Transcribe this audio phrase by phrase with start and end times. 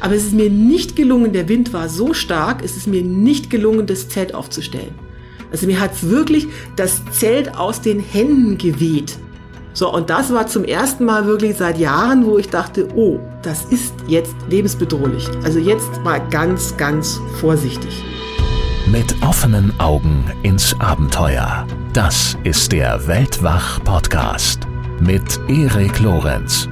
[0.00, 3.50] Aber es ist mir nicht gelungen, der Wind war so stark, es ist mir nicht
[3.50, 4.94] gelungen, das Zelt aufzustellen.
[5.50, 9.18] Also mir hat wirklich das Zelt aus den Händen geweht.
[9.72, 13.64] So, und das war zum ersten Mal wirklich seit Jahren, wo ich dachte, oh, das
[13.66, 15.28] ist jetzt lebensbedrohlich.
[15.44, 18.02] Also jetzt mal ganz, ganz vorsichtig.
[18.90, 21.66] Mit offenen Augen ins Abenteuer.
[21.92, 24.66] Das ist der Weltwach-Podcast
[25.00, 26.68] mit Erik Lorenz.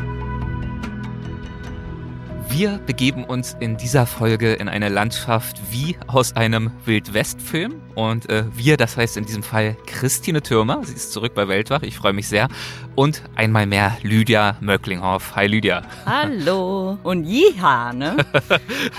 [2.59, 7.83] Wir begeben uns in dieser Folge in eine Landschaft wie aus einem Wildwest-Film.
[7.95, 11.83] Und äh, wir, das heißt in diesem Fall Christine Türmer, sie ist zurück bei Weltwach,
[11.83, 12.49] ich freue mich sehr.
[12.95, 15.37] Und einmal mehr Lydia Möcklinghoff.
[15.37, 15.83] Hi Lydia.
[16.07, 16.97] Hallo.
[17.03, 18.17] Und jiha, ne?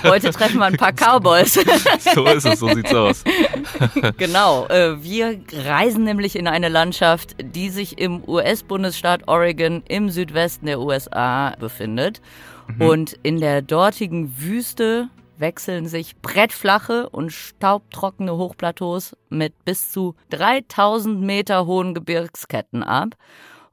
[0.03, 1.53] Heute treffen wir ein paar Cowboys.
[2.13, 3.23] so ist es, so sieht's aus.
[4.17, 10.67] genau, äh, wir reisen nämlich in eine Landschaft, die sich im US-Bundesstaat Oregon im Südwesten
[10.67, 12.21] der USA befindet.
[12.67, 12.81] Mhm.
[12.81, 21.21] Und in der dortigen Wüste wechseln sich brettflache und staubtrockene Hochplateaus mit bis zu 3000
[21.21, 23.15] Meter hohen Gebirgsketten ab.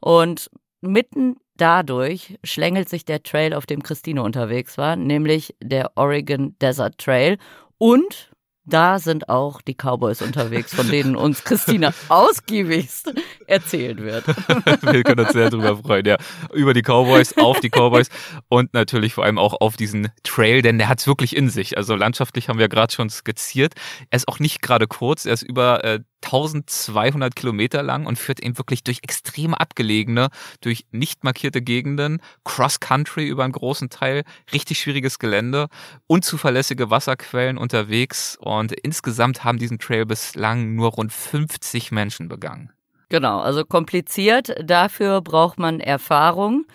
[0.00, 6.56] Und mitten dadurch schlängelt sich der Trail, auf dem Christine unterwegs war, nämlich der Oregon
[6.60, 7.38] Desert Trail.
[7.78, 8.33] Und
[8.66, 13.12] da sind auch die Cowboys unterwegs, von denen uns Christina ausgiebigst
[13.46, 14.24] erzählen wird.
[14.82, 16.16] Wir können uns sehr darüber freuen, ja.
[16.52, 18.08] Über die Cowboys, auf die Cowboys
[18.48, 21.76] und natürlich vor allem auch auf diesen Trail, denn der hat es wirklich in sich.
[21.76, 23.74] Also landschaftlich haben wir gerade schon skizziert.
[24.10, 28.40] Er ist auch nicht gerade kurz, er ist über äh, 1200 Kilometer lang und führt
[28.40, 30.28] eben wirklich durch extrem abgelegene,
[30.60, 35.68] durch nicht markierte Gegenden, Cross-Country über einen großen Teil, richtig schwieriges Gelände,
[36.06, 42.70] unzuverlässige Wasserquellen unterwegs und insgesamt haben diesen Trail bislang nur rund 50 Menschen begangen.
[43.08, 44.54] Genau, also kompliziert.
[44.62, 46.66] Dafür braucht man Erfahrung.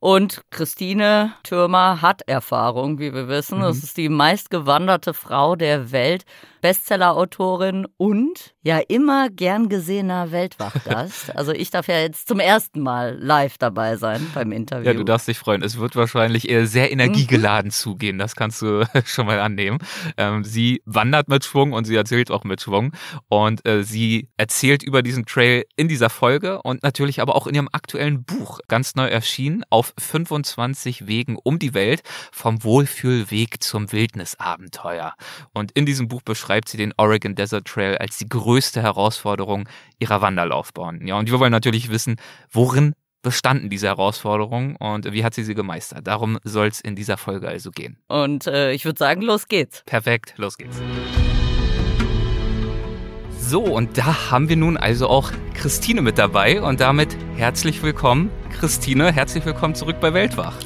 [0.00, 3.58] Und Christine Türmer hat Erfahrung, wie wir wissen.
[3.58, 3.62] Mhm.
[3.62, 6.24] Das ist die meistgewanderte Frau der Welt,
[6.64, 11.36] Bestsellerautorin und ja immer gern gesehener Weltwachgast.
[11.36, 14.86] also ich darf ja jetzt zum ersten Mal live dabei sein beim Interview.
[14.86, 15.62] Ja, du darfst dich freuen.
[15.62, 17.72] Es wird wahrscheinlich eher sehr energiegeladen mhm.
[17.72, 18.18] zugehen.
[18.18, 19.76] Das kannst du schon mal annehmen.
[20.16, 22.92] Ähm, sie wandert mit Schwung und sie erzählt auch mit Schwung.
[23.28, 27.54] Und äh, sie erzählt über diesen Trail in dieser Folge und natürlich aber auch in
[27.54, 32.00] ihrem aktuellen Buch, ganz neu erschienen, auf 25 Wegen um die Welt,
[32.32, 35.12] vom Wohlfühlweg zum Wildnisabenteuer.
[35.52, 39.68] Und in diesem Buch beschreibt beschreibt sie den Oregon Desert Trail als die größte Herausforderung
[39.98, 41.04] ihrer Wanderlaufbahn.
[41.04, 42.14] Ja, und wir wollen natürlich wissen,
[42.48, 46.06] worin bestanden diese Herausforderungen und wie hat sie sie gemeistert.
[46.06, 47.98] Darum soll es in dieser Folge also gehen.
[48.06, 49.82] Und äh, ich würde sagen, los geht's.
[49.84, 50.80] Perfekt, los geht's.
[53.40, 58.30] So, und da haben wir nun also auch Christine mit dabei und damit herzlich willkommen.
[58.60, 60.56] Christine, herzlich willkommen zurück bei Weltwach.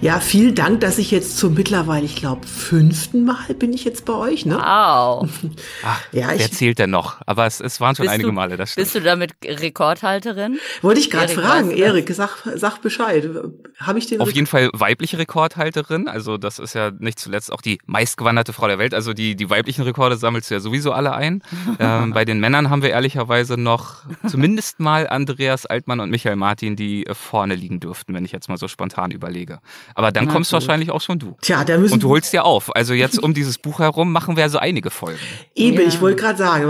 [0.00, 4.04] Ja, vielen Dank, dass ich jetzt zum mittlerweile, ich glaube, fünften Mal bin ich jetzt
[4.04, 4.44] bei euch.
[4.44, 4.56] Ne?
[4.56, 5.28] Wow.
[5.84, 7.16] Ach, ja, wer ich, zählt denn noch?
[7.26, 8.56] Aber es, es waren schon einige du, Male.
[8.56, 8.84] Das stimmt.
[8.84, 10.58] Bist du damit Rekordhalterin?
[10.82, 13.28] Wollte ich gerade fragen, Erik, sag, sag Bescheid.
[13.78, 14.20] Habe ich den?
[14.20, 14.36] Auf Rekord?
[14.36, 16.08] jeden Fall weibliche Rekordhalterin.
[16.08, 18.94] Also das ist ja nicht zuletzt auch die meistgewanderte Frau der Welt.
[18.94, 21.42] Also die, die weiblichen Rekorde sammelst du ja sowieso alle ein.
[21.78, 26.76] ähm, bei den Männern haben wir ehrlicherweise noch zumindest mal Andreas Altmann und Michael Martin,
[26.76, 29.60] die vorne liegen dürften, wenn ich jetzt mal so spontan überlege.
[29.94, 30.60] Aber dann kommst gut.
[30.60, 31.36] wahrscheinlich auch schon du.
[31.40, 32.74] Tja, da müssen Und du holst dir auf.
[32.74, 35.18] Also jetzt um dieses Buch herum machen wir so einige Folgen.
[35.54, 35.88] Eben, ja.
[35.88, 36.68] ich wollte gerade sagen,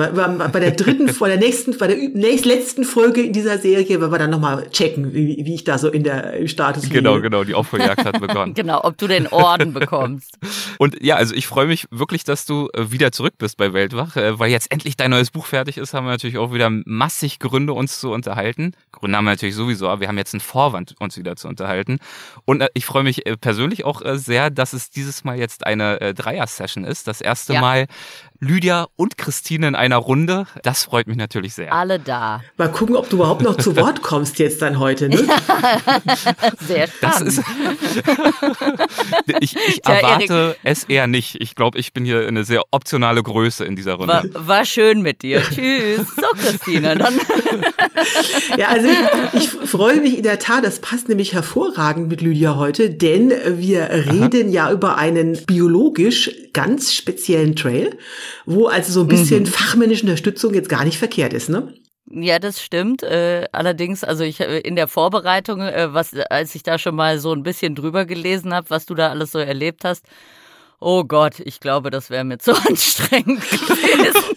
[0.53, 4.19] bei der dritten, bei der nächsten, bei der letzten Folge in dieser Serie werden wir
[4.19, 6.97] dann nochmal checken, wie, wie ich da so in der Status liege.
[6.97, 8.55] Genau, genau, die Aufholjagd hat begonnen.
[8.55, 10.39] genau, ob du den Orden bekommst.
[10.79, 14.17] Und ja, also ich freue mich wirklich, dass du äh, wieder zurück bist bei Weltwach,
[14.17, 17.39] äh, weil jetzt endlich dein neues Buch fertig ist, haben wir natürlich auch wieder massig
[17.39, 18.73] Gründe, uns zu unterhalten.
[18.93, 21.99] Gründe haben wir natürlich sowieso, aber wir haben jetzt einen Vorwand, uns wieder zu unterhalten.
[22.45, 26.85] Und äh, ich freue mich persönlich auch sehr, dass es dieses Mal jetzt eine Dreier-Session
[26.85, 27.07] ist.
[27.07, 27.61] Das erste ja.
[27.61, 27.87] Mal
[28.45, 30.47] Lydia und Christine in einer Runde.
[30.63, 31.73] Das freut mich natürlich sehr.
[31.73, 32.43] Alle da.
[32.59, 35.09] Mal gucken, ob du überhaupt noch zu Wort kommst jetzt dann heute.
[35.09, 35.17] Ne?
[36.61, 37.01] sehr spannend.
[37.01, 37.43] Das ist
[39.41, 40.57] ich ich Tja, erwarte Erik.
[40.63, 41.37] es eher nicht.
[41.41, 44.31] Ich glaube, ich bin hier eine sehr optionale Größe in dieser Runde.
[44.33, 45.43] War, war schön mit dir.
[45.51, 46.07] Tschüss.
[46.15, 46.97] So, Christine.
[46.97, 47.19] Dann
[48.59, 48.89] ja, also
[49.33, 50.65] ich, ich, freue mich in der Tat.
[50.65, 54.53] Das passt nämlich hervorragend mit Lydia heute, denn wir reden Aha.
[54.53, 57.97] ja über einen biologisch ganz speziellen Trail
[58.47, 59.47] wo also so ein bisschen mhm.
[59.47, 61.75] fachmännische Unterstützung jetzt gar nicht verkehrt ist, ne?
[62.11, 63.03] Ja, das stimmt.
[63.03, 67.19] Äh, allerdings, also ich äh, in der Vorbereitung, äh, was, als ich da schon mal
[67.19, 70.05] so ein bisschen drüber gelesen habe, was du da alles so erlebt hast,
[70.81, 74.37] oh Gott, ich glaube, das wäre mir zu anstrengend gewesen.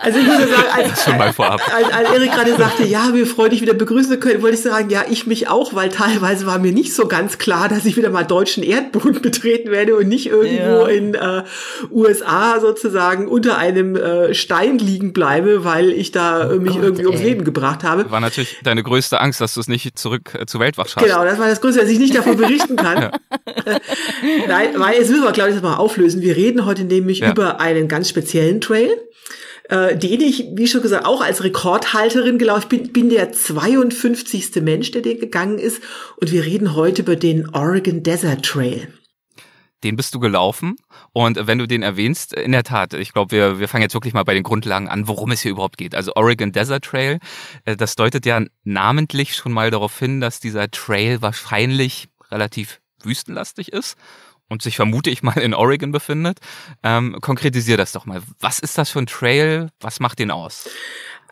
[0.00, 1.60] Also ich würde sagen, als, Schon mal vorab.
[1.74, 4.62] Als, als Erik gerade sagte, ja, wir freuen dich wieder begrüßen zu können, wollte ich
[4.62, 7.96] sagen, ja, ich mich auch, weil teilweise war mir nicht so ganz klar, dass ich
[7.96, 10.86] wieder mal deutschen Erdboden betreten werde und nicht irgendwo ja.
[10.86, 11.42] in äh,
[11.90, 17.02] USA sozusagen unter einem äh, Stein liegen bleibe, weil ich da oh mich Gott, irgendwie
[17.02, 17.08] ey.
[17.08, 18.10] ums Leben gebracht habe.
[18.10, 21.06] War natürlich deine größte Angst, dass du es nicht zurück äh, zur Weltwach schaffst.
[21.06, 23.02] Genau, das war das Größte, dass ich nicht davon berichten kann.
[23.02, 23.10] ja.
[24.48, 26.22] Nein, weil jetzt müssen wir, glaube ich, das mal auflösen.
[26.22, 27.30] Wir reden heute nämlich ja.
[27.30, 28.90] über einen ganz speziellen Trail
[29.72, 34.56] äh, den ich, wie schon gesagt, auch als Rekordhalterin gelaufen bin, bin der 52.
[34.60, 35.82] Mensch, der den gegangen ist.
[36.18, 38.92] Und wir reden heute über den Oregon Desert Trail.
[39.82, 40.76] Den bist du gelaufen.
[41.14, 44.12] Und wenn du den erwähnst, in der Tat, ich glaube, wir, wir fangen jetzt wirklich
[44.12, 45.94] mal bei den Grundlagen an, worum es hier überhaupt geht.
[45.94, 47.18] Also Oregon Desert Trail,
[47.64, 53.72] äh, das deutet ja namentlich schon mal darauf hin, dass dieser Trail wahrscheinlich relativ wüstenlastig
[53.72, 53.96] ist
[54.52, 56.38] und sich vermute ich mal in Oregon befindet.
[56.82, 58.22] Ähm, konkretisier das doch mal.
[58.38, 59.70] Was ist das für ein Trail?
[59.80, 60.68] Was macht den aus?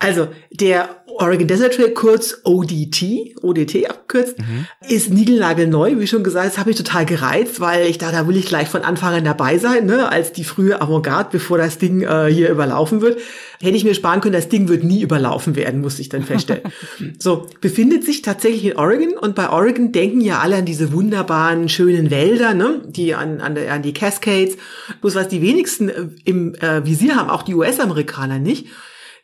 [0.00, 4.66] Also der Oregon Desert Trail, kurz ODT, ODT abgekürzt, mhm.
[4.88, 8.36] ist niegelnagelneu, wie schon gesagt, das habe ich total gereizt, weil ich dachte, da will
[8.36, 12.00] ich gleich von Anfang an dabei sein, ne, als die frühe Avantgarde, bevor das Ding
[12.00, 13.20] äh, hier überlaufen wird.
[13.60, 16.62] Hätte ich mir sparen können, das Ding wird nie überlaufen werden, musste ich dann feststellen.
[17.18, 21.68] so, befindet sich tatsächlich in Oregon und bei Oregon denken ja alle an diese wunderbaren,
[21.68, 24.56] schönen Wälder, ne, die an, an, an die Cascades.
[25.02, 28.68] Bloß was die wenigsten äh, im äh, Visier haben, auch die US-Amerikaner nicht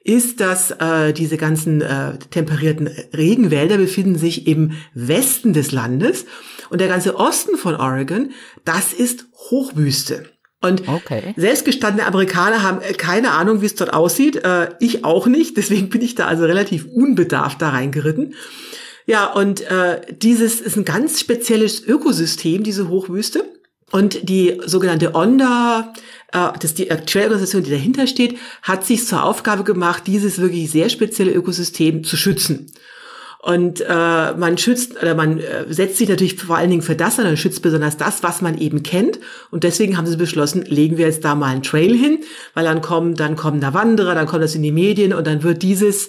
[0.07, 6.27] ist, dass äh, diese ganzen äh, temperierten Regenwälder befinden sich im Westen des Landes
[6.71, 8.31] und der ganze Osten von Oregon,
[8.65, 10.25] das ist Hochwüste.
[10.63, 11.35] Und okay.
[11.37, 14.37] selbstgestandene Amerikaner haben äh, keine Ahnung, wie es dort aussieht.
[14.37, 15.57] Äh, ich auch nicht.
[15.57, 18.35] Deswegen bin ich da also relativ unbedarft da reingeritten.
[19.07, 23.45] Ja, und äh, dieses ist ein ganz spezielles Ökosystem, diese Hochwüste.
[23.93, 25.93] Und die sogenannte Onda,
[26.33, 30.89] äh, das die Trail-Organisation, die dahinter steht, hat sich zur Aufgabe gemacht, dieses wirklich sehr
[30.89, 32.71] spezielle Ökosystem zu schützen.
[33.47, 37.17] Und äh, man schützt oder man äh, setzt sich natürlich vor allen Dingen für das
[37.21, 39.21] und schützt besonders das, was man eben kennt.
[39.53, 42.19] Und deswegen haben sie beschlossen, legen wir jetzt da mal einen Trail hin,
[42.55, 45.45] weil dann kommen, dann kommen da Wanderer, dann kommt das in die Medien und dann
[45.45, 46.09] wird dieses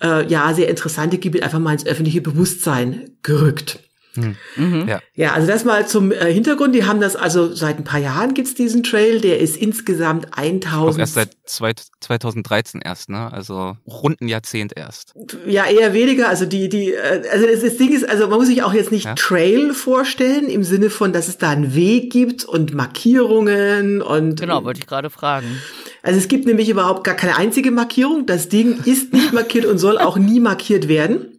[0.00, 3.80] äh, ja sehr interessante Gebiet einfach mal ins öffentliche Bewusstsein gerückt.
[4.14, 4.88] Mhm.
[4.88, 5.00] Ja.
[5.14, 6.74] ja, also das mal zum äh, Hintergrund.
[6.74, 9.20] Die haben das also seit ein paar Jahren gibt's diesen Trail.
[9.20, 10.74] Der ist insgesamt 1000.
[10.74, 13.32] Auch erst seit zwei, 2013 erst, ne?
[13.32, 15.14] Also rund ein Jahrzehnt erst.
[15.46, 16.28] Ja, eher weniger.
[16.28, 18.92] Also die, die, äh, also das, das Ding ist, also man muss sich auch jetzt
[18.92, 19.14] nicht ja?
[19.14, 24.40] Trail vorstellen im Sinne von, dass es da einen Weg gibt und Markierungen und.
[24.40, 25.60] Genau, wollte ich gerade fragen.
[26.02, 28.26] Also es gibt nämlich überhaupt gar keine einzige Markierung.
[28.26, 31.37] Das Ding ist nicht markiert und soll auch nie markiert werden.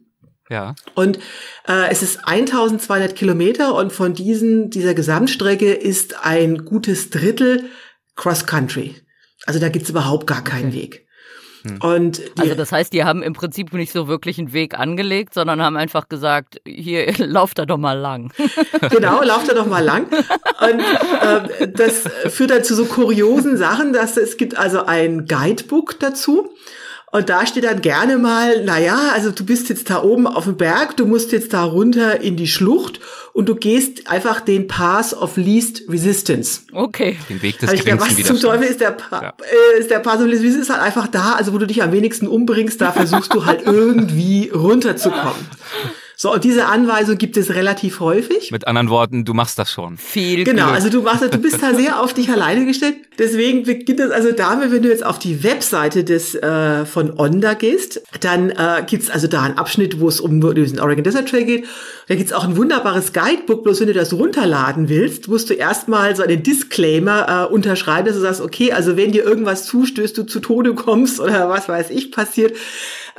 [0.49, 0.75] Ja.
[0.95, 1.19] Und
[1.67, 7.65] äh, es ist 1200 Kilometer und von diesen, dieser Gesamtstrecke ist ein gutes Drittel
[8.15, 8.95] Cross Country.
[9.45, 10.81] Also da gibt's überhaupt gar keinen okay.
[10.81, 11.05] Weg.
[11.63, 11.77] Hm.
[11.81, 15.61] Und also das heißt, die haben im Prinzip nicht so wirklich einen Weg angelegt, sondern
[15.61, 18.33] haben einfach gesagt, hier lauft da doch mal lang.
[18.89, 20.07] Genau, lauft da doch mal lang.
[20.09, 22.03] Und äh, das
[22.33, 26.49] führt dann zu so kuriosen Sachen, dass es gibt also ein Guidebook dazu.
[27.11, 30.43] Und da steht dann gerne mal, na ja, also du bist jetzt da oben auf
[30.43, 32.99] dem Berg, du musst jetzt da runter in die Schlucht
[33.33, 36.61] und du gehst einfach den Path of Least Resistance.
[36.71, 37.17] Okay.
[37.27, 39.33] Den Weg des also geringsten Was zum Teufel ist der, pa ja.
[39.75, 41.81] äh, ist der Path of Least Resistance ist halt einfach da, also wo du dich
[41.81, 45.47] am wenigsten umbringst, da versuchst du halt irgendwie runterzukommen.
[46.21, 48.51] So, und diese Anweisung gibt es relativ häufig.
[48.51, 49.95] Mit anderen Worten, du machst das schon.
[49.95, 50.43] Viel.
[50.43, 50.75] Genau, Glück.
[50.75, 52.97] also du machst, du bist da sehr auf dich alleine gestellt.
[53.17, 57.53] Deswegen beginnt es also damit, wenn du jetzt auf die Webseite des äh, von Onda
[57.53, 61.45] gehst, dann äh, gibt's also da einen Abschnitt, wo es um diesen Oregon Desert Trail
[61.45, 61.65] geht.
[62.09, 66.17] Da gibt's auch ein wunderbares Guidebook, bloß wenn du das runterladen willst, musst du erstmal
[66.17, 70.23] so einen Disclaimer äh, unterschreiben, dass du sagst, okay, also wenn dir irgendwas zustößt, du
[70.23, 72.57] zu Tode kommst oder was weiß ich passiert,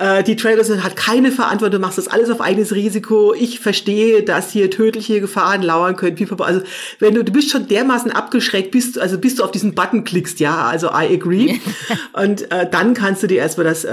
[0.00, 3.34] äh, die Trailers hat keine Verantwortung, du machst das alles auf eigenes Risiko.
[3.34, 6.16] Ich verstehe, dass hier tödliche Gefahren lauern können.
[6.40, 6.62] Also
[6.98, 10.40] wenn du, du bist schon dermaßen abgeschreckt, bist, also bis du auf diesen Button klickst,
[10.40, 11.58] ja, also I agree.
[12.14, 13.90] und äh, dann kannst du dir erstmal das, äh,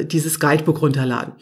[0.00, 1.34] äh, dieses Guidebook runterladen.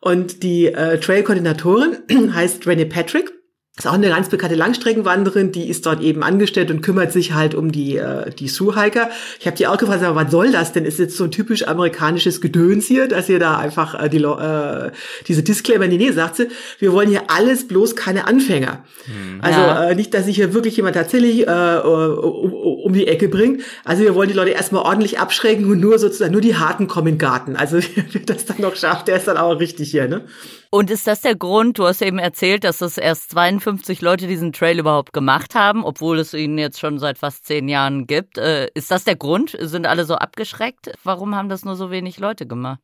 [0.00, 1.96] Und die äh, Trail-Koordinatorin
[2.34, 3.35] heißt Renee Patrick
[3.78, 7.54] ist auch eine ganz bekannte Langstreckenwanderin, die ist dort eben angestellt und kümmert sich halt
[7.54, 9.10] um die, äh, die Sue-Hiker.
[9.38, 10.86] Ich habe die auch gefragt, aber was soll das denn?
[10.86, 14.92] Ist jetzt so ein typisch amerikanisches Gedöns hier, dass ihr da einfach äh, die, äh,
[15.28, 18.82] diese Disclaimer, nee, nee, sagt sie, wir wollen hier alles, bloß keine Anfänger.
[19.04, 19.40] Hm.
[19.42, 19.90] Also ja.
[19.90, 23.62] äh, nicht, dass sich hier wirklich jemand tatsächlich äh, um, um die Ecke bringt.
[23.84, 27.08] Also wir wollen die Leute erstmal ordentlich abschrecken und nur sozusagen, nur die Harten kommen
[27.08, 27.56] in den Garten.
[27.56, 30.24] Also wer das dann noch schafft, der ist dann auch richtig hier, ne?
[30.70, 34.26] Und ist das der Grund, du hast eben erzählt, dass es erst 42 52 Leute
[34.26, 38.38] diesen Trail überhaupt gemacht haben, obwohl es ihn jetzt schon seit fast zehn Jahren gibt.
[38.38, 39.56] Äh, ist das der Grund?
[39.60, 40.92] Sind alle so abgeschreckt?
[41.04, 42.80] Warum haben das nur so wenig Leute gemacht?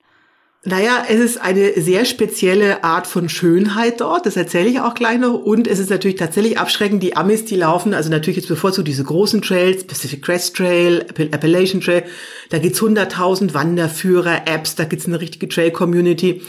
[0.65, 5.19] Naja, es ist eine sehr spezielle Art von Schönheit dort, das erzähle ich auch gleich
[5.19, 5.35] noch.
[5.35, 9.03] Und es ist natürlich tatsächlich abschreckend, die Amis, die laufen, also natürlich jetzt bevorzugt diese
[9.03, 12.05] großen Trails, Pacific Crest Trail, Appalachian Trail,
[12.51, 16.43] da gibt's 100.000 Wanderführer, Apps, da gibt's eine richtige Trail-Community.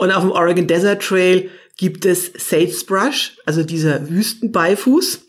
[0.00, 5.26] Und auf dem Oregon Desert Trail gibt es Sagebrush, also dieser Wüstenbeifuß.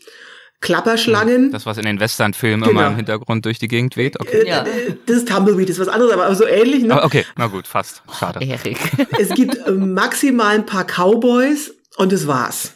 [0.62, 1.50] Klapperschlangen.
[1.50, 2.70] Das, was in den Western-Filmen genau.
[2.70, 4.18] immer im Hintergrund durch die Gegend weht.
[4.18, 4.44] Okay.
[4.44, 4.64] Äh, ja.
[5.04, 6.84] Das ist Tumbleweed, das ist was anderes, aber so ähnlich.
[6.84, 6.94] Ne?
[6.94, 8.02] Ah, okay, na gut, fast.
[8.18, 8.42] Schade.
[8.42, 8.78] Erik.
[9.18, 12.72] Es gibt äh, maximal ein paar Cowboys und das war's.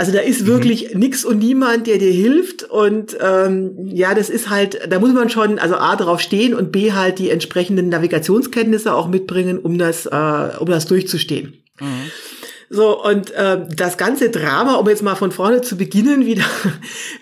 [0.00, 0.46] Also da ist mhm.
[0.46, 1.00] wirklich mhm.
[1.00, 2.62] nix und niemand, der dir hilft.
[2.62, 6.72] Und ähm, ja, das ist halt, da muss man schon, also A drauf stehen und
[6.72, 11.62] B halt die entsprechenden Navigationskenntnisse auch mitbringen, um das, äh, um das durchzustehen.
[11.80, 12.10] Mhm.
[12.70, 16.44] So, und äh, das ganze Drama, um jetzt mal von vorne zu beginnen, wieder.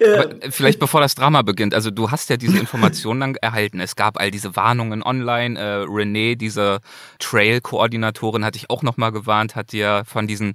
[0.01, 3.81] Äh, vielleicht bevor das Drama beginnt, also du hast ja diese Informationen dann erhalten.
[3.81, 5.59] Es gab all diese Warnungen online.
[5.59, 6.79] Äh, Renee, diese
[7.19, 10.55] Trail-Koordinatorin, hatte ich auch nochmal gewarnt, hat dir von diesen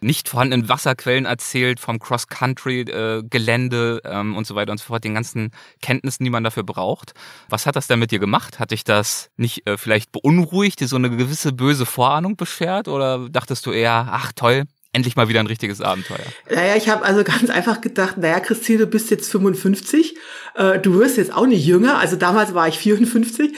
[0.00, 5.50] nicht vorhandenen Wasserquellen erzählt, vom Cross-Country-Gelände ähm, und so weiter und so fort, den ganzen
[5.82, 7.14] Kenntnissen, die man dafür braucht.
[7.48, 8.58] Was hat das denn mit dir gemacht?
[8.58, 13.28] Hat dich das nicht äh, vielleicht beunruhigt, dir so eine gewisse böse Vorahnung beschert oder
[13.28, 16.18] dachtest du eher, ach toll, endlich mal wieder ein richtiges Abenteuer.
[16.50, 20.16] Naja, ich habe also ganz einfach gedacht, naja, Christine, du bist jetzt 55,
[20.54, 23.52] äh, du wirst jetzt auch nicht jünger, also damals war ich 54.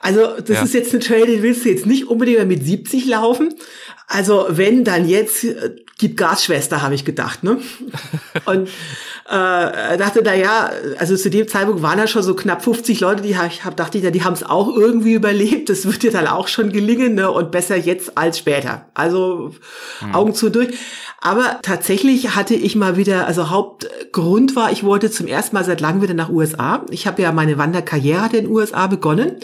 [0.00, 0.62] Also das ja.
[0.62, 3.54] ist jetzt ein Trail, den willst du jetzt nicht unbedingt mit 70 laufen.
[4.06, 7.44] Also wenn, dann jetzt, äh, gib Gas, Schwester, habe ich gedacht.
[7.44, 7.58] Ne?
[8.46, 8.68] Und
[9.26, 13.22] äh, dachte, na ja, also zu dem Zeitpunkt waren da schon so knapp 50 Leute,
[13.22, 15.68] die ich hab, dachte ich, die haben es auch irgendwie überlebt.
[15.70, 17.30] Das wird dir dann auch schon gelingen ne?
[17.30, 18.86] und besser jetzt als später.
[18.94, 19.54] Also
[20.00, 20.14] mhm.
[20.14, 20.76] Augen zu durch.
[21.20, 25.80] Aber tatsächlich hatte ich mal wieder, also Hauptgrund war, ich wollte zum ersten Mal seit
[25.80, 26.84] langem wieder nach USA.
[26.90, 29.36] Ich habe ja meine Wanderkarriere in den USA begonnen.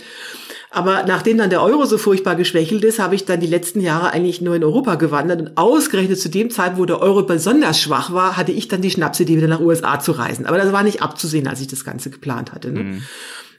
[0.73, 4.13] Aber nachdem dann der Euro so furchtbar geschwächelt ist, habe ich dann die letzten Jahre
[4.13, 5.41] eigentlich nur in Europa gewandert.
[5.41, 8.91] Und ausgerechnet zu dem Zeitpunkt, wo der Euro besonders schwach war, hatte ich dann die
[8.91, 10.47] Schnapsidee, wieder nach USA zu reisen.
[10.47, 12.71] Aber das war nicht abzusehen, als ich das Ganze geplant hatte.
[12.71, 12.85] Ne?
[12.85, 13.03] Mhm.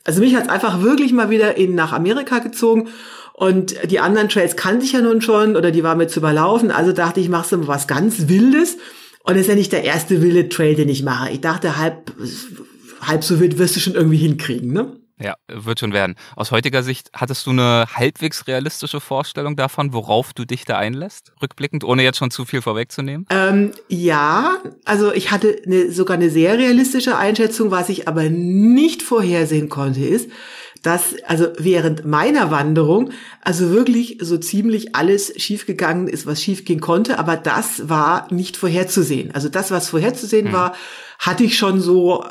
[0.05, 2.87] Also mich hat es einfach wirklich mal wieder in, nach Amerika gezogen.
[3.33, 6.71] Und die anderen Trails kannte ich ja nun schon oder die waren mir zu überlaufen.
[6.71, 8.77] Also dachte ich, machst du mal was ganz Wildes.
[9.23, 11.31] Und das ist ja nicht der erste wilde Trail, den ich mache.
[11.31, 12.13] Ich dachte, halb,
[13.01, 15.00] halb so wild wirst du schon irgendwie hinkriegen, ne?
[15.21, 16.15] Ja, wird schon werden.
[16.35, 21.31] Aus heutiger Sicht hattest du eine halbwegs realistische Vorstellung davon, worauf du dich da einlässt,
[21.41, 23.27] rückblickend, ohne jetzt schon zu viel vorwegzunehmen?
[23.29, 27.69] Ähm, ja, also ich hatte eine, sogar eine sehr realistische Einschätzung.
[27.69, 30.29] Was ich aber nicht vorhersehen konnte, ist,
[30.81, 33.11] dass also während meiner Wanderung
[33.41, 37.19] also wirklich so ziemlich alles schiefgegangen ist, was schiefgehen konnte.
[37.19, 39.35] Aber das war nicht vorherzusehen.
[39.35, 40.53] Also das, was vorherzusehen hm.
[40.53, 40.73] war,
[41.19, 42.25] hatte ich schon so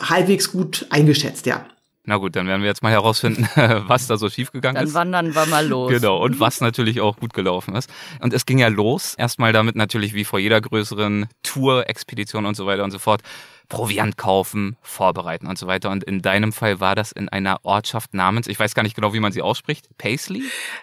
[0.00, 1.64] halbwegs gut eingeschätzt, ja.
[2.08, 3.46] Na gut, dann werden wir jetzt mal herausfinden,
[3.86, 4.94] was da so schiefgegangen ist.
[4.94, 5.90] Dann wandern wir mal los.
[5.90, 7.90] Genau, und was natürlich auch gut gelaufen ist.
[8.22, 12.54] Und es ging ja los, erstmal damit natürlich wie vor jeder größeren Tour, Expedition und
[12.54, 13.20] so weiter und so fort,
[13.68, 15.90] Proviant kaufen, vorbereiten und so weiter.
[15.90, 19.12] Und in deinem Fall war das in einer Ortschaft namens, ich weiß gar nicht genau,
[19.12, 20.42] wie man sie ausspricht, Paisley?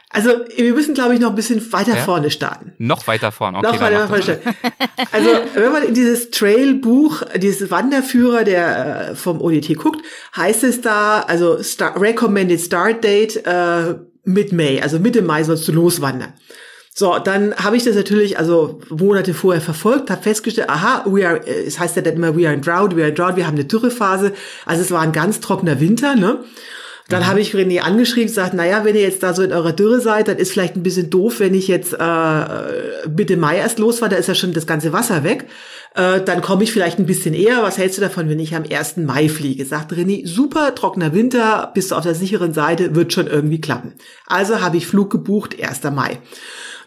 [0.09, 2.03] Also wir müssen, glaube ich, noch ein bisschen weiter ja?
[2.03, 2.73] vorne starten.
[2.77, 3.67] Noch weiter vorne, okay.
[3.67, 4.39] Noch weiter vorne.
[5.11, 10.01] Also wenn man in dieses Trail-Buch, dieses Wanderführer, der äh, vom ODT guckt,
[10.35, 15.71] heißt es da, also Star Recommended Start Date äh, Mid-May, also Mitte Mai sollst du
[15.71, 16.33] loswandern.
[16.97, 21.45] So, dann habe ich das natürlich also Monate vorher verfolgt, habe festgestellt, aha, we are,
[21.45, 23.45] äh, es heißt ja dann immer, we are in drought, we are in drought, wir
[23.45, 24.31] haben eine Dürrephase.
[24.65, 26.39] Also es war ein ganz trockener Winter, ne?
[27.09, 27.27] Dann mhm.
[27.27, 30.29] habe ich René angeschrieben, gesagt, naja, wenn ihr jetzt da so in eurer Dürre seid,
[30.29, 34.07] dann ist vielleicht ein bisschen doof, wenn ich jetzt äh, Mitte Mai erst los war,
[34.07, 35.47] da ist ja schon das ganze Wasser weg.
[35.95, 37.61] Äh, dann komme ich vielleicht ein bisschen eher.
[37.61, 38.97] Was hältst du davon, wenn ich am 1.
[38.97, 39.65] Mai fliege?
[39.65, 43.93] Sagt René, super, trockener Winter, bist du auf der sicheren Seite, wird schon irgendwie klappen.
[44.27, 45.83] Also habe ich Flug gebucht, 1.
[45.93, 46.19] Mai.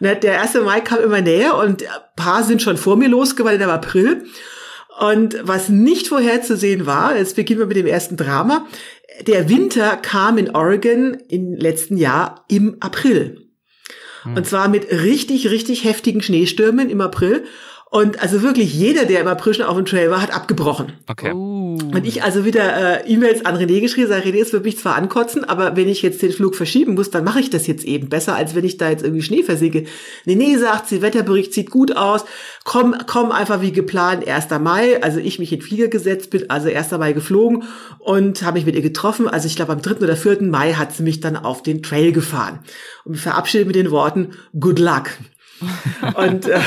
[0.00, 3.62] Ne, der erste Mai kam immer näher und ein paar sind schon vor mir losgewandert
[3.62, 4.24] im April.
[5.00, 8.66] Und was nicht vorherzusehen war, jetzt beginnen wir mit dem ersten Drama,
[9.26, 13.48] der Winter kam in Oregon im letzten Jahr im April.
[14.22, 14.36] Hm.
[14.36, 17.44] Und zwar mit richtig, richtig heftigen Schneestürmen im April.
[17.90, 20.92] Und also wirklich jeder, der im April schon auf dem Trail war, hat abgebrochen.
[21.06, 21.32] Okay.
[21.32, 21.78] Uh.
[21.78, 24.96] Und ich also wieder äh, E-Mails an René geschrieben, sage, René, es wird mich zwar
[24.96, 28.10] ankotzen, aber wenn ich jetzt den Flug verschieben muss, dann mache ich das jetzt eben
[28.10, 29.84] besser, als wenn ich da jetzt irgendwie Schnee versinke.
[30.26, 32.26] Nee, sagt sie, Wetterbericht sieht gut aus,
[32.64, 34.50] komm, komm einfach wie geplant, 1.
[34.60, 35.02] Mai.
[35.02, 36.90] Also ich mich in Flieger gesetzt, bin also 1.
[36.92, 37.64] Mai geflogen
[38.00, 39.28] und habe mich mit ihr getroffen.
[39.28, 40.04] Also ich glaube am 3.
[40.04, 40.42] oder 4.
[40.42, 42.58] Mai hat sie mich dann auf den Trail gefahren
[43.06, 45.08] und verabschiedet mit den Worten, good luck.
[46.14, 46.60] und äh,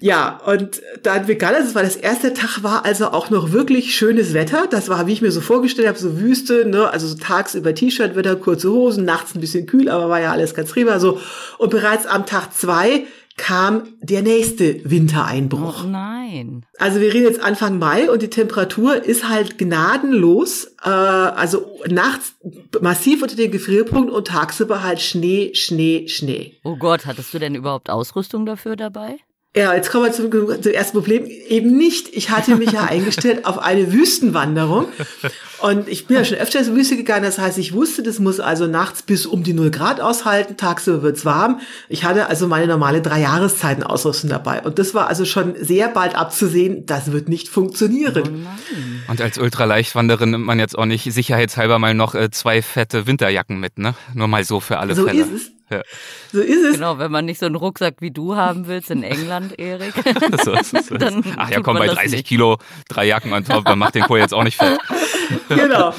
[0.00, 4.34] Ja, und dann begann es, weil das erste Tag war also auch noch wirklich schönes
[4.34, 4.66] Wetter.
[4.70, 6.90] Das war, wie ich mir so vorgestellt habe, so Wüste, ne?
[6.90, 10.72] also so tagsüber T-Shirt-Wetter, kurze Hosen, nachts ein bisschen kühl, aber war ja alles ganz
[10.72, 11.20] prima so.
[11.58, 13.04] Und bereits am Tag zwei
[13.36, 15.84] kam der nächste Wintereinbruch.
[15.84, 16.64] Oh nein.
[16.78, 22.34] Also wir reden jetzt Anfang Mai und die Temperatur ist halt gnadenlos, äh, also nachts
[22.80, 26.58] massiv unter den Gefrierpunkt und tagsüber halt Schnee, Schnee, Schnee.
[26.64, 29.18] Oh Gott, hattest du denn überhaupt Ausrüstung dafür dabei?
[29.56, 31.24] Ja, jetzt kommen wir zum, zum ersten Problem.
[31.24, 32.14] Eben nicht.
[32.14, 34.88] Ich hatte mich ja eingestellt auf eine Wüstenwanderung.
[35.66, 37.24] Und ich bin ja schon öfters in die Wüste gegangen.
[37.24, 40.56] Das heißt, ich wusste, das muss also nachts bis um die 0 Grad aushalten.
[40.56, 41.60] Tagsüber wird's warm.
[41.88, 44.62] Ich hatte also meine normale drei Jahreszeiten Ausrüstung dabei.
[44.62, 48.46] Und das war also schon sehr bald abzusehen, das wird nicht funktionieren.
[48.46, 53.08] Oh Und als Ultraleichtwanderin nimmt man jetzt auch nicht sicherheitshalber mal noch äh, zwei fette
[53.08, 53.94] Winterjacken mit, ne?
[54.14, 55.22] Nur mal so für alle so Fälle.
[55.22, 55.50] ist es.
[55.70, 55.82] Ja.
[56.32, 56.74] So ist es.
[56.74, 59.94] Genau, wenn man nicht so einen Rucksack wie du haben willst in England, Erik.
[60.44, 60.86] So ist es.
[60.98, 62.26] Dann Ach ja, komm, bei das 30 nicht.
[62.28, 62.58] Kilo,
[62.88, 64.78] drei Jacken on top, man macht den Kohl jetzt auch nicht fett.
[65.48, 65.94] genau.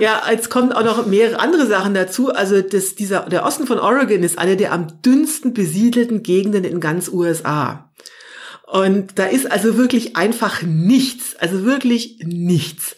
[0.00, 2.32] Ja, jetzt kommen auch noch mehrere andere Sachen dazu.
[2.32, 6.80] Also das, dieser, der Osten von Oregon ist eine der am dünnsten besiedelten Gegenden in
[6.80, 7.90] ganz USA.
[8.66, 12.96] Und da ist also wirklich einfach nichts, also wirklich nichts.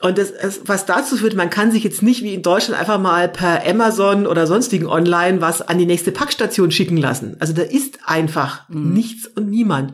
[0.00, 0.32] Und das,
[0.64, 4.26] was dazu führt, man kann sich jetzt nicht wie in Deutschland einfach mal per Amazon
[4.26, 7.36] oder sonstigen Online was an die nächste Packstation schicken lassen.
[7.38, 9.92] Also da ist einfach nichts und niemand.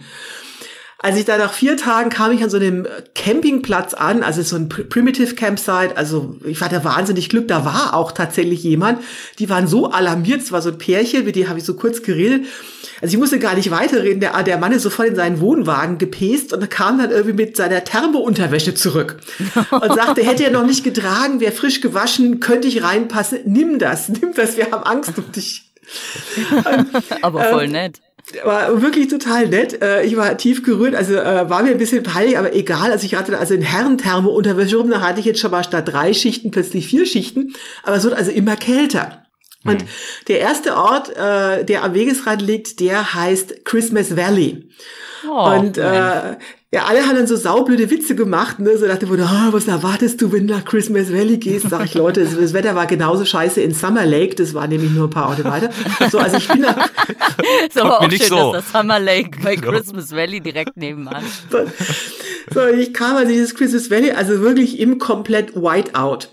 [1.00, 4.56] Als ich da nach vier Tagen kam ich an so einem Campingplatz an, also so
[4.56, 9.00] ein Pr- Primitive Campsite, also ich hatte wahnsinnig Glück, da war auch tatsächlich jemand,
[9.38, 12.02] die waren so alarmiert, es war so ein Pärchen, mit dem habe ich so kurz
[12.02, 12.46] geredet,
[13.00, 16.52] also ich musste gar nicht weiterreden, der, der Mann ist sofort in seinen Wohnwagen gepest
[16.52, 19.18] und kam dann irgendwie mit seiner Thermounterwäsche zurück
[19.70, 24.08] und sagte, hätte er noch nicht getragen, wäre frisch gewaschen, könnte ich reinpassen, nimm das,
[24.08, 25.62] nimm das, wir haben Angst um dich.
[27.22, 28.00] Aber Ähm, voll nett.
[28.44, 29.80] War wirklich total nett.
[29.82, 32.92] Äh, Ich war tief gerührt, also äh, war mir ein bisschen peinlich, aber egal.
[32.92, 35.88] Also ich hatte also in Herrenthermo Unterwäsche rum, da hatte ich jetzt schon mal statt
[35.88, 39.24] drei Schichten plötzlich vier Schichten, aber es wird also immer kälter.
[39.64, 39.84] Und
[40.28, 44.70] der erste Ort, äh, der am Wegesrand liegt, der heißt Christmas Valley.
[45.28, 46.36] Oh, und äh,
[46.70, 48.76] ja, alle haben dann so saublöde Witze gemacht, ne?
[48.76, 51.70] So dachte ich, oh, was erwartest du, wenn du nach Christmas Valley gehst?
[51.70, 54.90] Sag ich, Leute, das, das Wetter war genauso scheiße in Summer Lake, das war nämlich
[54.90, 55.70] nur ein paar Orte weiter.
[56.10, 56.86] So, also ich bin da,
[57.66, 58.52] ist aber auch nicht schön, so.
[58.52, 61.24] dass das Summer Lake bei Christmas Valley direkt nebenan.
[61.50, 61.58] So,
[62.52, 66.28] so, ich kam an dieses Christmas Valley, also wirklich im komplett Whiteout.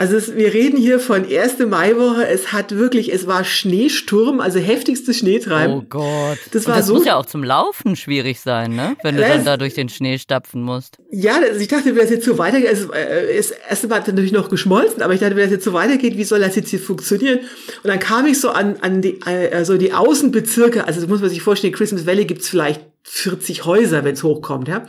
[0.00, 4.60] Also es, wir reden hier von erste Maiwoche, es hat wirklich, es war Schneesturm, also
[4.60, 5.74] heftigstes Schneetreiben.
[5.74, 6.38] Oh Gott.
[6.52, 8.96] Das war das so- muss ja auch zum Laufen schwierig sein, ne?
[9.02, 10.98] Wenn du Ja, dann da durch den Schnee stapfen musst.
[11.10, 14.30] Ja, also ich dachte, wenn das jetzt so weitergeht, es äh, ist erst mal natürlich
[14.30, 16.78] noch geschmolzen, aber ich dachte, wenn das jetzt so weitergeht, wie soll das jetzt hier
[16.78, 17.40] funktionieren?
[17.82, 21.20] Und dann kam ich so an, an die, äh, so die Außenbezirke, also das muss
[21.20, 24.86] man sich vorstellen, in Christmas Valley gibt's vielleicht 40 Häuser, wenn's hochkommt, ja.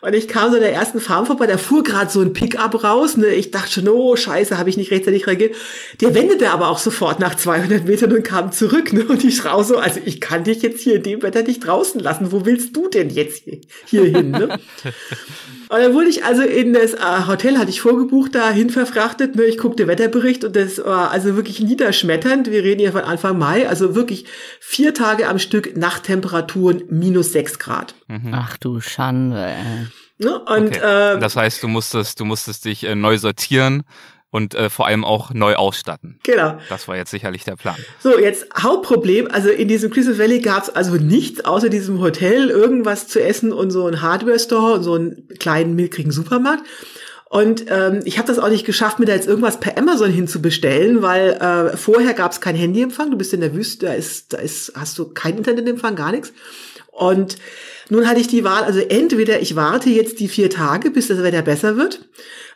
[0.00, 2.82] Und ich kam so in der ersten Farm vorbei, da fuhr gerade so ein Pickup
[2.84, 3.26] raus, ne?
[3.28, 5.54] Ich dachte schon, oh Scheiße, habe ich nicht rechtzeitig reagiert.
[6.00, 9.04] Der wendete aber auch sofort nach 200 Metern und kam zurück, ne?
[9.04, 12.00] Und ich rau so, also ich kann dich jetzt hier in dem Wetter nicht draußen
[12.00, 12.32] lassen.
[12.32, 14.58] Wo willst du denn jetzt hier, hier hin, ne?
[15.70, 19.36] Und dann wurde ich also in das äh, Hotel, hatte ich vorgebucht, dahin verfrachtet.
[19.36, 19.44] Ne?
[19.44, 22.50] Ich guckte Wetterbericht und das war also wirklich niederschmetternd.
[22.50, 24.24] Wir reden hier von Anfang Mai, also wirklich
[24.60, 27.94] vier Tage am Stück Nachttemperaturen minus sechs Grad.
[28.32, 29.54] Ach du Schande.
[30.18, 30.38] Ne?
[30.40, 31.14] Und Okay.
[31.16, 33.84] äh, das heißt, du musstest, du musstest dich äh, neu sortieren
[34.30, 36.18] und äh, vor allem auch neu ausstatten.
[36.24, 36.58] genau.
[36.68, 37.76] Das war jetzt sicherlich der Plan.
[38.00, 43.08] So, jetzt Hauptproblem, also in diesem Christmas Valley gab's also nichts außer diesem Hotel, irgendwas
[43.08, 46.64] zu essen und so ein Hardware-Store und so einen kleinen, mickrigen Supermarkt.
[47.30, 51.02] Und ähm, ich habe das auch nicht geschafft, mir da jetzt irgendwas per Amazon hinzubestellen,
[51.02, 53.10] weil äh, vorher gab's kein Handyempfang.
[53.10, 56.32] Du bist in der Wüste, da ist, da ist, hast du kein Internetempfang, gar nichts.
[56.98, 57.36] Und
[57.90, 61.22] nun hatte ich die Wahl, also entweder ich warte jetzt die vier Tage, bis das
[61.22, 62.00] Wetter besser wird,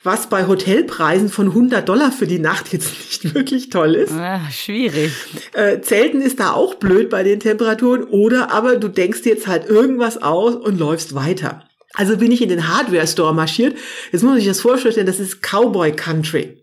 [0.02, 2.90] was bei Hotelpreisen von 100 Dollar für die Nacht jetzt
[3.22, 4.12] nicht wirklich toll ist.
[4.12, 5.12] Ah, schwierig.
[5.54, 9.68] Äh, Zelten ist da auch blöd bei den Temperaturen oder aber du denkst jetzt halt
[9.68, 11.64] irgendwas aus und läufst weiter.
[11.94, 13.76] Also bin ich in den Hardware Store marschiert.
[14.10, 16.61] Jetzt muss sich das vorstellen, das ist Cowboy Country.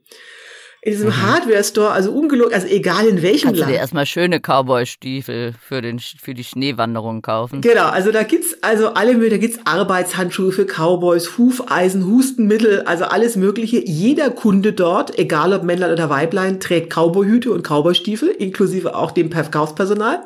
[0.81, 3.81] In diesem Hardware Store, also ungelogen, also egal in welchem Kannst du dir Land.
[3.81, 7.59] erstmal schöne Cowboy-Stiefel für, den, für die Schneewanderung kaufen.
[7.59, 13.03] Genau, also da gibt's also alle Möglichen, da gibt's Arbeitshandschuhe für Cowboys, Hufeisen, Hustenmittel, also
[13.05, 13.83] alles Mögliche.
[13.85, 19.31] Jeder Kunde dort, egal ob Männlein oder Weiblein, trägt Cowboyhüte und Cowboystiefel, inklusive auch dem
[19.31, 20.23] Verkaufspersonal.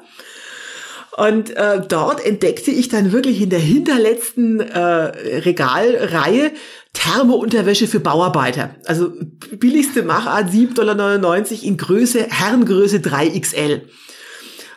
[1.16, 6.52] Und äh, dort entdeckte ich dann wirklich in der hinterletzten äh, Regalreihe
[6.94, 8.76] Thermounterwäsche für Bauarbeiter.
[8.86, 9.12] Also
[9.52, 13.82] billigste Machart 7,99 Dollar in Größe, Herrengröße 3XL.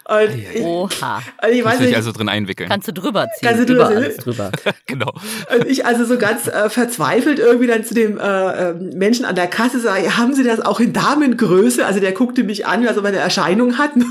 [0.08, 1.20] Und ich, Oha.
[1.42, 2.68] Und ich weiß nicht, also drin einwickeln.
[2.68, 3.48] Kannst du drüber ziehen.
[3.48, 4.52] Kannst du drüber, alles drüber.
[4.86, 5.12] genau.
[5.52, 9.34] Und ich also so ganz äh, verzweifelt irgendwie dann zu dem äh, ähm, Menschen an
[9.34, 11.84] der Kasse sage, haben Sie das auch in Damengröße?
[11.84, 13.96] Also der guckte mich an, als ob er eine Erscheinung hat.
[13.96, 14.04] und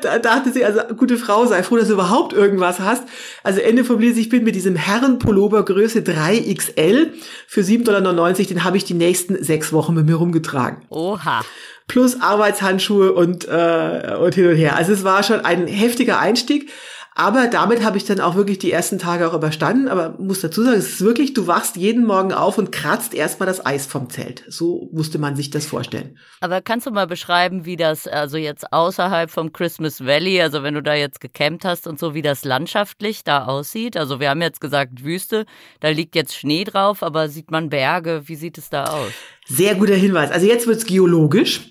[0.00, 3.04] da dachte sie, also gute Frau, sei froh, dass du überhaupt irgendwas hast.
[3.42, 7.08] Also Ende vom Lied, ich bin mit diesem Herrenpullover Größe 3XL
[7.46, 10.78] für 7,99 Dollar, den habe ich die nächsten sechs Wochen mit mir rumgetragen.
[10.88, 11.42] Oha
[11.88, 14.76] plus Arbeitshandschuhe und, äh, und hin und her.
[14.76, 16.70] Also es war schon ein heftiger Einstieg.
[17.14, 19.88] Aber damit habe ich dann auch wirklich die ersten Tage auch überstanden.
[19.88, 23.46] Aber muss dazu sagen, es ist wirklich, du wachst jeden Morgen auf und kratzt erstmal
[23.46, 24.44] das Eis vom Zelt.
[24.48, 26.18] So musste man sich das vorstellen.
[26.40, 30.74] Aber kannst du mal beschreiben, wie das also jetzt außerhalb vom Christmas Valley, also wenn
[30.74, 33.96] du da jetzt gecampt hast und so, wie das landschaftlich da aussieht?
[33.96, 35.44] Also wir haben jetzt gesagt Wüste,
[35.80, 38.22] da liegt jetzt Schnee drauf, aber sieht man Berge?
[38.26, 39.12] Wie sieht es da aus?
[39.46, 40.30] Sehr guter Hinweis.
[40.30, 41.70] Also jetzt wird's geologisch.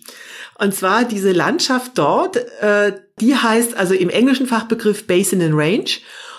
[0.62, 5.90] Und zwar diese Landschaft dort, äh, die heißt also im englischen Fachbegriff Basin and Range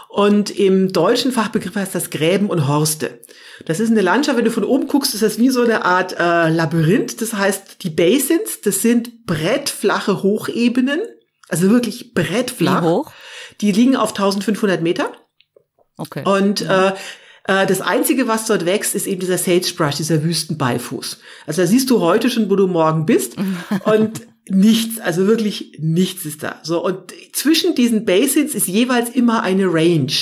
[0.08, 3.18] und im deutschen Fachbegriff heißt das Gräben und Horste.
[3.66, 6.12] Das ist eine Landschaft, wenn du von oben guckst, ist das wie so eine Art
[6.20, 7.20] äh, Labyrinth.
[7.20, 11.00] Das heißt, die Basins, das sind brettflache Hochebenen,
[11.48, 12.82] also wirklich brettflach.
[12.82, 13.12] Wie hoch?
[13.60, 15.10] Die liegen auf 1500 Meter.
[15.96, 16.22] Okay.
[16.24, 16.92] Und äh,
[17.44, 21.18] das Einzige, was dort wächst, ist eben dieser Sagebrush, dieser Wüstenbeifuß.
[21.46, 23.36] Also da siehst du heute schon, wo du morgen bist.
[23.84, 26.60] und nichts, also wirklich nichts ist da.
[26.62, 30.12] So, und zwischen diesen Basins ist jeweils immer eine Range.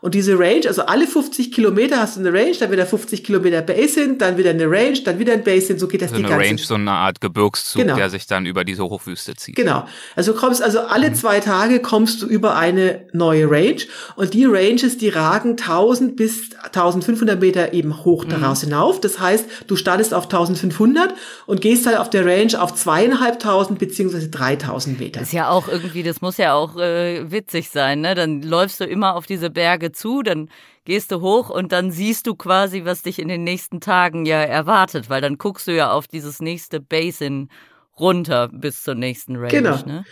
[0.00, 3.60] Und diese Range, also alle 50 Kilometer hast du eine Range, dann wieder 50 Kilometer
[3.60, 6.30] Basin, dann wieder eine Range, dann wieder ein Basin, so geht das so die eine
[6.30, 7.96] ganze Range, so eine Art Gebirgszug, genau.
[7.96, 9.56] der sich dann über diese Hochwüste zieht.
[9.56, 9.86] Genau.
[10.16, 11.14] Also kommst also alle mhm.
[11.14, 13.80] zwei Tage kommst du über eine neue Range
[14.16, 18.30] und die Ranges, die ragen 1000 bis 1500 Meter eben hoch mhm.
[18.30, 19.00] daraus hinauf.
[19.00, 21.14] Das heißt, du startest auf 1500
[21.46, 25.20] und gehst halt auf der Range auf zweieinhalbtausend beziehungsweise 3000 Meter.
[25.20, 28.14] Das ist ja auch irgendwie, das muss ja auch äh, witzig sein, ne?
[28.14, 30.48] Dann läufst du immer auf diese Berge zu, dann
[30.84, 34.40] gehst du hoch und dann siehst du quasi, was dich in den nächsten Tagen ja
[34.40, 37.50] erwartet, weil dann guckst du ja auf dieses nächste Basin
[37.98, 39.48] runter bis zur nächsten Range.
[39.48, 39.76] Genau.
[39.86, 40.04] Ne?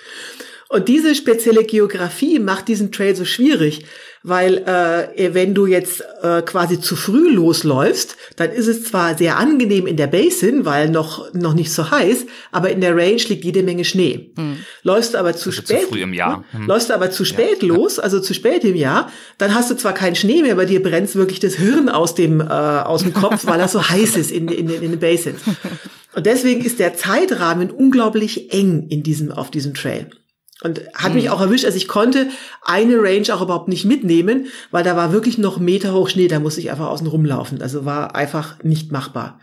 [0.71, 3.87] Und diese spezielle Geografie macht diesen Trail so schwierig,
[4.23, 9.39] weil äh, wenn du jetzt äh, quasi zu früh losläufst, dann ist es zwar sehr
[9.39, 13.45] angenehm in der Basin, weil noch noch nicht so heiß, aber in der Range liegt
[13.45, 14.33] jede Menge Schnee.
[14.37, 14.59] Hm.
[14.83, 16.45] Läufst du aber zu also spät, zu früh im Jahr.
[16.51, 16.67] Hm.
[16.67, 17.69] läufst du aber zu spät ja.
[17.69, 20.83] los, also zu spät im Jahr, dann hast du zwar keinen Schnee mehr, aber dir
[20.83, 24.31] brennt wirklich das Hirn aus dem äh, aus dem Kopf, weil das so heiß ist
[24.31, 25.41] in in, in den Basins.
[26.15, 30.11] Und deswegen ist der Zeitrahmen unglaublich eng in diesem auf diesem Trail.
[30.63, 31.33] Und hat mich hm.
[31.33, 32.29] auch erwischt, also ich konnte
[32.63, 36.41] eine Range auch überhaupt nicht mitnehmen, weil da war wirklich noch Meter hoch Schnee, da
[36.41, 37.63] musste ich einfach außen rumlaufen.
[37.63, 39.39] Also war einfach nicht machbar.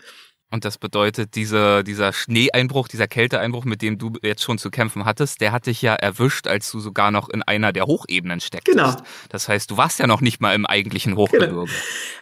[0.52, 5.04] Und das bedeutet, diese, dieser Schneeeinbruch, dieser Kälteeinbruch, mit dem du jetzt schon zu kämpfen
[5.04, 8.68] hattest, der hat dich ja erwischt, als du sogar noch in einer der Hochebenen steckst.
[8.68, 8.96] Genau.
[9.30, 11.52] Das heißt, du warst ja noch nicht mal im eigentlichen Hochgebirge.
[11.52, 11.66] Genau.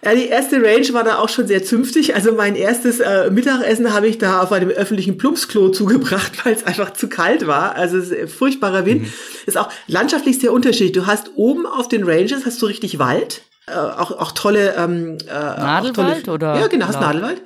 [0.03, 2.15] Ja, die erste Range war da auch schon sehr zünftig.
[2.15, 6.63] Also mein erstes äh, Mittagessen habe ich da auf einem öffentlichen Plumpsklo zugebracht, weil es
[6.63, 7.75] einfach zu kalt war.
[7.75, 9.03] Also es ist furchtbarer Wind.
[9.03, 9.13] Mhm.
[9.45, 10.93] Ist auch landschaftlich sehr unterschiedlich.
[10.93, 13.43] Du hast oben auf den Ranges hast du richtig Wald.
[13.67, 16.59] Äh, auch, auch tolle ähm, äh, Nadelwald tolle, oder?
[16.59, 17.41] Ja, genau, hast Nadelwald.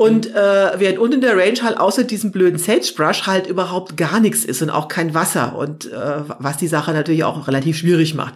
[0.00, 4.18] Und äh, während unten in der Range halt außer diesem blöden Sagebrush halt überhaupt gar
[4.18, 8.14] nichts ist und auch kein Wasser und äh, was die Sache natürlich auch relativ schwierig
[8.14, 8.32] macht.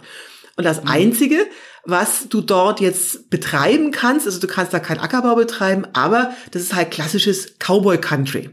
[0.57, 0.89] Und das mhm.
[0.89, 1.37] Einzige,
[1.83, 6.61] was du dort jetzt betreiben kannst, also du kannst da keinen Ackerbau betreiben, aber das
[6.61, 8.51] ist halt klassisches Cowboy Country.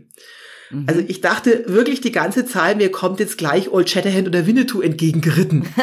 [0.70, 0.86] Mhm.
[0.88, 4.80] Also ich dachte wirklich die ganze Zeit, mir kommt jetzt gleich Old Shatterhand oder Winnetou
[4.80, 5.66] entgegengeritten.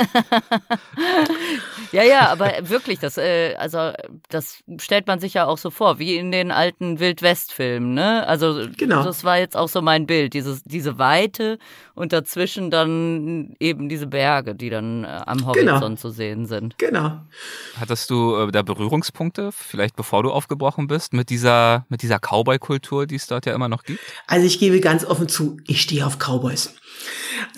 [1.91, 3.91] ja, ja, aber wirklich, das, äh, also
[4.30, 8.28] das stellt man sich ja auch so vor, wie in den alten Wildwest-Filmen, ne?
[8.28, 9.04] Also genau.
[9.04, 11.58] das war jetzt auch so mein Bild, dieses, diese Weite
[11.95, 15.95] und dazwischen dann eben diese Berge, die dann äh, am Horizont genau.
[15.95, 16.78] zu sehen sind.
[16.78, 17.19] Genau.
[17.80, 23.06] Hattest du äh, da Berührungspunkte, vielleicht bevor du aufgebrochen bist, mit dieser, mit dieser Cowboy-Kultur,
[23.06, 23.99] die es dort ja immer noch gibt?
[24.28, 26.75] Also ich gebe ganz offen zu, ich stehe auf Cowboys.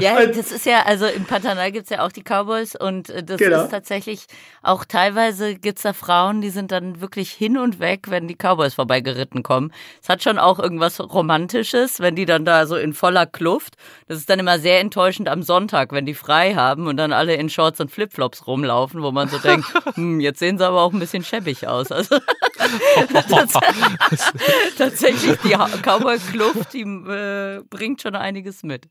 [0.00, 3.38] ja, das ist ja, also im Pantanal gibt's ja auch die Cowboys und äh, das
[3.38, 3.64] genau.
[3.64, 4.26] ist tatsächlich
[4.62, 8.74] auch teilweise gibt's da Frauen, die sind dann wirklich hin und weg, wenn die Cowboys
[8.74, 9.72] vorbeigeritten kommen.
[10.02, 13.74] Es hat schon auch irgendwas Romantisches, wenn die dann da so in voller Kluft.
[14.08, 17.34] Das ist dann immer sehr enttäuschend am Sonntag, wenn die frei haben und dann alle
[17.34, 20.92] in Shorts und Flipflops rumlaufen, wo man so denkt, hm, jetzt sehen sie aber auch
[20.92, 21.90] ein bisschen schäbig aus.
[21.90, 22.18] Also
[24.78, 28.88] tatsächlich die Cowboy-Kluft, die äh, bringt schon einiges mit.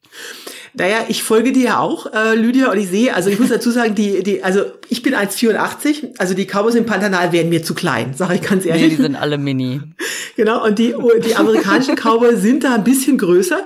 [0.74, 3.72] Naja, ich folge dir ja auch, äh, Lydia, und ich sehe, also ich muss dazu
[3.72, 7.74] sagen, die, die, also ich bin 1,84, also die Cowboys im Pantanal wären mir zu
[7.74, 8.84] klein, sage ich ganz ehrlich.
[8.84, 9.82] Nee, die sind alle mini.
[10.36, 13.66] genau, und die, die amerikanischen Cowboys sind da ein bisschen größer.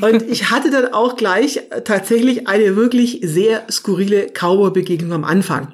[0.00, 5.68] Und ich hatte dann auch gleich tatsächlich eine wirklich sehr skurrile Cowboy-Begegnung am Anfang,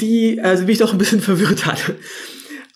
[0.00, 1.78] die also mich doch ein bisschen verwirrt hat.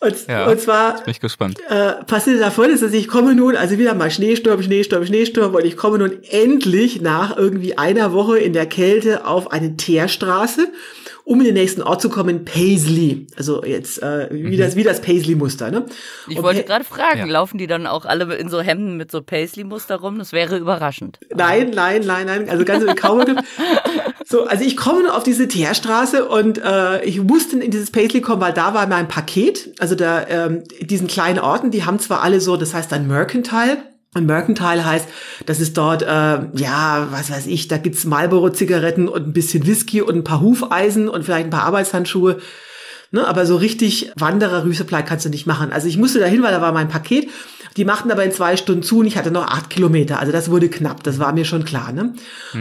[0.03, 1.59] Und, Ja, und zwar bin ich gespannt.
[1.69, 5.65] äh, passierte da folgendes, dass ich komme nun, also wieder mal Schneesturm, Schneesturm, Schneesturm und
[5.65, 10.69] ich komme nun endlich nach irgendwie einer Woche in der Kälte auf eine Teerstraße,
[11.24, 13.26] um in den nächsten Ort zu kommen, Paisley.
[13.37, 15.70] Also jetzt äh, wie, das, wie das Paisley-Muster.
[15.70, 15.87] Ne?
[16.28, 17.24] Ich Und wollte gerade fragen, Ja.
[17.26, 20.18] laufen die dann auch alle in so Hemden mit so Paisley-Muster rum?
[20.18, 21.18] Das wäre überraschend.
[21.35, 22.48] Nein, nein, nein, nein.
[22.50, 23.37] Also ganz im Cowboy
[24.24, 28.20] So, also ich komme nur auf diese Teerstraße und äh, ich musste in dieses Paisley
[28.20, 29.74] kommen, weil da war mein Paket.
[29.78, 33.78] Also da ähm, diesen kleinen Orten, die haben zwar alle so, das heißt dann Mercantile.
[34.14, 35.09] Und Mercantile heißt,
[35.46, 40.03] das ist dort, äh, ja, was weiß ich, da gibt's Marlboro-Zigaretten und ein bisschen Whisky
[40.03, 42.38] und ein paar Hufeisen und vielleicht ein paar Arbeitshandschuhe.
[43.14, 45.70] Ne, aber so richtig Wanderer Rüseblei kannst du nicht machen.
[45.70, 47.29] Also ich musste dahin, weil da war mein Paket.
[47.77, 50.18] Die machten aber in zwei Stunden zu und ich hatte noch acht Kilometer.
[50.18, 51.92] Also das wurde knapp, das war mir schon klar.
[51.92, 52.14] Ne?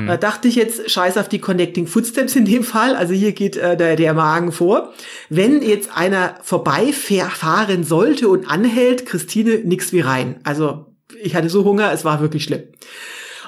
[0.08, 2.96] Da dachte ich jetzt, scheiß auf die Connecting Footsteps in dem Fall.
[2.96, 4.94] Also hier geht äh, der, der Magen vor.
[5.30, 10.36] Wenn jetzt einer vorbeifahren sollte und anhält, Christine, nix wie rein.
[10.44, 10.91] Also
[11.21, 12.63] ich hatte so Hunger, es war wirklich schlimm.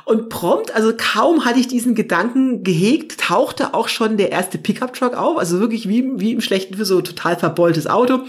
[0.06, 5.15] Und prompt, also kaum hatte ich diesen Gedanken gehegt, tauchte auch schon der erste Pickup-Truck
[5.15, 8.19] auf, also wirklich wie, wie im Schlechten für so total verbeultes Auto.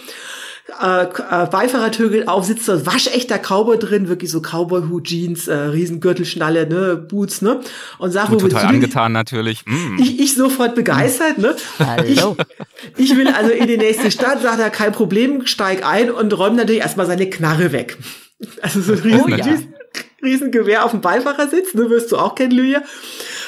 [0.80, 5.46] Äh, äh, Beifahrertür geht auf, sitzt so ein waschechter Cowboy drin, wirklich so Cowboy-Hut, Jeans,
[5.46, 7.60] äh, Riesengürtelschnalle, ne, Boots, ne?
[7.98, 9.66] Und sagt, Und wo total du angetan natürlich.
[9.66, 9.98] Mm.
[10.00, 11.54] Ich, ich sofort begeistert, ne?
[11.78, 12.36] Hallo.
[12.96, 16.32] Ich, ich will also in die nächste Stadt, sagt er, kein Problem, steig ein und
[16.36, 17.98] räumt natürlich erstmal seine Knarre weg.
[18.62, 19.44] Also so ein riesen, Oh ja.
[19.44, 19.74] riesen,
[20.22, 22.82] riesen Gewehr auf dem Beifahrersitz, ne, wirst du auch kennen, Lydia.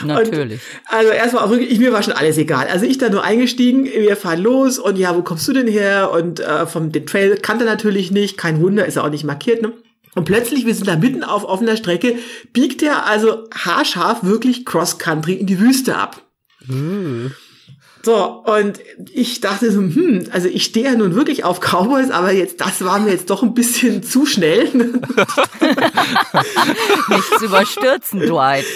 [0.05, 0.61] Natürlich.
[0.61, 2.69] Und, also erstmal auch wirklich, ich, mir war schon alles egal.
[2.69, 6.11] Also ich da nur eingestiegen, wir fahren los und ja, wo kommst du denn her?
[6.13, 9.25] Und äh, vom den Trail kannte er natürlich nicht, kein Wunder, ist er auch nicht
[9.25, 9.73] markiert, ne?
[10.15, 12.17] Und plötzlich, wir sind da mitten auf offener Strecke,
[12.55, 16.23] biegt er also haarscharf wirklich Cross-Country in die Wüste ab.
[18.07, 18.79] So, und
[19.13, 22.85] ich dachte so, hm, also ich stehe ja nun wirklich auf Cowboys, aber jetzt, das
[22.85, 24.69] war mir jetzt doch ein bisschen zu schnell.
[27.09, 28.65] Nichts überstürzen, Dwight.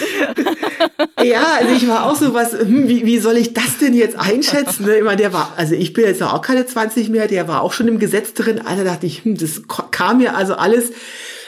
[1.22, 4.16] Ja, also ich war auch so was, hm, wie, wie soll ich das denn jetzt
[4.18, 4.86] einschätzen?
[4.86, 4.96] Ne?
[4.98, 7.74] Ich meine, der war, also ich bin jetzt auch keine 20 mehr, der war auch
[7.74, 8.60] schon im Gesetz drin.
[8.64, 10.90] Also dachte ich, hm, das kam mir also alles.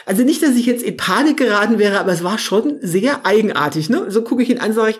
[0.05, 3.89] Also nicht, dass ich jetzt in Panik geraten wäre, aber es war schon sehr eigenartig.
[3.89, 4.05] Ne?
[4.09, 4.99] So gucke ich ihn an, sage ich,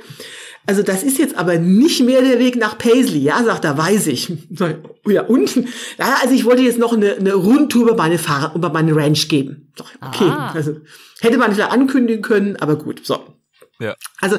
[0.66, 4.08] also das ist jetzt aber nicht mehr der Weg nach Paisley, ja, sagt er, weiß
[4.08, 4.32] ich.
[5.06, 5.54] Ja, und?
[5.98, 9.28] Ja, also ich wollte jetzt noch eine, eine Rundtour über meine Fahrrad, über meine Ranch
[9.28, 9.72] geben.
[10.02, 10.52] Okay, Ah.
[10.54, 10.78] also
[11.20, 13.20] hätte man vielleicht ankündigen können, aber gut, so.
[13.80, 13.96] Ja.
[14.22, 14.38] Also,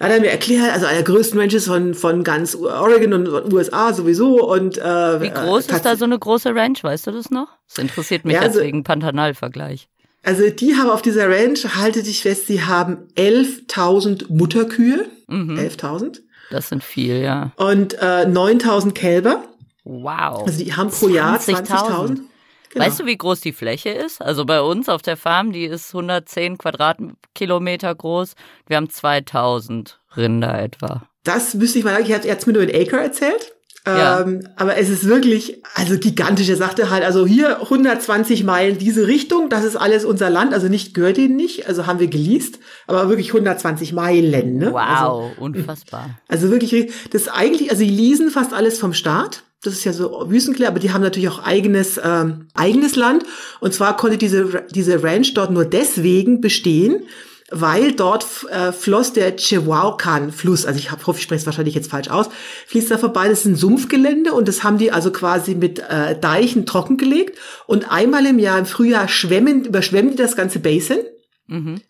[0.00, 3.52] er hat er mir erklärt, also einer der größten Ranches von, von ganz Oregon und
[3.52, 6.84] USA sowieso und, äh, Wie groß äh, ist da so eine große Ranch?
[6.84, 7.48] Weißt du das noch?
[7.68, 9.88] Das interessiert mich Ja, jetzt also- wegen Pantanal-Vergleich.
[10.26, 15.56] Also, die haben auf dieser Ranch, halte dich fest, sie haben 11.000 Mutterkühe, Mhm.
[15.58, 17.52] 11.000 Das sind viel, ja.
[17.56, 19.44] und äh, 9.000 Kälber.
[19.84, 20.44] Wow.
[20.46, 21.66] Also, die haben pro Jahr 20.000.
[21.68, 22.20] 20.000.
[22.70, 22.84] Genau.
[22.84, 24.20] Weißt du, wie groß die Fläche ist?
[24.20, 28.34] Also bei uns auf der Farm, die ist 110 Quadratkilometer groß.
[28.66, 31.04] Wir haben 2000 Rinder etwa.
[31.24, 32.04] Das müsste ich mal sagen.
[32.06, 33.54] Ich hatte jetzt mir nur in Acre erzählt.
[33.86, 34.20] Ja.
[34.20, 36.48] Ähm, aber es ist wirklich, also gigantisch.
[36.48, 40.52] Er sagte halt, also hier 120 Meilen diese Richtung, das ist alles unser Land.
[40.52, 44.58] Also nicht gehört ihnen nicht, also haben wir geleast, aber wirklich 120 Meilen.
[44.58, 44.74] Ne?
[44.74, 46.10] Also, Wow, unfassbar.
[46.26, 49.44] also wirklich, das eigentlich, also die leasen fast alles vom Staat.
[49.62, 53.24] Das ist ja so Wüstenklar, aber die haben natürlich auch eigenes, ähm, eigenes Land.
[53.60, 57.04] Und zwar konnte diese, diese Ranch dort nur deswegen bestehen,
[57.50, 62.08] weil dort äh, floss der Chihuahuacan-Fluss, also ich hoffe, ich spreche es wahrscheinlich jetzt falsch
[62.08, 62.28] aus,
[62.66, 63.28] fließt da vorbei.
[63.28, 67.38] Das ist ein Sumpfgelände und das haben die also quasi mit äh, Deichen trockengelegt.
[67.66, 70.98] Und einmal im Jahr im Frühjahr schwemmen, überschwemmen die das ganze Basin.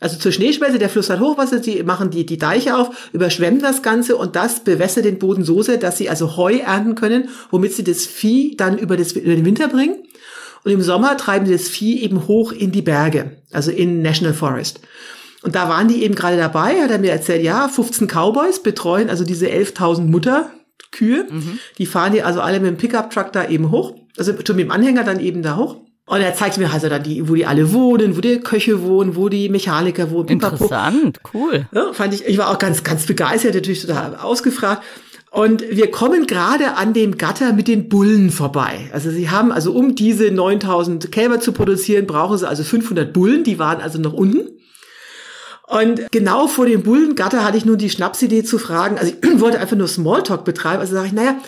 [0.01, 3.83] Also zur Schneeschmelze, der Fluss hat Hochwasser, die machen die, die Deiche auf, überschwemmen das
[3.83, 7.73] Ganze und das bewässert den Boden so sehr, dass sie also Heu ernten können, womit
[7.73, 9.97] sie das Vieh dann über, das, über den Winter bringen.
[10.65, 14.35] Und im Sommer treiben sie das Vieh eben hoch in die Berge, also in National
[14.35, 14.81] Forest.
[15.47, 19.09] Und da waren die eben gerade dabei, hat er mir erzählt, ja, 15 Cowboys betreuen
[19.09, 21.29] also diese 11.000 Mutterkühe.
[21.79, 24.73] Die fahren die also alle mit dem Pickup-Truck da eben hoch, also schon mit dem
[24.73, 25.77] Anhänger dann eben da hoch.
[26.05, 29.15] Und er zeigt mir also dann die, wo die alle wohnen, wo die Köche wohnen,
[29.15, 30.31] wo die Mechaniker wohnen.
[30.31, 31.69] Interessant, cool.
[31.73, 34.83] Ja, fand ich, ich war auch ganz, ganz begeistert, natürlich total ausgefragt.
[35.31, 38.91] Und wir kommen gerade an dem Gatter mit den Bullen vorbei.
[38.93, 43.45] Also sie haben, also um diese 9000 Kälber zu produzieren, brauchen sie also 500 Bullen,
[43.45, 44.56] die waren also noch unten.
[45.67, 49.59] Und genau vor dem Bullengatter hatte ich nun die Schnapsidee zu fragen, also ich wollte
[49.59, 51.39] einfach nur Smalltalk betreiben, also sage ich, naja,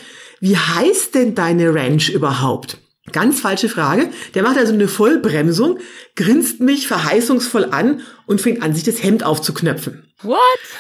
[0.41, 2.79] wie heißt denn deine Ranch überhaupt?
[3.13, 4.09] Ganz falsche Frage.
[4.35, 5.79] Der macht also eine Vollbremsung,
[6.17, 10.05] grinst mich verheißungsvoll an und fängt an, sich das Hemd aufzuknöpfen.
[10.23, 10.39] What?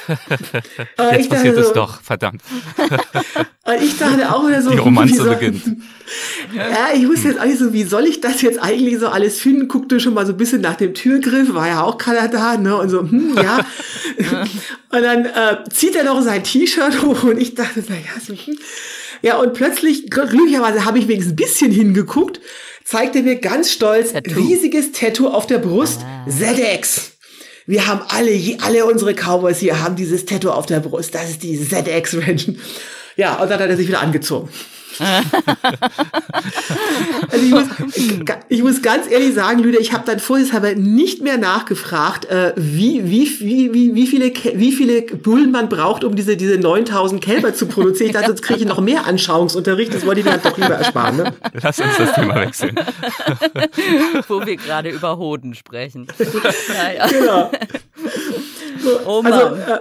[0.98, 2.42] Äh, Jetzt passiert es so- doch, verdammt.
[3.64, 5.62] Und ich dachte auch wieder so, Die Romanze wie soll- beginnt.
[6.56, 9.68] Ja, ich wusste jetzt eigentlich so, wie soll ich das jetzt eigentlich so alles finden?
[9.68, 12.74] Guckte schon mal so ein bisschen nach dem Türgriff, war ja auch keiner da, ne?
[12.78, 13.58] Und so, hm, ja.
[14.90, 18.58] und dann äh, zieht er noch sein T-Shirt hoch und ich dachte, naja, so, hm.
[19.22, 22.40] Ja, und plötzlich, glücklicherweise habe ich wenigstens ein bisschen hingeguckt,
[22.84, 24.34] zeigt er mir ganz stolz Tattoo.
[24.40, 27.12] riesiges Tattoo auf der Brust, ZX.
[27.66, 31.14] Wir haben alle, alle unsere Cowboys hier haben dieses Tattoo auf der Brust.
[31.14, 32.46] Das ist die ZX Ranch.
[33.16, 34.48] Ja, und dann hat er sich wieder angezogen.
[37.30, 41.22] Also ich muss, ich, ich muss ganz ehrlich sagen, Lüder, ich habe dann vorsichtshalber nicht
[41.22, 46.16] mehr nachgefragt, äh, wie, wie, wie, wie, wie, viele, wie viele Bullen man braucht, um
[46.16, 48.08] diese, diese 9000 Kälber zu produzieren.
[48.08, 49.94] Ich dachte, jetzt kriege ich noch mehr Anschauungsunterricht.
[49.94, 51.16] Das wollte ich mir halt doch lieber ersparen.
[51.16, 51.32] Ne?
[51.62, 52.76] Lass uns das Thema wechseln.
[54.28, 56.06] Wo wir gerade über Hoden sprechen.
[56.68, 57.06] Naja.
[57.08, 57.50] Genau.
[59.06, 59.32] Oh Mann.
[59.32, 59.78] Also, äh,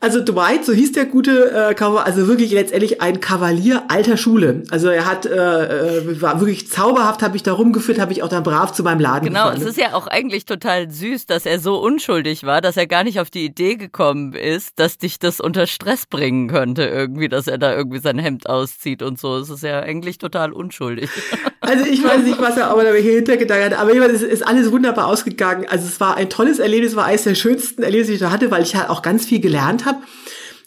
[0.00, 4.64] also Dwight, so hieß der gute äh, Cowboy, also wirklich letztendlich ein Kavalier alter Schule.
[4.70, 8.28] Also er hat, äh, äh, war wirklich zauberhaft, habe ich da rumgeführt, habe ich auch
[8.28, 9.60] dann brav zu meinem Laden Genau, gefahren.
[9.62, 13.04] es ist ja auch eigentlich total süß, dass er so unschuldig war, dass er gar
[13.04, 17.46] nicht auf die Idee gekommen ist, dass dich das unter Stress bringen könnte, irgendwie, dass
[17.46, 19.36] er da irgendwie sein Hemd auszieht und so.
[19.36, 21.10] Es ist ja eigentlich total unschuldig.
[21.64, 24.44] Also ich weiß nicht, was er aber da welche Hintergedanken hat, aber jedenfalls ist, ist
[24.44, 25.64] alles wunderbar ausgegangen.
[25.68, 28.50] Also es war ein tolles Erlebnis, war eines der schönsten Erlebnisse, die ich da hatte,
[28.50, 29.98] weil ich halt auch ganz viel gelernt habe.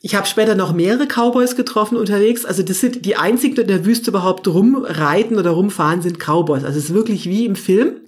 [0.02, 2.46] Ich habe später noch mehrere Cowboys getroffen unterwegs.
[2.46, 6.64] Also das sind die einzigen, die in der Wüste überhaupt rumreiten oder rumfahren, sind Cowboys.
[6.64, 8.02] Also es ist wirklich wie im Film.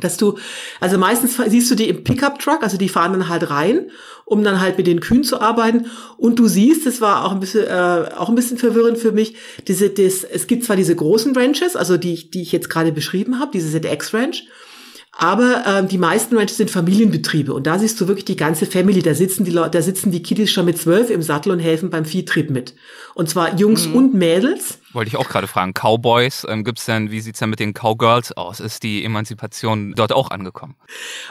[0.00, 0.36] Dass du,
[0.78, 3.90] also meistens siehst du die im Pickup-Truck, also die fahren dann halt rein,
[4.26, 5.86] um dann halt mit den Kühen zu arbeiten.
[6.18, 9.36] Und du siehst, das war auch ein bisschen, äh, auch ein bisschen verwirrend für mich,
[9.68, 13.38] diese, das, es gibt zwar diese großen Ranches, also die, die ich jetzt gerade beschrieben
[13.38, 14.48] habe, diese ZX-Ranch,
[15.18, 19.00] aber ähm, die meisten Ranches sind Familienbetriebe und da siehst du wirklich die ganze Family.
[19.02, 21.88] Da sitzen die Leute, da sitzen die Kiddies schon mit zwölf im Sattel und helfen
[21.88, 22.74] beim Viehtrieb mit.
[23.16, 24.78] Und zwar Jungs und Mädels.
[24.92, 25.72] Wollte ich auch gerade fragen.
[25.72, 28.60] Cowboys, ähm, gibt's denn, wie sieht's denn mit den Cowgirls aus?
[28.60, 30.74] Ist die Emanzipation dort auch angekommen?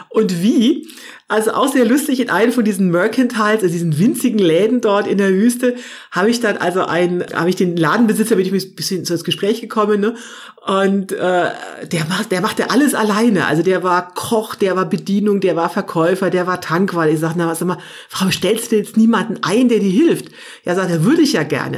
[0.10, 0.88] Und wie?
[1.28, 5.19] Also auch sehr lustig, in einem von diesen Mercantiles, also diesen winzigen Läden dort in
[5.19, 5.76] der Wüste,
[6.10, 9.24] habe ich dann also einen, habe ich den Ladenbesitzer, bin ich ein bisschen so ins
[9.24, 10.15] Gespräch gekommen, ne?
[10.67, 11.52] Und äh,
[11.91, 13.45] der macht, der machte alles alleine.
[13.45, 17.12] Also der war Koch, der war Bedienung, der war Verkäufer, der war Tankwart.
[17.12, 17.78] Ich sag, na was sag mal,
[18.12, 20.30] warum stellst du jetzt niemanden ein, der dir hilft?
[20.63, 21.75] Ja, sagt er, würde ich ja gerne.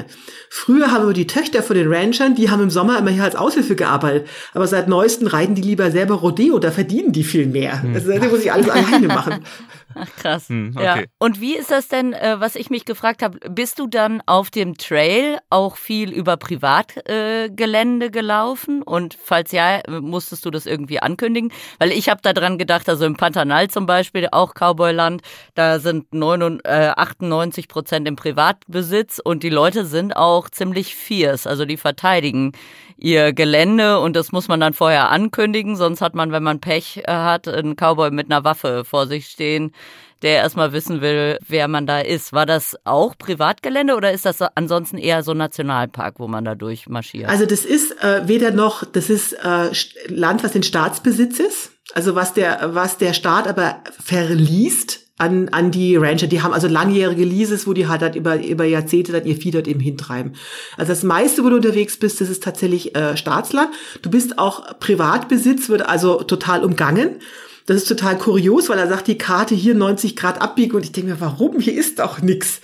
[0.49, 3.35] Früher haben wir die Töchter von den Ranchern, die haben im Sommer immer hier als
[3.35, 4.27] Aushilfe gearbeitet.
[4.53, 7.83] Aber seit neuestem reiten die lieber selber Rodeo, da verdienen die viel mehr.
[7.93, 9.39] Also da muss ich alles alleine machen.
[9.99, 10.49] Ach, krass.
[10.49, 10.93] Hm, ja.
[10.93, 11.07] okay.
[11.19, 14.49] Und wie ist das denn, äh, was ich mich gefragt habe, bist du dann auf
[14.49, 18.81] dem Trail auch viel über Privatgelände äh, gelaufen?
[18.83, 21.51] Und falls ja, äh, musstest du das irgendwie ankündigen?
[21.79, 25.21] Weil ich habe da dran gedacht, also im Pantanal zum Beispiel, auch Cowboyland,
[25.55, 31.47] da sind 99, äh, 98 Prozent im Privatbesitz und die Leute sind auch ziemlich fierce,
[31.47, 32.53] also die verteidigen
[32.97, 36.97] ihr Gelände und das muss man dann vorher ankündigen, sonst hat man, wenn man Pech
[37.05, 39.71] äh, hat, einen Cowboy mit einer Waffe vor sich stehen,
[40.21, 42.33] der erstmal wissen will, wer man da ist.
[42.33, 46.55] War das auch Privatgelände oder ist das ansonsten eher so ein Nationalpark, wo man da
[46.55, 47.29] durchmarschiert?
[47.29, 49.69] Also das ist äh, weder noch, das ist äh,
[50.07, 55.71] Land, was in Staatsbesitz ist, also was der, was der Staat aber verliest an, an
[55.71, 56.27] die Rancher.
[56.27, 59.51] Die haben also langjährige Leases, wo die halt, halt über, über Jahrzehnte dann ihr Vieh
[59.51, 60.35] dort eben hintreiben.
[60.77, 63.69] Also das meiste, wo du unterwegs bist, das ist tatsächlich äh, Staatsland.
[64.01, 67.19] Du bist auch Privatbesitz, wird also total umgangen.
[67.67, 70.93] Das ist total kurios, weil er sagt, die Karte hier 90 Grad abbiegen und ich
[70.93, 71.59] denke mir, warum?
[71.59, 72.61] Hier ist doch nix.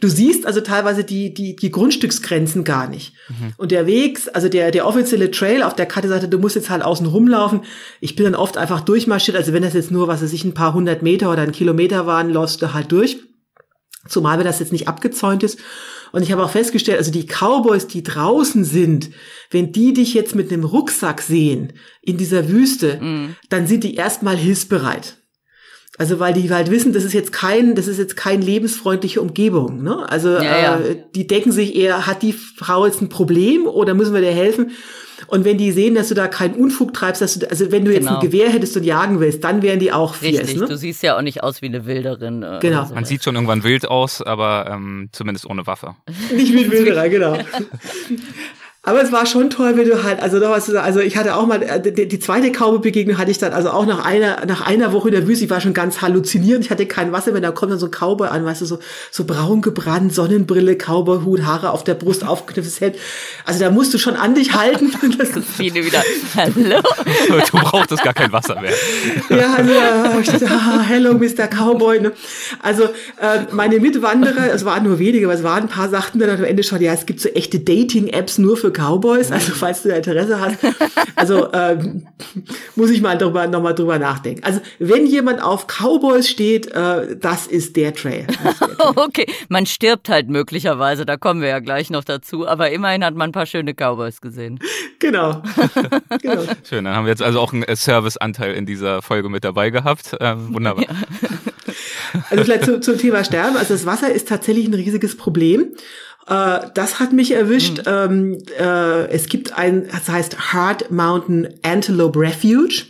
[0.00, 3.12] Du siehst also teilweise die, die, die Grundstücksgrenzen gar nicht.
[3.58, 6.70] Und der Weg, also der, der offizielle Trail auf der Karte sagte, du musst jetzt
[6.70, 7.60] halt außen rumlaufen.
[8.00, 9.36] Ich bin dann oft einfach durchmarschiert.
[9.36, 12.06] Also wenn das jetzt nur, was weiß ich, ein paar hundert Meter oder ein Kilometer
[12.06, 13.18] waren, läufst du halt durch.
[14.08, 15.58] Zumal wenn das jetzt nicht abgezäunt ist.
[16.12, 19.10] Und ich habe auch festgestellt, also die Cowboys, die draußen sind,
[19.50, 22.98] wenn die dich jetzt mit einem Rucksack sehen in dieser Wüste,
[23.48, 25.18] dann sind die erstmal hilfsbereit.
[25.98, 29.82] Also weil die halt wissen, das ist jetzt kein, das ist jetzt kein lebensfreundliche Umgebung.
[29.82, 30.08] Ne?
[30.08, 30.78] Also Ja, ja.
[30.78, 34.32] Äh, die denken sich eher, hat die Frau jetzt ein Problem oder müssen wir dir
[34.32, 34.72] helfen?
[35.28, 37.92] Und wenn die sehen, dass du da keinen Unfug treibst, dass du, also wenn du
[37.92, 38.20] jetzt Genau.
[38.20, 40.40] ein Gewehr hättest und jagen willst, dann wären die auch fierce.
[40.42, 40.66] Richtig, Ne?
[40.68, 42.42] du siehst ja auch nicht aus wie eine Wilderin.
[42.42, 42.78] Äh, Genau.
[42.80, 42.94] oder so.
[42.94, 45.96] Man sieht schon irgendwann wild aus, aber ähm, zumindest ohne Waffe.
[46.34, 47.38] Nicht mit Wilderer, genau.
[48.86, 51.44] Aber es war schon toll, wenn du halt, also noch was, also ich hatte auch
[51.44, 54.92] mal, äh, die, die zweite Cowboy-Begegnung hatte ich dann, also auch nach einer, nach einer
[54.92, 57.50] Woche in der Wüste, ich war schon ganz halluzinierend, ich hatte kein Wasser mehr, da
[57.50, 58.78] kommt dann so ein Cowboy an, weißt du, so,
[59.10, 62.94] so braun gebrannt, Sonnenbrille, Cowboy-Hut, Haare auf der Brust, aufgeknüpftes Hemd.
[63.44, 64.92] Also da musst du schon an dich halten.
[65.18, 66.04] Christine wieder,
[66.36, 66.80] hallo.
[67.50, 68.72] du brauchtest gar kein Wasser mehr.
[69.30, 69.72] Ja, also,
[70.20, 71.48] ich dachte, ah, hello, Mr.
[71.48, 72.02] Cowboy.
[72.02, 72.12] Ne?
[72.62, 76.30] Also äh, meine Mitwanderer, es waren nur wenige, aber es waren ein paar, sagten dann
[76.30, 79.88] am Ende schon, ja, es gibt so echte Dating-Apps nur für Cowboys, also falls du
[79.88, 80.56] da Interesse hast.
[81.16, 82.06] Also ähm,
[82.74, 84.44] muss ich mal drüber, nochmal drüber nachdenken.
[84.44, 88.26] Also wenn jemand auf Cowboys steht, äh, das ist der Trail.
[88.28, 88.92] Ist der Trail.
[88.96, 93.14] okay, man stirbt halt möglicherweise, da kommen wir ja gleich noch dazu, aber immerhin hat
[93.14, 94.58] man ein paar schöne Cowboys gesehen.
[94.98, 95.42] Genau.
[96.22, 96.42] genau.
[96.68, 99.70] Schön, dann haben wir jetzt also auch einen äh, Serviceanteil in dieser Folge mit dabei
[99.70, 100.16] gehabt.
[100.20, 100.84] Ähm, wunderbar.
[100.84, 100.94] Ja.
[102.30, 103.56] Also vielleicht zu, zum Thema Sterben.
[103.56, 105.72] Also das Wasser ist tatsächlich ein riesiges Problem.
[106.28, 107.86] Äh, das hat mich erwischt.
[107.86, 108.38] Mhm.
[108.58, 112.84] äh, es gibt ein, das heißt Hard Mountain Antelope Refuge.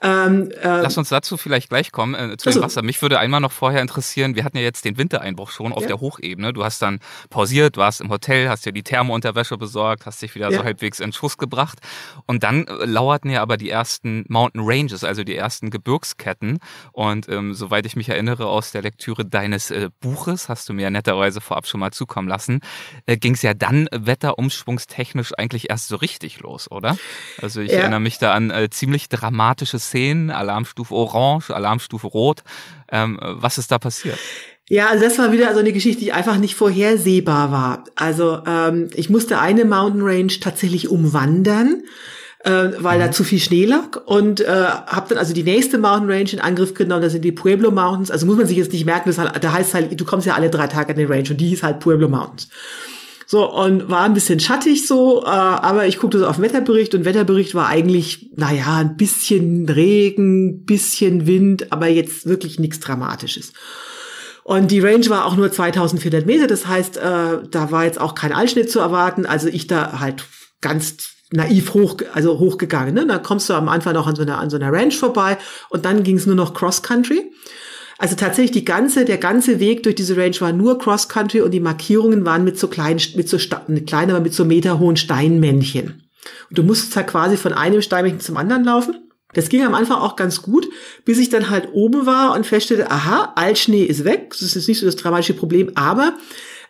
[0.00, 2.82] Ähm, äh, Lass uns dazu vielleicht gleich kommen, äh, zu also, dem Wasser.
[2.82, 5.88] Mich würde einmal noch vorher interessieren, wir hatten ja jetzt den Wintereinbruch schon auf ja.
[5.88, 6.52] der Hochebene.
[6.52, 10.50] Du hast dann pausiert, warst im Hotel, hast dir die Thermounterwäsche besorgt, hast dich wieder
[10.50, 10.58] ja.
[10.58, 11.80] so halbwegs in Schuss gebracht.
[12.26, 16.60] Und dann äh, lauerten ja aber die ersten Mountain Ranges, also die ersten Gebirgsketten.
[16.92, 20.82] Und ähm, soweit ich mich erinnere aus der Lektüre deines äh, Buches, hast du mir
[20.82, 22.60] ja netterweise vorab schon mal zukommen lassen,
[23.06, 26.96] äh, ging es ja dann wetterumschwungstechnisch eigentlich erst so richtig los, oder?
[27.42, 27.78] Also ich ja.
[27.78, 32.42] erinnere mich da an ziemlich dramatisches Szenen, Alarmstufe Orange, Alarmstufe Rot.
[32.90, 34.18] Ähm, was ist da passiert?
[34.70, 37.84] Ja, also das war wieder so eine Geschichte, die einfach nicht vorhersehbar war.
[37.96, 41.84] Also ähm, ich musste eine Mountain Range tatsächlich umwandern,
[42.44, 43.02] äh, weil mhm.
[43.02, 46.40] da zu viel Schnee lag und äh, habe dann also die nächste Mountain Range in
[46.40, 47.00] Angriff genommen.
[47.00, 48.10] Das sind die Pueblo Mountains.
[48.10, 50.34] Also muss man sich jetzt nicht merken, das halt, da heißt halt, du kommst ja
[50.34, 52.48] alle drei Tage an den Range und die hieß halt Pueblo Mountains.
[53.30, 56.94] So, und war ein bisschen schattig so, äh, aber ich guckte so auf den Wetterbericht
[56.94, 63.52] und Wetterbericht war eigentlich, naja, ein bisschen Regen, bisschen Wind, aber jetzt wirklich nichts Dramatisches.
[64.44, 67.00] Und die Range war auch nur 2400 Meter, das heißt, äh,
[67.50, 70.24] da war jetzt auch kein Einschnitt zu erwarten, also ich da halt
[70.62, 70.96] ganz
[71.30, 72.94] naiv hoch, also hochgegangen.
[72.94, 73.06] Ne?
[73.06, 75.36] Da kommst du am Anfang noch an so einer, an so einer Ranch vorbei
[75.68, 77.30] und dann ging es nur noch Cross Country.
[77.98, 81.50] Also tatsächlich die ganze, der ganze Weg durch diese Range war nur Cross Country und
[81.50, 86.04] die Markierungen waren mit so kleinen, mit so kleinen, aber mit so meterhohen Steinmännchen.
[86.48, 88.94] Und du musstest halt quasi von einem Steinmännchen zum anderen laufen.
[89.34, 90.68] Das ging am Anfang auch ganz gut,
[91.04, 94.30] bis ich dann halt oben war und feststellte, aha, Altschnee ist weg.
[94.30, 96.14] Das ist jetzt nicht so das dramatische Problem, aber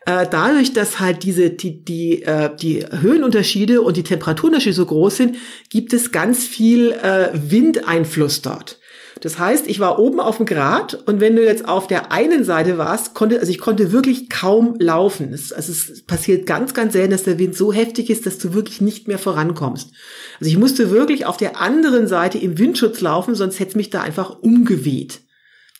[0.07, 5.17] äh, dadurch, dass halt diese die die äh, die Höhenunterschiede und die Temperaturunterschiede so groß
[5.19, 5.37] sind,
[5.71, 8.78] gibt es ganz viel äh, Windeinfluss dort.
[9.21, 12.45] Das heißt, ich war oben auf dem Grat und wenn du jetzt auf der einen
[12.45, 15.33] Seite warst, konnte, also ich konnte wirklich kaum laufen.
[15.33, 18.55] Es, also es passiert ganz, ganz selten, dass der Wind so heftig ist, dass du
[18.55, 19.91] wirklich nicht mehr vorankommst.
[20.41, 23.91] Also ich musste wirklich auf der anderen Seite im Windschutz laufen, sonst hätte es mich
[23.91, 25.21] da einfach umgeweht.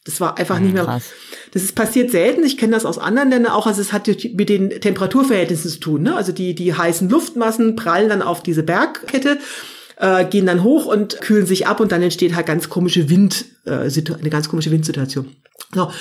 [0.05, 0.85] Das war einfach nicht mehr.
[0.85, 1.11] Krass.
[1.53, 2.43] Das ist passiert selten.
[2.43, 3.67] Ich kenne das aus anderen Ländern auch.
[3.67, 6.03] Also es hat mit den Temperaturverhältnissen zu tun.
[6.03, 6.17] Ne?
[6.17, 9.39] Also die, die heißen Luftmassen prallen dann auf diese Bergkette
[9.99, 13.47] äh, gehen dann hoch und kühlen sich ab und dann entsteht halt ganz komische Wind,
[13.65, 15.29] äh, eine ganz komische Windsituation.
[15.75, 15.93] So.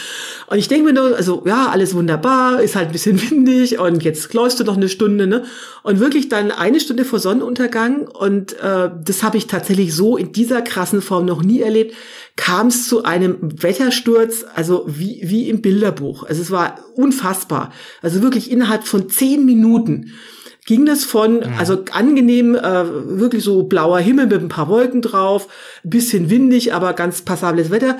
[0.50, 4.04] Und ich denke mir nur, also ja, alles wunderbar, ist halt ein bisschen windig und
[4.04, 5.44] jetzt läufst du noch eine Stunde, ne?
[5.84, 10.32] Und wirklich dann eine Stunde vor Sonnenuntergang und äh, das habe ich tatsächlich so in
[10.32, 11.96] dieser krassen Form noch nie erlebt,
[12.38, 16.24] kam es zu einem Wettersturz, also wie, wie im Bilderbuch.
[16.24, 17.74] Also es war unfassbar.
[18.02, 20.14] Also wirklich innerhalb von zehn Minuten
[20.68, 21.54] ging das von, mhm.
[21.58, 22.60] also angenehm, äh,
[23.20, 25.48] wirklich so blauer Himmel mit ein paar Wolken drauf,
[25.84, 27.98] bisschen windig, aber ganz passables Wetter.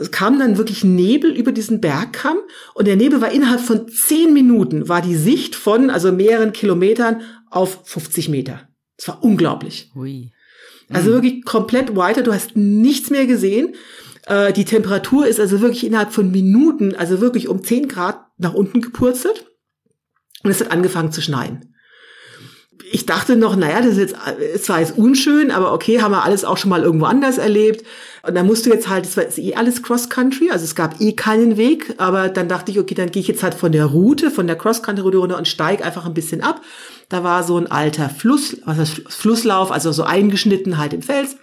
[0.00, 2.38] Es kam dann wirklich Nebel über diesen Bergkamm
[2.74, 7.20] und der Nebel war innerhalb von zehn Minuten, war die Sicht von, also mehreren Kilometern
[7.50, 8.68] auf 50 Meter.
[8.96, 9.92] Es war unglaublich.
[9.94, 10.32] Ui.
[10.88, 10.96] Mhm.
[10.96, 13.74] Also wirklich komplett weiter, du hast nichts mehr gesehen.
[14.26, 18.54] Äh, die Temperatur ist also wirklich innerhalb von Minuten, also wirklich um 10 Grad nach
[18.54, 19.44] unten gepurzelt.
[20.42, 21.70] Und es hat angefangen zu schneien
[22.92, 24.16] ich dachte noch, naja, das ist jetzt,
[24.54, 27.86] es war jetzt unschön, aber okay, haben wir alles auch schon mal irgendwo anders erlebt.
[28.26, 31.12] Und dann musst du jetzt halt, es war eh alles Cross-Country, also es gab eh
[31.12, 34.32] keinen Weg, aber dann dachte ich, okay, dann gehe ich jetzt halt von der Route,
[34.32, 36.62] von der Cross-Country-Route runter und steige einfach ein bisschen ab.
[37.08, 41.36] Da war so ein alter Fluss, was heißt Flusslauf, also so eingeschnitten halt im Fels.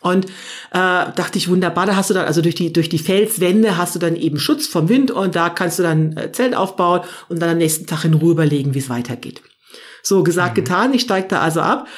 [0.00, 0.30] Und äh,
[0.70, 3.98] dachte ich, wunderbar, da hast du dann, also durch die, durch die Felswände hast du
[3.98, 7.50] dann eben Schutz vom Wind und da kannst du dann äh, Zelt aufbauen und dann
[7.50, 9.42] am nächsten Tag in Ruhe überlegen, wie es weitergeht.
[10.06, 10.62] So gesagt, mhm.
[10.62, 10.94] getan.
[10.94, 11.88] Ich steige da also ab.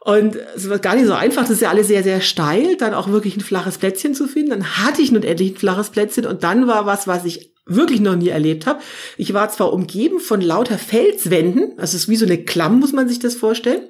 [0.00, 2.94] Und es war gar nicht so einfach, das ist ja alles sehr, sehr steil, dann
[2.94, 4.50] auch wirklich ein flaches Plätzchen zu finden.
[4.50, 8.00] Dann hatte ich nun endlich ein flaches Plätzchen und dann war was, was ich wirklich
[8.00, 8.80] noch nie erlebt habe.
[9.16, 12.92] Ich war zwar umgeben von lauter Felswänden, also es ist wie so eine Klamm, muss
[12.92, 13.82] man sich das vorstellen.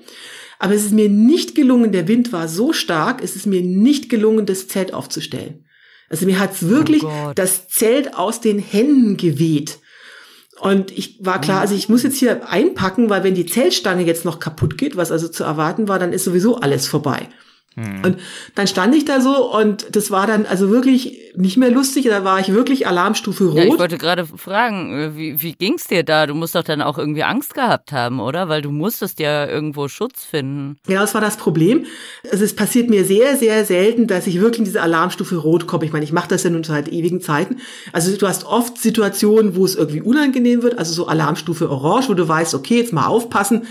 [0.59, 4.09] Aber es ist mir nicht gelungen, der Wind war so stark, es ist mir nicht
[4.09, 5.67] gelungen, das Zelt aufzustellen.
[6.09, 9.81] Also mir hat's wirklich Oh das Zelt aus den Händen geweht.
[10.61, 14.25] Und ich war klar, also ich muss jetzt hier einpacken, weil wenn die Zeltstange jetzt
[14.25, 17.29] noch kaputt geht, was also zu erwarten war, dann ist sowieso alles vorbei.
[17.77, 18.17] Und
[18.55, 22.07] dann stand ich da so und das war dann also wirklich nicht mehr lustig.
[22.07, 23.57] Da war ich wirklich Alarmstufe rot.
[23.57, 26.27] Ja, ich wollte gerade fragen, äh, wie, wie ging's dir da?
[26.27, 28.49] Du musst doch dann auch irgendwie Angst gehabt haben, oder?
[28.49, 30.79] Weil du musstest ja irgendwo Schutz finden.
[30.87, 31.85] Genau, das war das Problem.
[32.33, 35.85] Also es passiert mir sehr, sehr selten, dass ich wirklich in diese Alarmstufe Rot komme.
[35.85, 37.59] Ich meine, ich mache das ja nun seit ewigen Zeiten.
[37.93, 42.15] Also du hast oft Situationen, wo es irgendwie unangenehm wird, also so Alarmstufe Orange, wo
[42.15, 43.67] du weißt, okay, jetzt mal aufpassen,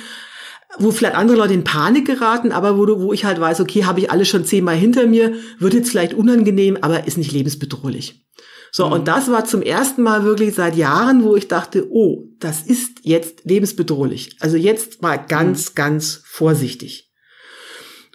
[0.77, 3.85] wo vielleicht andere Leute in Panik geraten, aber wo, du, wo ich halt weiß, okay,
[3.85, 8.25] habe ich alles schon zehnmal hinter mir, wird jetzt vielleicht unangenehm, aber ist nicht lebensbedrohlich.
[8.71, 12.61] So, und das war zum ersten Mal wirklich seit Jahren, wo ich dachte, oh, das
[12.61, 14.35] ist jetzt lebensbedrohlich.
[14.41, 17.13] Also jetzt mal ganz, ganz vorsichtig.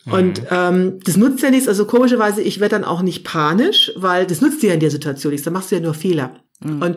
[0.07, 4.27] Und ähm, das nutzt ja nichts, also komischerweise, ich werde dann auch nicht panisch, weil
[4.27, 6.37] das nutzt dir ja in der Situation nichts, da machst du ja nur Fehler.
[6.63, 6.97] Und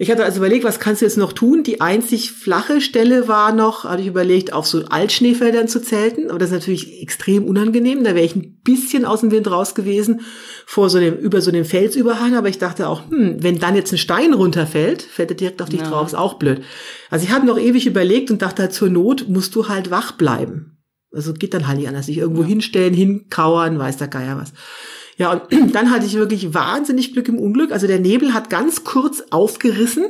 [0.00, 1.62] ich hatte also überlegt, was kannst du jetzt noch tun?
[1.62, 6.38] Die einzig flache Stelle war noch, hatte ich überlegt, auf so Altschneefeldern zu zelten, aber
[6.38, 10.22] das ist natürlich extrem unangenehm, da wäre ich ein bisschen aus dem Wind raus gewesen,
[10.64, 13.92] vor so dem, über so dem Felsüberhang, aber ich dachte auch, hm, wenn dann jetzt
[13.92, 15.90] ein Stein runterfällt, fällt er direkt auf dich Ja.
[15.90, 16.62] drauf, ist auch blöd.
[17.10, 20.78] Also ich habe noch ewig überlegt und dachte, zur Not musst du halt wach bleiben.
[21.12, 22.06] Also geht dann halt nicht anders.
[22.06, 24.54] Sich irgendwo hinstellen, hinkauern, weiß der Geier was.
[25.20, 25.42] Ja, und
[25.74, 27.70] dann hatte ich wirklich wahnsinnig Glück im Unglück.
[27.72, 30.06] Also der Nebel hat ganz kurz aufgerissen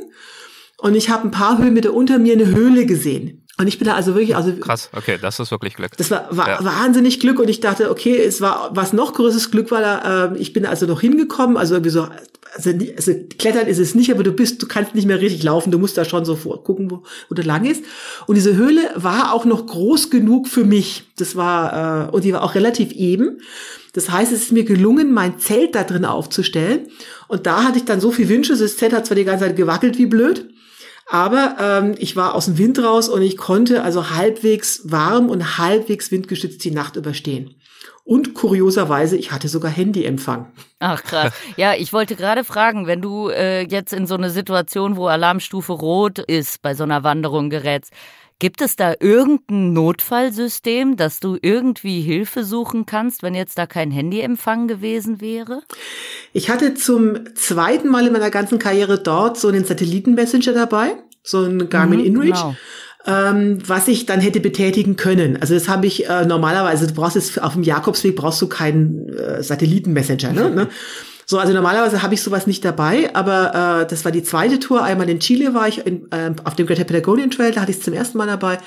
[0.77, 3.45] und ich habe ein paar Höhenmeter unter mir eine Höhle gesehen.
[3.57, 5.91] Und ich bin da also wirklich, also Krass, okay, das ist wirklich Glück.
[5.97, 6.63] das war, war Ja.
[6.63, 10.53] wahnsinnig Glück und ich dachte, okay, es war was noch größeres Glück, weil äh, ich
[10.53, 12.07] bin also noch hingekommen, also irgendwie so,
[12.55, 15.71] also, also klettern ist es nicht, aber du bist, du kannst nicht mehr richtig laufen,
[15.71, 17.83] du musst da schon so vor gucken, wo, wo du lang ist.
[18.25, 21.03] Und diese Höhle war auch noch groß genug für mich.
[21.17, 23.41] Das war äh, und die war auch relativ eben.
[23.93, 26.87] Das heißt, es ist mir gelungen, mein Zelt da drin aufzustellen.
[27.27, 28.55] Und da hatte ich dann so viel Wünsche.
[28.55, 30.49] Das Zelt hat zwar die ganze Zeit gewackelt wie blöd,
[31.07, 35.57] aber ähm, ich war aus dem Wind raus und ich konnte also halbwegs warm und
[35.57, 37.55] halbwegs windgeschützt die Nacht überstehen.
[38.03, 40.51] Und kurioserweise, ich hatte sogar Handyempfang.
[40.79, 41.33] Ach krass.
[41.57, 45.73] Ja, ich wollte gerade fragen, wenn du äh, jetzt in so eine Situation, wo Alarmstufe
[45.73, 47.91] rot ist, bei so einer Wanderung gerätst,
[48.41, 53.91] gibt es da irgendein Notfallsystem, dass du irgendwie Hilfe suchen kannst, wenn jetzt da kein
[53.91, 55.61] Handyempfang gewesen wäre?
[56.33, 61.37] Ich hatte zum zweiten Mal in meiner ganzen Karriere dort so einen Satellitenmessenger dabei, so
[61.43, 62.41] einen Garmin Mhm, InReach.
[62.41, 62.55] genau.
[63.05, 65.37] ähm, was ich dann hätte betätigen können.
[65.39, 69.07] Also das habe ich äh, normalerweise, du brauchst jetzt auf dem Jakobsweg brauchst du keinen
[69.09, 70.49] äh, Satellitenmessenger, ne?
[70.55, 70.67] ne?
[71.31, 74.83] So, also normalerweise habe ich sowas nicht dabei, aber äh, das war die zweite Tour.
[74.83, 77.77] Einmal in Chile war ich in, äh, auf dem Greater Patagonian Trail, da hatte ich
[77.77, 78.57] es zum ersten Mal dabei.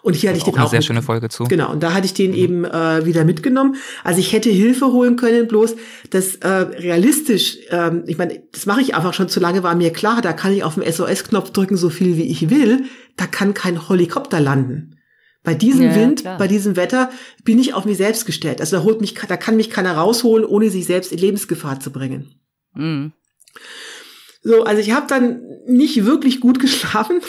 [0.00, 1.44] Und hier hatte ich Auch den eine auch sehr mit- schöne Folge zu.
[1.44, 3.76] Genau, und da hatte ich den eben äh, wieder mitgenommen.
[4.04, 5.76] Also ich hätte Hilfe holen können, bloß
[6.08, 9.92] das äh, realistisch, ähm, ich meine, das mache ich einfach schon zu lange, war mir
[9.92, 12.84] klar, da kann ich auf den SOS-Knopf drücken, so viel wie ich will,
[13.18, 14.96] da kann kein Helikopter landen.
[15.44, 16.38] Bei diesem Ja, Wind, klar.
[16.38, 17.10] bei diesem Wetter
[17.44, 18.60] bin ich auf mich selbst gestellt.
[18.60, 21.92] Also da holt mich, da kann mich keiner rausholen, ohne sich selbst in Lebensgefahr zu
[21.92, 22.34] bringen.
[22.74, 23.12] Mhm.
[24.42, 27.20] So, also ich habe dann nicht wirklich gut geschlafen,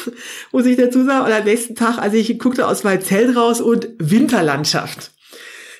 [0.51, 1.25] muss ich dazu sagen.
[1.25, 5.11] Und am nächsten Tag, also ich guckte aus meinem Zelt raus und Winterlandschaft.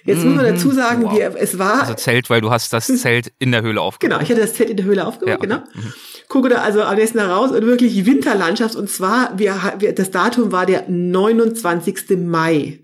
[0.06, 1.18] Jetzt muss man dazu sagen, Wow.
[1.18, 4.20] wir, es war Also Zelt, weil du hast das Zelt in der Höhle aufgebaut.
[4.20, 5.58] Genau, ich hatte das Zelt in der Höhle aufgebaut, Ja, genau.
[5.74, 5.94] Mhm.
[6.28, 8.76] Gucke da also am nächsten Tag raus und wirklich Winterlandschaft.
[8.76, 12.18] Und zwar, wir, wir, das Datum war der 29.
[12.18, 12.80] Mai.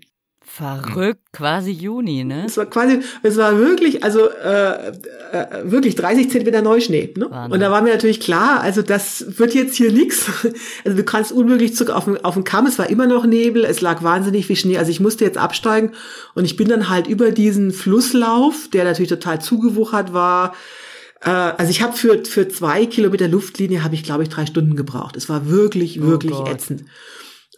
[0.54, 2.44] Verrückt, quasi Juni, ne?
[2.44, 4.92] Es war quasi, es war wirklich, also äh, äh,
[5.64, 7.14] wirklich 30 Zentimeter Neuschnee.
[7.16, 7.30] Ne?
[7.30, 7.52] Wahnsinn.
[7.52, 10.30] Und da war mir natürlich klar, also das wird jetzt hier nix.
[10.84, 12.66] Also du kannst unmöglich zurück auf den, auf den Kamm.
[12.66, 14.76] Es war immer noch Nebel, es lag wahnsinnig viel Schnee.
[14.76, 15.92] Also ich musste jetzt absteigen
[16.34, 20.54] und ich bin dann halt über diesen Flusslauf, der natürlich total zugewuchert war.
[21.22, 24.76] Äh, also ich habe für für zwei Kilometer Luftlinie habe ich glaube ich drei Stunden
[24.76, 25.16] gebraucht.
[25.16, 26.48] Es war wirklich wirklich Gott.
[26.48, 26.84] ätzend.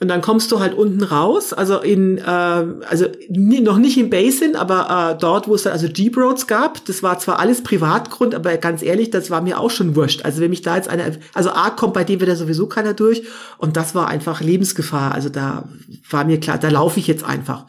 [0.01, 4.11] Und dann kommst du halt unten raus, also in, äh, also nie, noch nicht im
[4.11, 7.63] Basin, aber äh, dort, wo es dann also Jeep Roads gab, das war zwar alles
[7.63, 10.25] Privatgrund, aber ganz ehrlich, das war mir auch schon wurscht.
[10.25, 13.23] Also wenn mich da jetzt einer, also A kommt bei dem wieder sowieso keiner durch
[13.57, 15.15] und das war einfach Lebensgefahr.
[15.15, 15.69] Also da
[16.11, 17.67] war mir klar, da laufe ich jetzt einfach.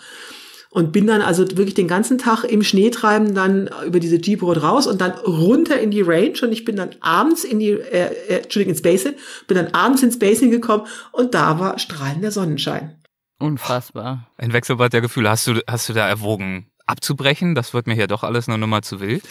[0.75, 4.41] Und bin dann also wirklich den ganzen Tag im Schnee treiben, dann über diese Jeep
[4.41, 7.69] Road raus und dann runter in die Range und ich bin dann abends in die,
[7.69, 9.13] äh, äh, Entschuldigung, ins Basin,
[9.47, 13.01] bin dann abends ins Basin gekommen und da war strahlender Sonnenschein.
[13.39, 14.27] Unfassbar.
[14.37, 15.29] Ein Wechselbad der Gefühle.
[15.29, 17.55] Hast du, hast du da erwogen, abzubrechen?
[17.55, 19.23] Das wird mir hier doch alles eine Nummer zu wild.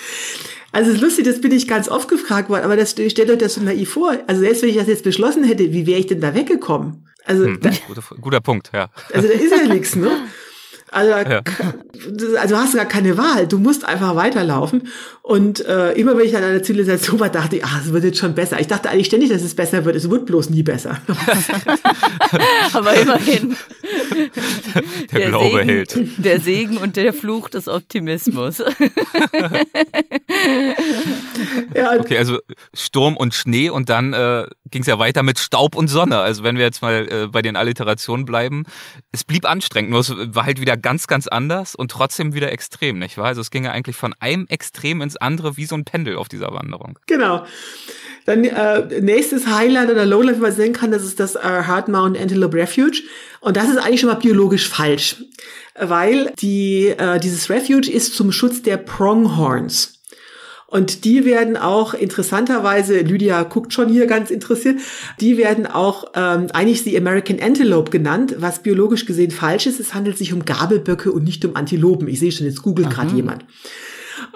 [0.72, 3.36] Also es ist lustig, das bin ich ganz oft gefragt worden, aber das stellt euch
[3.36, 4.16] das so naiv vor.
[4.26, 7.06] Also selbst wenn ich das jetzt beschlossen hätte, wie wäre ich denn da weggekommen?
[7.26, 8.88] Also, hm, da, guter, guter Punkt, ja.
[9.12, 10.10] Also da ist ja nichts, ne?
[10.94, 11.42] Also, ja.
[12.40, 13.48] also hast du gar keine Wahl.
[13.48, 14.88] Du musst einfach weiterlaufen.
[15.22, 18.18] Und äh, immer wenn ich an einer Zivilisation war, dachte ich, ach, es wird jetzt
[18.18, 18.60] schon besser.
[18.60, 19.96] Ich dachte eigentlich ständig, dass es besser wird.
[19.96, 20.98] Es wird bloß nie besser.
[22.74, 23.56] Aber immerhin.
[25.10, 25.98] Der, der Glaube Segen, hält.
[26.18, 28.58] Der Segen und der Fluch des Optimismus.
[31.74, 32.38] ja, okay, also
[32.74, 36.18] Sturm und Schnee und dann äh, ging es ja weiter mit Staub und Sonne.
[36.18, 38.64] Also wenn wir jetzt mal äh, bei den Alliterationen bleiben,
[39.10, 42.98] es blieb anstrengend, nur es war halt wieder ganz, ganz anders und trotzdem wieder extrem,
[42.98, 43.26] nicht wahr?
[43.26, 46.28] Also es ging ja eigentlich von einem Extrem ins andere wie so ein Pendel auf
[46.28, 46.98] dieser Wanderung.
[47.06, 47.46] Genau.
[48.26, 51.88] Dann äh, nächstes Highland oder Lowland, wie man sehen kann, das ist das äh, Hard
[51.88, 52.98] Mountain Antelope Refuge.
[53.40, 55.24] Und das ist eigentlich schon mal biologisch falsch,
[55.74, 59.93] weil die, äh, dieses Refuge ist zum Schutz der Pronghorns.
[60.74, 64.80] Und die werden auch interessanterweise, Lydia guckt schon hier ganz interessiert,
[65.20, 69.78] die werden auch ähm, eigentlich die American Antelope genannt, was biologisch gesehen falsch ist.
[69.78, 72.08] Es handelt sich um Gabelböcke und nicht um Antilopen.
[72.08, 73.44] Ich sehe schon, jetzt googelt gerade jemand.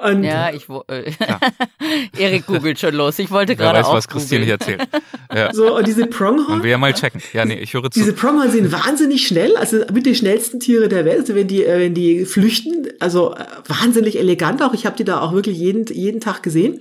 [0.02, 1.40] Und ja, ich äh, ja.
[2.18, 3.18] Erik googelt schon los.
[3.18, 3.94] Ich wollte gerade auch.
[3.94, 4.86] was Christine hier erzählt.
[5.34, 5.52] Ja.
[5.52, 6.58] So, und diese Pronghorn.
[6.58, 7.20] Und wir ja mal checken.
[7.32, 7.98] Ja, nee, ich höre zu.
[7.98, 11.20] Diese Pronghorn sind wahnsinnig schnell, also mit den schnellsten Tiere der Welt.
[11.20, 14.72] Also wenn die, äh, wenn die flüchten, also äh, wahnsinnig elegant auch.
[14.72, 16.80] Ich habe die da auch wirklich jeden, jeden Tag gesehen.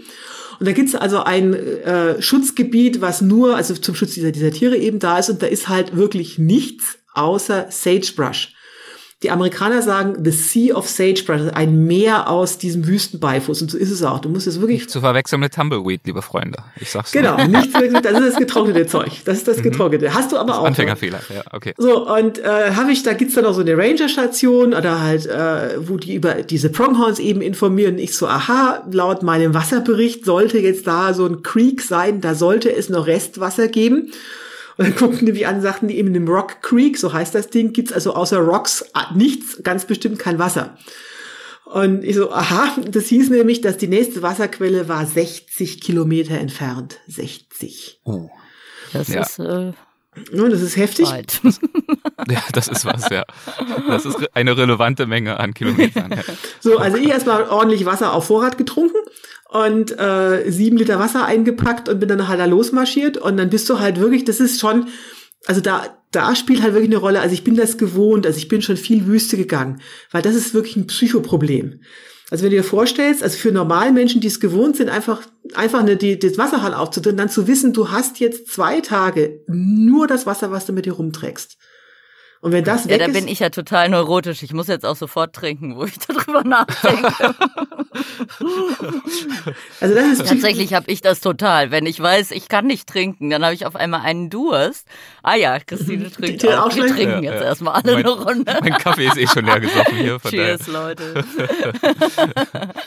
[0.60, 4.78] Und da gibt's also ein äh, Schutzgebiet, was nur, also zum Schutz dieser, dieser Tiere
[4.78, 5.30] eben da ist.
[5.30, 8.54] Und da ist halt wirklich nichts außer Sagebrush.
[9.24, 13.64] Die Amerikaner sagen The Sea of Sagebrush, ein Meer aus diesem Wüstenbeifuß.
[13.64, 14.20] Und so ist es auch.
[14.20, 14.82] Du musst es wirklich.
[14.82, 16.60] Nicht zu verwechseln mit Tumbleweed, liebe Freunde.
[16.80, 18.04] Ich sag's Genau, nicht zu verwechseln.
[18.04, 19.12] Das ist das getrocknete Zeug.
[19.26, 19.64] Das ist das mhm.
[19.64, 20.14] getrocknete.
[20.14, 20.66] Hast du aber das auch.
[20.66, 21.74] Anfängerfehler, ja, okay.
[21.78, 25.88] So, und äh, habe ich, da gibt's dann auch so eine Ranger-Station oder halt, äh,
[25.88, 27.98] wo die über diese Pronghorns eben informieren.
[27.98, 32.72] Ich so, aha, laut meinem Wasserbericht sollte jetzt da so ein Creek sein, da sollte
[32.72, 34.12] es noch Restwasser geben.
[34.80, 37.34] Und dann guckten die mich an, sagten die eben in dem Rock Creek, so heißt
[37.34, 40.78] das Ding, gibt's also außer Rocks nichts, ganz bestimmt kein Wasser.
[41.66, 47.00] Und ich so, aha, das hieß nämlich, dass die nächste Wasserquelle war 60 Kilometer entfernt.
[47.08, 48.02] 60.
[48.04, 48.30] Oh.
[48.94, 49.22] Das ja.
[49.22, 49.74] ist, äh,
[50.32, 51.10] ja, das ist heftig.
[51.10, 51.42] Weit.
[52.30, 53.26] ja, das ist was, ja.
[53.88, 56.12] Das ist eine relevante Menge an Kilometern.
[56.12, 56.24] Ja.
[56.60, 58.98] So, also ich erstmal ordentlich Wasser auf Vorrat getrunken
[59.50, 63.70] und äh, sieben Liter Wasser eingepackt und bin dann halt da losmarschiert und dann bist
[63.70, 64.88] du halt wirklich, das ist schon,
[65.46, 67.22] also da, da spielt halt wirklich eine Rolle.
[67.22, 69.82] Also ich bin das gewohnt, also ich bin schon viel Wüste gegangen,
[70.12, 71.82] weil das ist wirklich ein Psychoproblem.
[72.30, 75.22] Also wenn du dir vorstellst, also für normale Menschen, die es gewohnt sind, einfach,
[75.54, 80.08] einfach eine, die, das Wasserhahn aufzudrehen, dann zu wissen, du hast jetzt zwei Tage nur
[80.08, 81.58] das Wasser, was du mit dir rumträgst.
[82.48, 84.42] Und wenn das ja, weg da ist, bin ich ja total neurotisch.
[84.42, 87.14] Ich muss jetzt auch sofort trinken, wo ich darüber nachdenke.
[89.82, 91.72] also das ist Tatsächlich habe ich das total.
[91.72, 94.88] Wenn ich weiß, ich kann nicht trinken, dann habe ich auf einmal einen Durst.
[95.24, 96.68] Ah ja, Christine trinkt Die auch.
[96.68, 97.48] auch Wir trinken Ja, jetzt ja.
[97.48, 98.58] erstmal alle Mein- eine Runde.
[98.62, 100.18] Mein Kaffee ist eh schon leer gesoffen hier.
[100.22, 100.82] Von Cheers, daher.
[100.88, 101.26] Leute.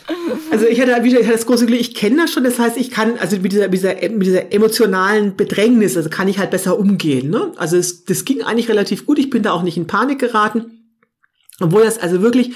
[0.52, 2.76] Also ich hatte wieder ich hatte das große Glück, ich kenne das schon, das heißt,
[2.76, 6.50] ich kann, also mit dieser, mit dieser, mit dieser emotionalen Bedrängnis, also kann ich halt
[6.50, 7.30] besser umgehen.
[7.30, 7.52] Ne?
[7.56, 10.80] Also es, das ging eigentlich relativ gut, ich bin da auch nicht in Panik geraten.
[11.61, 12.53] Obwohl das also wirklich,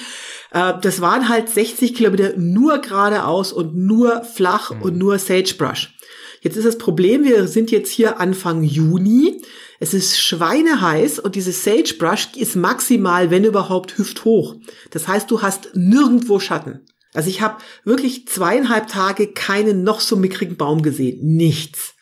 [0.50, 5.94] äh, das waren halt 60 Kilometer nur geradeaus und nur flach und nur Sagebrush.
[6.40, 9.42] Jetzt ist das Problem, wir sind jetzt hier Anfang Juni.
[9.80, 14.56] Es ist schweineheiß und dieses Sagebrush ist maximal, wenn überhaupt, hüfthoch.
[14.90, 16.80] Das heißt, du hast nirgendwo Schatten.
[17.14, 21.18] Also ich habe wirklich zweieinhalb Tage keinen noch so mickrigen Baum gesehen.
[21.36, 21.93] Nichts.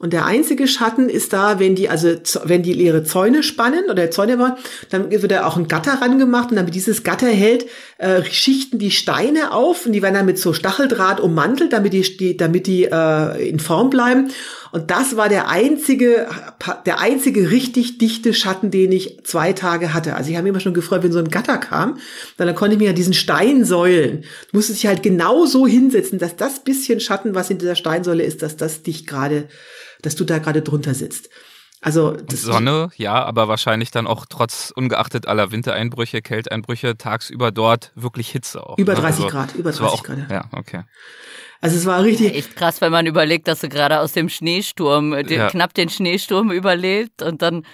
[0.00, 4.10] Und der einzige Schatten ist da, wenn die, also wenn die ihre Zäune spannen oder
[4.10, 4.54] Zäune bauen,
[4.88, 7.66] dann wird da auch ein Gatter rangemacht und damit dieses Gatter hält,
[7.98, 12.16] äh, schichten die Steine auf und die werden dann mit so Stacheldraht ummantelt, damit die,
[12.16, 14.30] die damit die äh, in Form bleiben.
[14.72, 16.28] Und das war der einzige,
[16.86, 20.14] der einzige richtig dichte Schatten, den ich zwei Tage hatte.
[20.14, 21.98] Also ich habe mich immer schon gefreut, wenn so ein Gatter kam,
[22.36, 26.36] dann, konnte ich mich an diesen Steinsäulen, du musstest dich halt genau so hinsetzen, dass
[26.36, 29.48] das bisschen Schatten, was in dieser Steinsäule ist, dass das dich gerade,
[30.02, 31.30] dass du da gerade drunter sitzt.
[31.82, 37.92] Also das Sonne, ja, aber wahrscheinlich dann auch trotz ungeachtet aller Wintereinbrüche, Kälteinbrüche tagsüber dort
[37.94, 38.76] wirklich Hitze auch.
[38.76, 39.00] Über ne?
[39.00, 40.26] 30 Grad, über es war 30 auch, Grad, ja.
[40.30, 40.82] Ja, okay.
[41.62, 45.14] Also es war richtig, Echt krass, wenn man überlegt, dass du gerade aus dem Schneesturm,
[45.14, 45.48] äh, den, Ja.
[45.48, 47.64] knapp den Schneesturm überlebt und dann,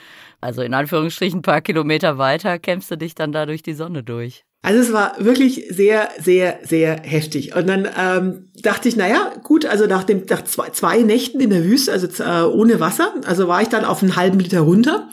[0.40, 4.04] also in Anführungsstrichen, ein paar Kilometer weiter, kämpfst du dich dann da durch die Sonne
[4.04, 4.44] durch.
[4.66, 7.54] Also es war wirklich sehr, sehr, sehr heftig.
[7.54, 11.50] Und dann ähm, dachte ich, naja, gut, also nach dem nach zwei, zwei Nächten in
[11.50, 15.08] der Wüste, also äh, ohne Wasser, also war ich dann auf einen halben Liter runter.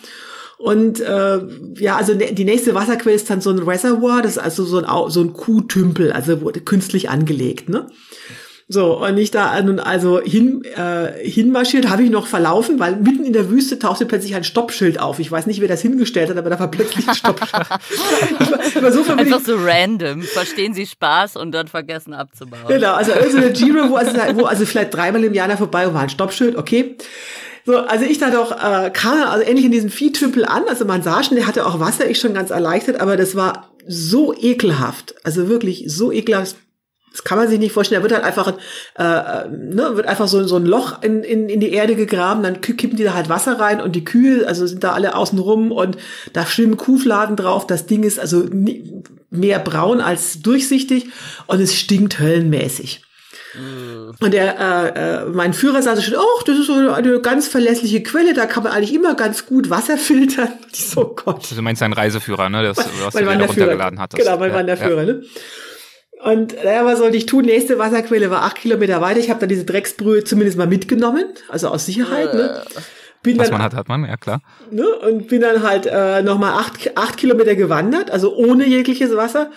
[0.57, 1.39] Und äh,
[1.75, 4.79] ja, also ne, die nächste Wasserquelle ist dann so ein Reservoir, das ist also so
[4.79, 7.69] ein, so ein Kuhtümpel, also wurde künstlich angelegt.
[7.69, 7.85] Ne?
[8.69, 13.25] So, und ich da nun also hin, äh, hinmarschiert, habe ich noch verlaufen, weil mitten
[13.25, 15.19] in der Wüste tauchte plötzlich ein Stoppschild auf.
[15.19, 17.51] Ich weiß nicht, wer das hingestellt hat, aber da war plötzlich ein Stoppschild.
[18.65, 20.21] ich war, so Einfach so random.
[20.21, 22.67] Verstehen Sie Spaß und dann vergessen abzubauen.
[22.67, 25.93] Genau, also also eine Giro, wo also, wo also vielleicht dreimal im Jahr da vorbei
[25.93, 26.95] war ein Stoppschild, okay.
[27.65, 30.63] So, also ich da doch äh, kam also endlich in diesem Viehtümpel an.
[30.67, 33.69] Also man sah schon, der hatte auch Wasser, ich schon ganz erleichtert, aber das war
[33.87, 35.15] so ekelhaft.
[35.23, 36.57] Also wirklich so ekelhaft.
[37.13, 38.01] Das kann man sich nicht vorstellen.
[38.01, 38.53] Da wird halt einfach,
[38.97, 42.41] äh, äh, ne, wird einfach so, so ein Loch in, in, in die Erde gegraben,
[42.41, 45.37] dann kippen die da halt Wasser rein und die Kühe, also sind da alle außen
[45.37, 45.97] rum und
[46.33, 47.67] da schwimmen Kuhfladen drauf.
[47.67, 48.45] Das Ding ist also
[49.29, 51.05] mehr braun als durchsichtig
[51.45, 53.03] und es stinkt höllenmäßig.
[54.19, 58.01] Und der, äh, äh, mein Führer sagte schon, oh, das ist so eine ganz verlässliche
[58.01, 60.49] Quelle, da kann man eigentlich immer ganz gut Wasser filtern.
[60.73, 61.45] Ich so, oh Gott.
[61.55, 62.63] Du meinst deinen Reiseführer, ne?
[62.63, 64.23] Das, was du da runtergeladen hattest.
[64.23, 65.13] Genau, mein ja, Wanderführer, ja.
[65.13, 65.21] ne?
[66.23, 67.45] Und naja, was sollte ich tun?
[67.45, 69.19] Nächste Wasserquelle war acht Kilometer weiter.
[69.19, 72.33] Ich habe dann diese Drecksbrühe zumindest mal mitgenommen, also aus Sicherheit.
[72.33, 72.63] Ne?
[73.23, 74.41] Bin was dann, man hat, hat man, ja klar.
[74.71, 74.85] Ne?
[74.85, 79.51] Und bin dann halt äh, nochmal acht, acht Kilometer gewandert, also ohne jegliches Wasser.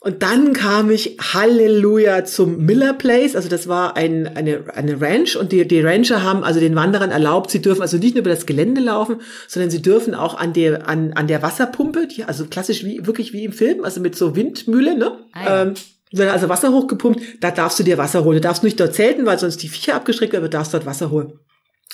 [0.00, 3.34] Und dann kam ich, Halleluja, zum Miller Place.
[3.34, 7.10] Also das war ein, eine, eine Ranch und die, die Rancher haben also den Wanderern
[7.10, 10.52] erlaubt, sie dürfen also nicht nur über das Gelände laufen, sondern sie dürfen auch an
[10.52, 14.14] der, an, an der Wasserpumpe, die, also klassisch wie, wirklich wie im Film, also mit
[14.16, 15.18] so Windmühle, ne?
[15.32, 15.62] Ah, ja.
[15.62, 15.74] ähm,
[16.12, 18.36] wird also Wasser hochgepumpt, da darfst du dir Wasser holen.
[18.36, 20.86] Du darfst nicht dort zelten, weil sonst die Viecher abgeschreckt werden, aber du darfst dort
[20.86, 21.38] Wasser holen.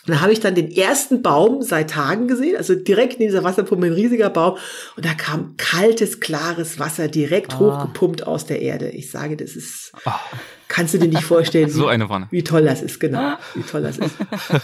[0.05, 3.45] Und da habe ich dann den ersten Baum seit Tagen gesehen, also direkt neben dieser
[3.45, 4.59] Wasserpumpe ein riesiger Baum.
[4.97, 7.59] Und da kam kaltes, klares Wasser direkt ah.
[7.61, 8.88] hochgepumpt aus der Erde.
[8.88, 10.11] Ich sage, das ist, oh.
[10.66, 12.26] kannst du dir nicht vorstellen, so eine Wanne.
[12.32, 14.16] wie toll das ist, genau, wie toll das ist.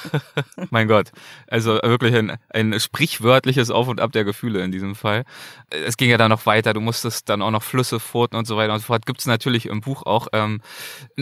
[0.71, 1.13] mein Gott,
[1.47, 5.23] also wirklich ein, ein sprichwörtliches Auf und Ab der Gefühle in diesem Fall.
[5.71, 8.57] Es ging ja dann noch weiter, du musstest dann auch noch Flüsse furten und so
[8.57, 9.07] weiter und so fort.
[9.07, 10.27] Gibt es natürlich im Buch auch.
[10.33, 10.63] Ähm,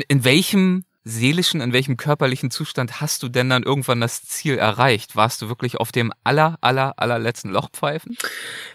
[0.08, 5.14] in welchem seelischen, in welchem körperlichen Zustand hast du denn dann irgendwann das Ziel erreicht?
[5.14, 8.16] Warst du wirklich auf dem aller, aller, allerletzten Lochpfeifen?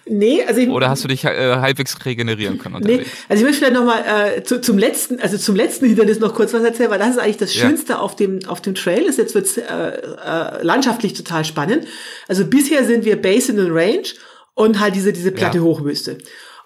[0.05, 3.03] Nee, also ich, Oder hast du dich äh, halbwegs regenerieren können unterwegs?
[3.05, 6.34] Nee, also ich möchte vielleicht nochmal äh, zu, zum letzten, also zum letzten Hindernis noch
[6.34, 7.99] kurz was erzählen, weil das ist eigentlich das Schönste ja.
[7.99, 9.03] auf dem, auf dem Trail.
[9.03, 11.86] Ist jetzt wird's äh, äh, landschaftlich total spannend.
[12.29, 14.07] Also bisher sind wir Basin and Range
[14.53, 15.63] und halt diese, diese platte ja.
[15.65, 16.17] Hochwüste.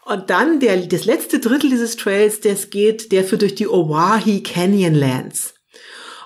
[0.05, 4.41] Und dann der, das letzte Drittel dieses Trails, das geht, der führt durch die Oahe
[4.43, 5.54] Canyonlands.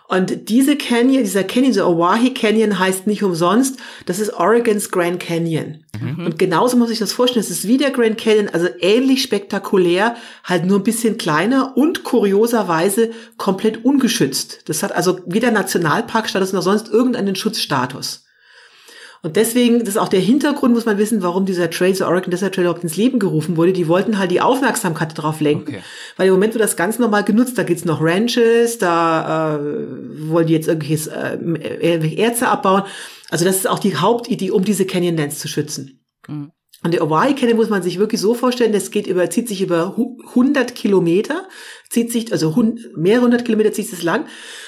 [0.10, 5.20] Und diese Canyon, dieser Canyon, dieser Oahe Canyon heißt nicht umsonst, das ist Oregons Grand
[5.20, 5.84] Canyon.
[6.02, 6.26] Mhm.
[6.26, 10.16] Und genauso muss ich das vorstellen, es ist wie der Grand Canyon, also ähnlich spektakulär,
[10.44, 14.62] halt nur ein bisschen kleiner und kurioserweise komplett ungeschützt.
[14.66, 18.26] Das hat also weder Nationalparkstatus noch sonst irgendeinen Schutzstatus.
[19.22, 22.32] Und deswegen, das ist auch der Hintergrund, muss man wissen, warum dieser Trail, so Oregon
[22.32, 23.74] Desert Trail überhaupt ins Leben gerufen wurde.
[23.74, 25.76] Die wollten halt die Aufmerksamkeit darauf lenken.
[25.76, 25.84] Okay.
[26.16, 27.58] Weil im Moment wird das ganz normal genutzt.
[27.58, 32.84] Da gibt's noch Ranches, da äh, wollen die jetzt irgendwelches, äh, irgendwelche Erze abbauen.
[33.30, 36.00] Also das ist auch die Hauptidee, um diese Canyonlands zu schützen.
[36.28, 36.52] Mhm.
[36.82, 39.62] Und der Hawaii Canyon muss man sich wirklich so vorstellen, das geht über, zieht sich
[39.62, 41.46] über 100 Kilometer,
[41.90, 42.56] zieht sich, also
[42.96, 44.26] mehrere hundert Kilometer zieht es lang.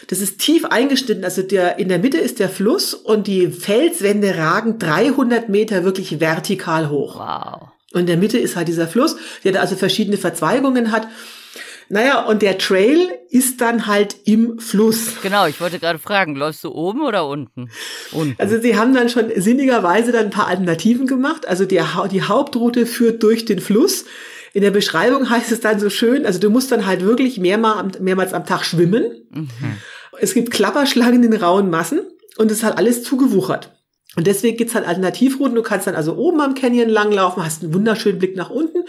[0.07, 4.37] Das ist tief eingeschnitten, also der, in der Mitte ist der Fluss und die Felswände
[4.37, 7.15] ragen 300 Meter wirklich vertikal hoch.
[7.15, 7.69] Wow.
[7.93, 11.07] Und in der Mitte ist halt dieser Fluss, der also verschiedene Verzweigungen hat.
[11.91, 15.21] Naja, und der Trail ist dann halt im Fluss.
[15.21, 17.69] Genau, ich wollte gerade fragen, läufst du oben oder unten?
[18.13, 18.35] unten?
[18.37, 21.45] Also sie haben dann schon sinnigerweise dann ein paar Alternativen gemacht.
[21.49, 24.05] Also die, die Hauptroute führt durch den Fluss.
[24.53, 27.99] In der Beschreibung heißt es dann so schön, also du musst dann halt wirklich mehrmals,
[27.99, 29.27] mehrmals am Tag schwimmen.
[29.29, 29.49] Mhm.
[30.19, 32.01] Es gibt Klapperschlangen in rauen Massen
[32.37, 33.80] und es ist halt alles zugewuchert.
[34.17, 35.55] Und deswegen gibt's halt Alternativrouten.
[35.55, 38.83] Du kannst dann also oben am Canyon langlaufen, hast einen wunderschönen Blick nach unten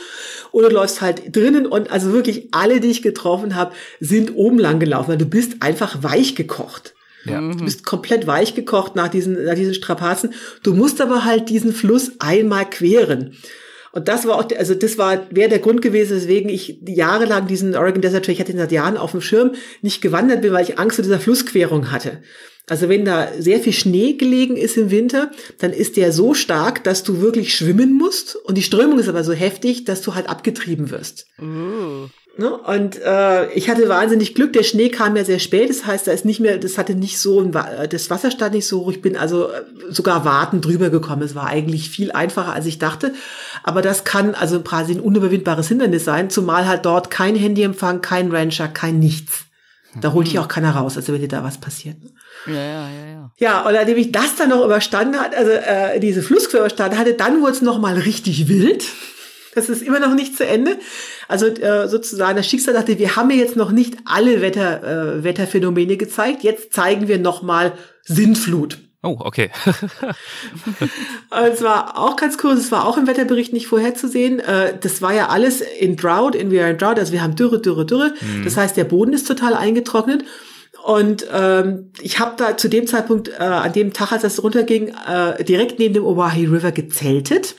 [0.51, 4.59] oder du läufst halt drinnen und also wirklich alle, die ich getroffen habe, sind oben
[4.59, 6.95] lang gelaufen, weil du bist einfach weich gekocht.
[7.25, 7.41] Ja.
[7.41, 10.35] Du bist komplett weich gekocht nach diesen, nach diesen Strapazen.
[10.65, 13.37] Du musst aber halt diesen Fluss einmal queren.
[13.93, 17.77] Und das war auch, also das war, wäre der Grund gewesen, weswegen ich jahrelang diesen
[17.77, 19.53] Oregon Desert Trail, ich hatte ihn seit Jahren auf dem Schirm,
[19.83, 22.23] nicht gewandert bin, weil ich Angst vor dieser Flussquerung hatte.
[22.69, 26.85] Also wenn da sehr viel Schnee gelegen ist im Winter, dann ist der so stark,
[26.85, 28.37] dass du wirklich schwimmen musst.
[28.37, 31.27] Und die Strömung ist aber so heftig, dass du halt abgetrieben wirst.
[31.39, 32.05] Mm.
[32.39, 32.57] Ne?
[32.57, 34.55] Und äh, ich hatte wahnsinnig Glück.
[34.55, 35.69] Der Schnee kam ja sehr spät.
[35.69, 38.81] Das heißt, da ist nicht mehr, das hatte nicht so, das Wasser stand nicht so
[38.81, 38.91] hoch.
[38.91, 41.23] Ich bin also äh, sogar warten drüber gekommen.
[41.23, 43.13] Es war eigentlich viel einfacher, als ich dachte.
[43.65, 48.31] Aber das kann also quasi ein unüberwindbares Hindernis sein, zumal halt dort kein Handyempfang, kein
[48.31, 49.45] Rancher, kein nichts.
[50.01, 51.97] Da holt dich auch keiner raus, also wenn dir da was passiert.
[52.47, 53.33] Ja, ja, ja, ja.
[53.39, 57.13] Ja, und nachdem ich das dann noch überstanden hatte, also äh, diese Flussquer überstanden hatte,
[57.15, 58.85] dann wurde es noch mal richtig wild.
[59.55, 60.79] Das ist immer noch nicht zu Ende.
[61.29, 64.83] Also äh, sozusagen das Schicksal dachte, wir haben ja jetzt noch nicht alle Wetter,
[65.19, 66.43] äh, Wetterphänomene gezeigt.
[66.43, 68.79] Jetzt zeigen wir noch mal Sintflut.
[69.05, 69.51] Oh, okay.
[71.51, 74.39] es war auch ganz kurz, es war auch im Wetterbericht nicht vorherzusehen.
[74.39, 77.35] Äh, das war ja alles in Drought, in We are in Drought, also wir haben
[77.35, 78.15] Dürre, Dürre, Dürre.
[78.21, 78.45] Mhm.
[78.45, 80.25] Das heißt, der Boden ist total eingetrocknet.
[80.85, 84.89] Und ähm, ich habe da zu dem Zeitpunkt, äh, an dem Tag, als das runterging,
[84.89, 87.57] äh, direkt neben dem Oahe River gezeltet.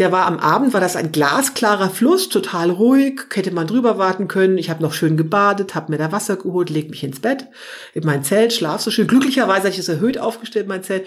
[0.00, 4.28] Der war am Abend, war das ein glasklarer Fluss, total ruhig, hätte man drüber warten
[4.28, 4.56] können.
[4.56, 7.48] Ich habe noch schön gebadet, habe mir da Wasser geholt, leg mich ins Bett,
[7.92, 9.06] in mein Zelt, schlaf so schön.
[9.06, 11.06] Glücklicherweise hatte ich es erhöht aufgestellt, mein Zelt.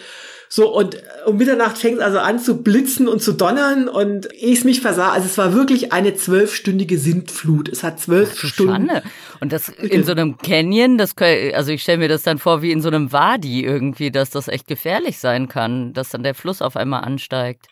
[0.55, 4.59] So, und um Mitternacht fängt es also an zu blitzen und zu donnern und ich
[4.59, 5.11] es mich versah.
[5.11, 7.69] Also es war wirklich eine zwölfstündige Sintflut.
[7.69, 8.87] Es hat zwölf Ach, Stunden.
[8.87, 9.01] Schande.
[9.39, 12.71] Und das in so einem Canyon, das also ich stelle mir das dann vor wie
[12.71, 16.61] in so einem Wadi irgendwie, dass das echt gefährlich sein kann, dass dann der Fluss
[16.61, 17.65] auf einmal ansteigt.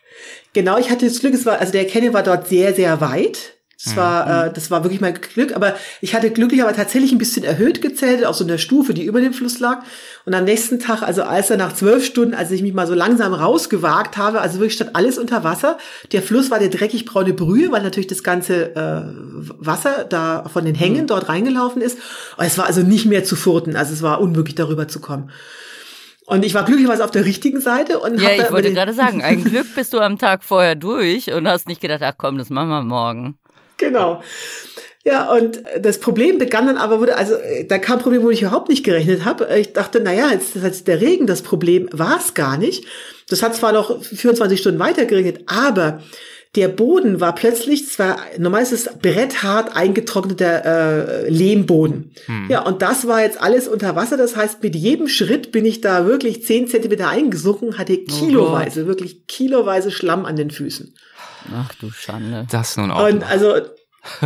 [0.54, 3.61] Genau, ich hatte das Glück, es war, also der Canyon war dort sehr, sehr weit.
[3.84, 4.50] Das war, mhm.
[4.50, 5.56] äh, das war wirklich mein Glück.
[5.56, 9.06] Aber ich hatte glücklich aber tatsächlich ein bisschen erhöht gezählt, auf so einer Stufe, die
[9.06, 9.84] über dem Fluss lag.
[10.26, 12.94] Und am nächsten Tag, also als er nach zwölf Stunden, als ich mich mal so
[12.94, 15.78] langsam rausgewagt habe, also wirklich statt alles unter Wasser,
[16.12, 19.02] der Fluss war der dreckig braune Brühe, weil natürlich das ganze äh,
[19.58, 21.08] Wasser da von den Hängen mhm.
[21.08, 21.98] dort reingelaufen ist.
[22.38, 23.76] Und es war also nicht mehr zu furten.
[23.76, 25.32] Also es war unmöglich, darüber zu kommen.
[26.32, 29.44] Und ich war glücklicherweise auf der richtigen Seite und Ja, ich wollte gerade sagen, ein
[29.44, 32.70] Glück bist du am Tag vorher durch und hast nicht gedacht, ach komm, das machen
[32.70, 33.38] wir morgen.
[33.82, 34.22] Genau.
[35.04, 37.34] Ja, und das Problem begann dann aber, wurde, also
[37.68, 39.48] da kam ein Problem, wo ich überhaupt nicht gerechnet habe.
[39.58, 42.86] Ich dachte, naja, jetzt ist jetzt der Regen das Problem, war es gar nicht.
[43.28, 46.02] Das hat zwar noch 24 Stunden weiter geregnet, aber
[46.56, 50.66] der Boden war plötzlich, zwar normal ist es bretthart eingetrockneter
[51.24, 52.12] äh, Lehmboden.
[52.26, 52.48] Hm.
[52.50, 54.18] Ja, und das war jetzt alles unter Wasser.
[54.18, 58.84] Das heißt, mit jedem Schritt bin ich da wirklich zehn Zentimeter eingesunken, hatte oh kiloweise,
[58.84, 60.94] oh wirklich kiloweise Schlamm an den Füßen.
[61.54, 62.48] Ach du Schande.
[62.50, 63.08] Das nun auch.
[63.08, 63.56] Und also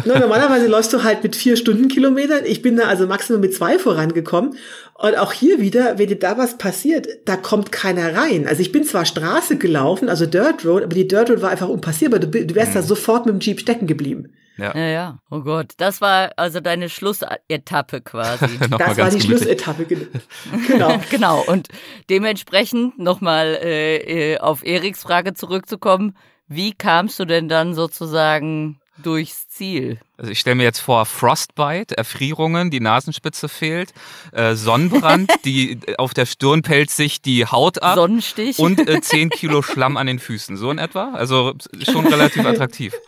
[0.06, 2.46] normalerweise läufst du halt mit vier Stundenkilometern.
[2.46, 4.58] Ich bin da also maximal mit zwei vorangekommen.
[4.94, 8.48] Und auch hier wieder, wenn dir da was passiert, da kommt keiner rein.
[8.48, 11.68] Also ich bin zwar Straße gelaufen, also Dirt Road, aber die Dirt Road war einfach
[11.68, 12.20] unpassierbar.
[12.20, 12.76] Du, du wärst mhm.
[12.76, 14.34] da sofort mit dem Jeep stecken geblieben.
[14.58, 14.74] Ja.
[14.74, 15.20] ja, ja.
[15.30, 18.58] Oh Gott, das war also deine Schlussetappe quasi.
[18.78, 19.86] das war die Schlussetappe,
[20.68, 21.02] genau.
[21.10, 21.44] genau.
[21.46, 21.68] Und
[22.10, 26.16] dementsprechend nochmal äh, äh, auf Eriks Frage zurückzukommen.
[26.48, 29.98] Wie kamst du denn dann sozusagen durchs Ziel?
[30.18, 33.94] Also ich stelle mir jetzt vor, Frostbite, Erfrierungen, die Nasenspitze fehlt,
[34.32, 37.96] äh, Sonnenbrand, die auf der Stirn pellt sich die Haut ab.
[37.96, 38.60] Sonnenstich.
[38.60, 40.56] Und äh, 10 Kilo Schlamm an den Füßen.
[40.56, 41.14] So in etwa?
[41.14, 42.94] Also schon relativ attraktiv.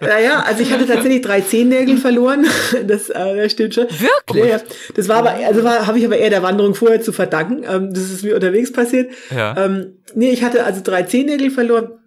[0.00, 2.46] Naja, also ich hatte tatsächlich drei Zehennägel verloren.
[2.84, 3.86] Das, äh, das stimmt schon.
[3.88, 4.50] Wirklich?
[4.50, 4.60] Ja,
[4.96, 7.62] das war aber, also war, habe ich aber eher der Wanderung vorher zu verdanken.
[7.62, 9.12] Ähm, das ist mir unterwegs passiert.
[9.30, 9.56] Ja.
[9.56, 11.99] Ähm, nee, ich hatte also drei Zehennägel verloren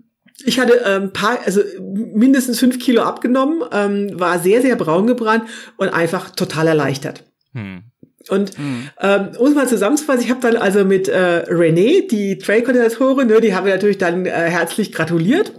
[0.46, 5.44] ich hatte ähm, paar, also mindestens fünf Kilo abgenommen, ähm, war sehr, sehr braun gebrannt
[5.78, 7.24] und einfach total erleichtert.
[7.54, 7.84] Hm.
[8.30, 8.90] Und hm.
[9.02, 13.42] ähm, um es mal zusammenzufassen, ich habe dann also mit äh, Renee, die Trail-Koordinatorin, ne,
[13.42, 15.52] die haben wir natürlich dann äh, herzlich gratuliert.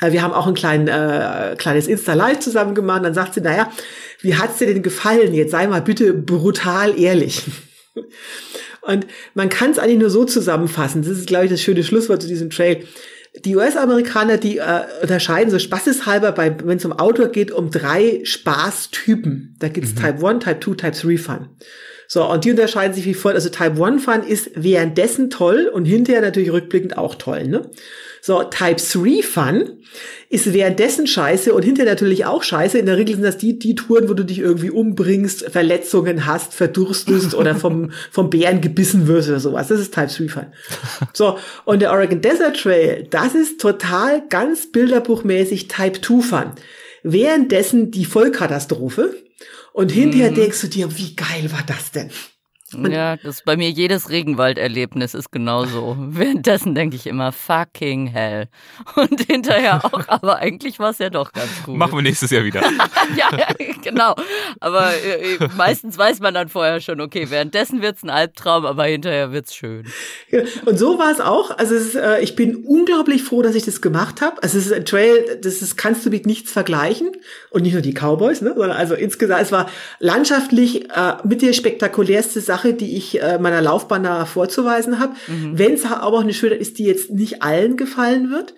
[0.00, 3.04] Äh, wir haben auch ein klein, äh, kleines Insta-Live zusammen gemacht.
[3.04, 3.70] Dann sagt sie, naja,
[4.20, 5.34] wie hat's dir denn gefallen?
[5.34, 7.42] Jetzt sei mal bitte brutal ehrlich.
[8.82, 11.02] Und man kann es eigentlich nur so zusammenfassen.
[11.02, 12.84] Das ist, glaube ich, das schöne Schlusswort zu diesem Trail.
[13.34, 18.20] Die US-Amerikaner, die äh, unterscheiden so spaßeshalber, bei, wenn es um Outdoor geht, um drei
[18.24, 19.56] Spaßtypen.
[19.58, 20.00] Da gibt's mhm.
[20.00, 21.48] Type 1, Type 2, Type 3 Fun.
[22.12, 23.36] So, und die unterscheiden sich wie folgt.
[23.36, 27.48] Also Type 1 Fun ist währenddessen toll und hinterher natürlich rückblickend auch toll.
[27.48, 27.70] Ne?
[28.20, 29.78] So, Type 3 Fun
[30.28, 32.76] ist währenddessen scheiße und hinterher natürlich auch scheiße.
[32.76, 36.52] In der Regel sind das die, die Touren, wo du dich irgendwie umbringst, Verletzungen hast,
[36.52, 39.68] verdurstest oder vom, vom Bären gebissen wirst oder sowas.
[39.68, 40.46] Das ist Type 3 Fun.
[41.14, 46.52] So, und der Oregon Desert Trail, das ist total ganz bilderbuchmäßig Type 2 Fun.
[47.04, 49.14] Währenddessen die Vollkatastrophe.
[49.72, 50.36] Und hinterher mhm.
[50.36, 52.10] denkst du dir, wie geil war das denn?
[52.74, 55.96] Ja, das ist bei mir jedes Regenwalderlebnis ist genauso.
[55.98, 58.48] Währenddessen denke ich immer fucking hell.
[58.96, 61.76] Und hinterher auch, aber eigentlich war es ja doch ganz gut.
[61.76, 62.62] Machen wir nächstes Jahr wieder.
[63.16, 63.28] ja,
[63.82, 64.14] genau.
[64.60, 68.66] Aber äh, äh, meistens weiß man dann vorher schon, okay, währenddessen wird es ein Albtraum,
[68.66, 69.86] aber hinterher wird es schön.
[70.30, 71.56] Ja, und so war es auch.
[71.58, 74.42] Also es ist, äh, ich bin unglaublich froh, dass ich das gemacht habe.
[74.42, 77.10] Also es ist ein Trail, das ist, kannst du mit nichts vergleichen.
[77.50, 79.68] Und nicht nur die Cowboys, ne, sondern also insgesamt, es war
[79.98, 85.14] landschaftlich äh, mit der spektakulärste Sache Sache, die ich äh, meiner Laufbahn da vorzuweisen habe.
[85.26, 85.58] Mhm.
[85.58, 88.54] Wenn es aber auch eine Schönheit ist, die jetzt nicht allen gefallen wird.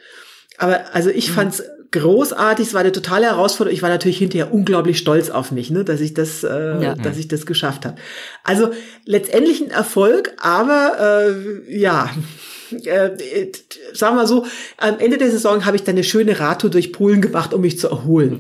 [0.59, 1.35] Aber also ich mhm.
[1.35, 3.75] fand's großartig, es war eine totale Herausforderung.
[3.75, 6.95] Ich war natürlich hinterher unglaublich stolz auf mich, ne, dass ich das, äh, ja.
[6.97, 7.97] dass ich das geschafft habe.
[8.43, 8.71] Also
[9.05, 11.29] letztendlich ein Erfolg, aber
[11.69, 12.11] äh, ja,
[12.85, 13.11] äh,
[13.93, 14.45] sagen wir so,
[14.79, 17.79] am Ende der Saison habe ich dann eine schöne Radtour durch Polen gemacht, um mich
[17.79, 18.39] zu erholen.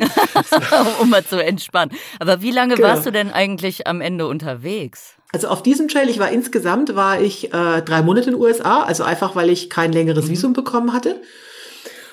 [1.00, 1.94] um mal zu entspannen.
[2.18, 2.88] Aber wie lange genau.
[2.88, 5.13] warst du denn eigentlich am Ende unterwegs?
[5.34, 8.84] Also auf diesem Trail, ich war insgesamt, war ich äh, drei Monate in den USA,
[8.84, 10.30] also einfach, weil ich kein längeres mhm.
[10.30, 11.16] Visum bekommen hatte.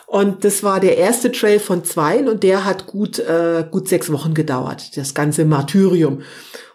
[0.08, 4.12] Und das war der erste Trail von zweien und der hat gut, äh, gut sechs
[4.12, 6.16] Wochen gedauert, das ganze Martyrium.
[6.16, 6.24] Und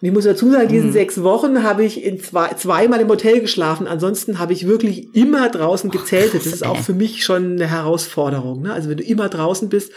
[0.01, 0.93] ich muss dazu sagen, diesen mhm.
[0.93, 3.89] sechs Wochen habe ich in zwei, zweimal im Hotel geschlafen.
[3.89, 6.47] Ansonsten habe ich wirklich immer draußen gezeltet.
[6.47, 8.63] Das ist auch für mich schon eine Herausforderung.
[8.63, 8.73] Ne?
[8.73, 9.91] Also wenn du immer draußen bist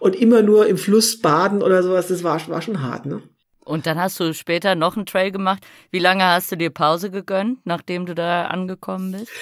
[0.00, 3.06] und immer nur im Fluss baden oder sowas, das war, war schon hart.
[3.06, 3.22] Ne?
[3.64, 5.66] Und dann hast du später noch einen Trail gemacht.
[5.90, 9.32] Wie lange hast du dir Pause gegönnt, nachdem du da angekommen bist?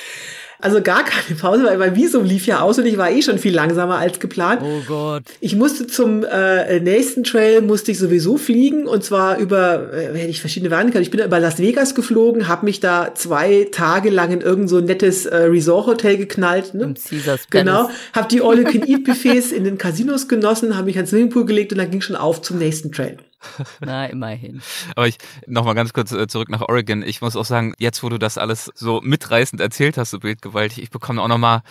[0.62, 3.38] Also gar keine Pause, weil mein Visum lief ja aus und ich war eh schon
[3.38, 4.62] viel langsamer als geplant.
[4.62, 5.24] Oh Gott.
[5.40, 10.30] Ich musste zum äh, nächsten Trail, musste ich sowieso fliegen und zwar über, äh, hätte
[10.30, 11.04] ich verschiedene Varianten gehabt.
[11.04, 14.78] Ich bin über Las Vegas geflogen, habe mich da zwei Tage lang in irgend so
[14.78, 16.74] ein nettes äh, Resort-Hotel geknallt.
[16.74, 16.84] Ne?
[16.84, 21.72] Im Caesars Genau, habe die All-You-Can-Eat-Buffets in den Casinos genossen, habe mich ans Swimmingpool gelegt
[21.72, 23.16] und dann ging schon auf zum nächsten Trail.
[23.80, 24.62] Na, immerhin.
[24.96, 27.02] Aber ich nochmal ganz kurz äh, zurück nach Oregon.
[27.02, 30.18] Ich muss auch sagen, jetzt wo du das alles so mitreißend erzählt hast, so
[30.52, 31.62] bildgewaltig, ich bekomme auch nochmal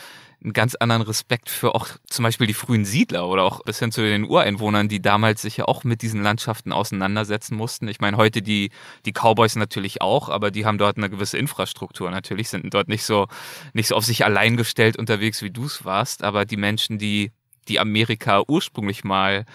[0.43, 3.91] einen ganz anderen Respekt für auch zum Beispiel die frühen Siedler oder auch bis hin
[3.91, 7.87] zu den Ureinwohnern, die damals sich ja auch mit diesen Landschaften auseinandersetzen mussten.
[7.87, 8.71] Ich meine, heute die,
[9.05, 13.03] die Cowboys natürlich auch, aber die haben dort eine gewisse Infrastruktur natürlich, sind dort nicht
[13.03, 13.27] so,
[13.73, 17.31] nicht so auf sich allein gestellt unterwegs, wie du es warst, aber die Menschen, die,
[17.67, 19.45] die Amerika ursprünglich mal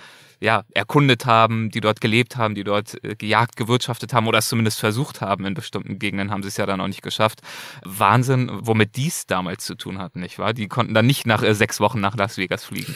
[0.40, 4.48] ja, erkundet haben, die dort gelebt haben, die dort äh, gejagt, gewirtschaftet haben oder es
[4.48, 7.40] zumindest versucht haben in bestimmten Gegenden, haben sie es ja dann auch nicht geschafft.
[7.84, 10.52] Wahnsinn, womit dies damals zu tun hatten, nicht wahr?
[10.52, 12.94] Die konnten dann nicht nach äh, sechs Wochen nach Las Vegas fliegen.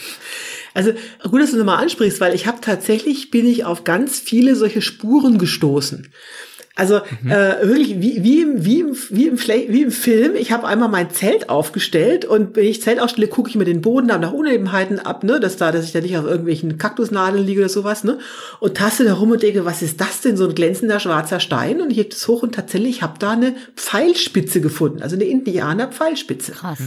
[0.73, 0.91] Also
[1.29, 4.81] gut, dass du nochmal ansprichst, weil ich habe tatsächlich, bin ich auf ganz viele solche
[4.81, 6.11] Spuren gestoßen.
[6.81, 7.29] Also mhm.
[7.29, 10.31] äh, wirklich wie, wie, im, wie, im, wie, im, wie im Film.
[10.35, 13.81] Ich habe einmal mein Zelt aufgestellt und wenn ich Zelt aufstelle, gucke ich mir den
[13.81, 17.45] Boden da nach Unebenheiten ab, ne, dass da, dass ich da nicht auf irgendwelchen Kaktusnadeln
[17.45, 18.17] liege oder sowas, ne,
[18.59, 21.81] und taste da rum und denke, was ist das denn, so ein glänzender schwarzer Stein?
[21.81, 25.87] Und ich heb das hoch und tatsächlich habe da eine Pfeilspitze gefunden, also eine Indianer
[25.87, 26.53] Pfeilspitze.
[26.53, 26.79] Krass.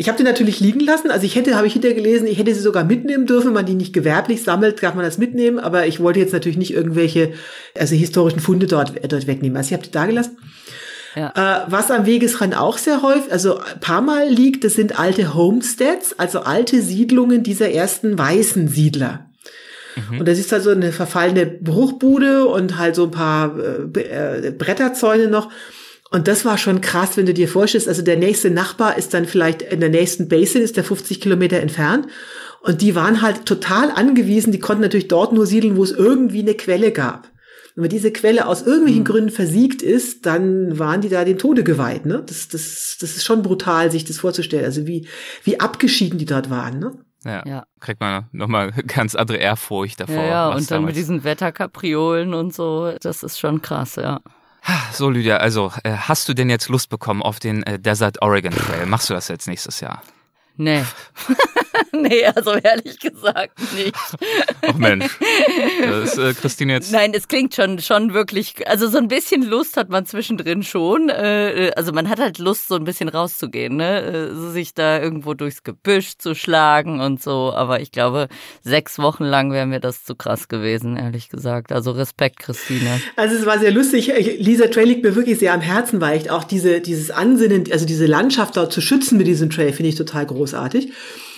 [0.00, 1.10] Ich habe die natürlich liegen lassen.
[1.10, 3.48] Also ich hätte, habe ich hintergelesen, ich hätte sie sogar mitnehmen dürfen.
[3.48, 5.58] Wenn man die nicht gewerblich sammelt, darf man das mitnehmen.
[5.58, 7.32] Aber ich wollte jetzt natürlich nicht irgendwelche,
[7.76, 9.56] also historischen Funde dort, dort wegnehmen.
[9.56, 10.38] Also ich habe die da gelassen.
[11.16, 11.32] Ja.
[11.34, 15.34] Äh, was am Wegesrand auch sehr häufig, also ein paar Mal liegt, das sind alte
[15.34, 19.26] Homesteads, also alte Siedlungen dieser ersten weißen Siedler.
[19.96, 20.20] Mhm.
[20.20, 25.26] Und das ist also eine verfallene Bruchbude und halt so ein paar äh, äh Bretterzäune
[25.26, 25.50] noch.
[26.10, 29.26] Und das war schon krass, wenn du dir vorstellst, also der nächste Nachbar ist dann
[29.26, 32.06] vielleicht in der nächsten Basin, ist der 50 Kilometer entfernt.
[32.60, 36.40] Und die waren halt total angewiesen, die konnten natürlich dort nur siedeln, wo es irgendwie
[36.40, 37.30] eine Quelle gab.
[37.76, 39.06] Und wenn diese Quelle aus irgendwelchen mhm.
[39.06, 42.06] Gründen versiegt ist, dann waren die da dem Tode geweiht.
[42.06, 42.24] Ne?
[42.26, 44.64] Das, das, das ist schon brutal, sich das vorzustellen.
[44.64, 45.06] Also wie,
[45.44, 46.80] wie abgeschieden die dort waren.
[46.80, 46.92] Ne?
[47.24, 47.64] Ja, ja.
[47.80, 50.16] kriegt man nochmal ganz andere Ehrfurcht davor.
[50.16, 54.20] Ja, ja und dann mit diesen Wetterkapriolen und so, das ist schon krass, ja.
[54.92, 58.52] So, Lydia, also äh, hast du denn jetzt Lust bekommen auf den äh, Desert Oregon
[58.52, 58.86] Trail?
[58.86, 60.02] Machst du das jetzt nächstes Jahr?
[60.58, 60.82] Nee.
[61.92, 63.94] nee, also ehrlich gesagt nicht.
[64.62, 65.06] Ach Mensch.
[65.82, 66.90] Das ist äh, Christine jetzt.
[66.90, 71.10] Nein, es klingt schon, schon wirklich, also so ein bisschen Lust hat man zwischendrin schon.
[71.10, 74.02] Äh, also man hat halt Lust, so ein bisschen rauszugehen, ne?
[74.02, 77.52] Äh, sich da irgendwo durchs Gebüsch zu schlagen und so.
[77.52, 78.26] Aber ich glaube,
[78.62, 81.70] sechs Wochen lang wäre mir das zu krass gewesen, ehrlich gesagt.
[81.70, 83.00] Also Respekt, Christine.
[83.14, 84.12] Also es war sehr lustig.
[84.38, 87.86] Lisa Trail liegt mir wirklich sehr am Herzen, weil ich auch diese, dieses Ansinnen, also
[87.86, 90.92] diese Landschaft dort zu schützen mit diesem Trail, finde ich total großartig.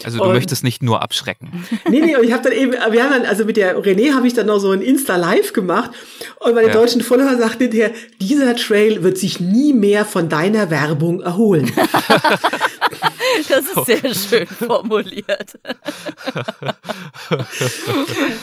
[0.04, 1.66] Also du und, möchtest nicht nur abschrecken.
[1.88, 4.26] Nee, nee, und ich habe dann eben, wir haben dann, also mit der René habe
[4.26, 5.90] ich dann noch so ein Insta-Live gemacht
[6.38, 6.74] und meine ja.
[6.74, 7.90] deutschen Follower sagten hinterher,
[8.20, 11.70] dieser Trail wird sich nie mehr von deiner Werbung erholen.
[13.48, 15.58] das ist sehr schön formuliert.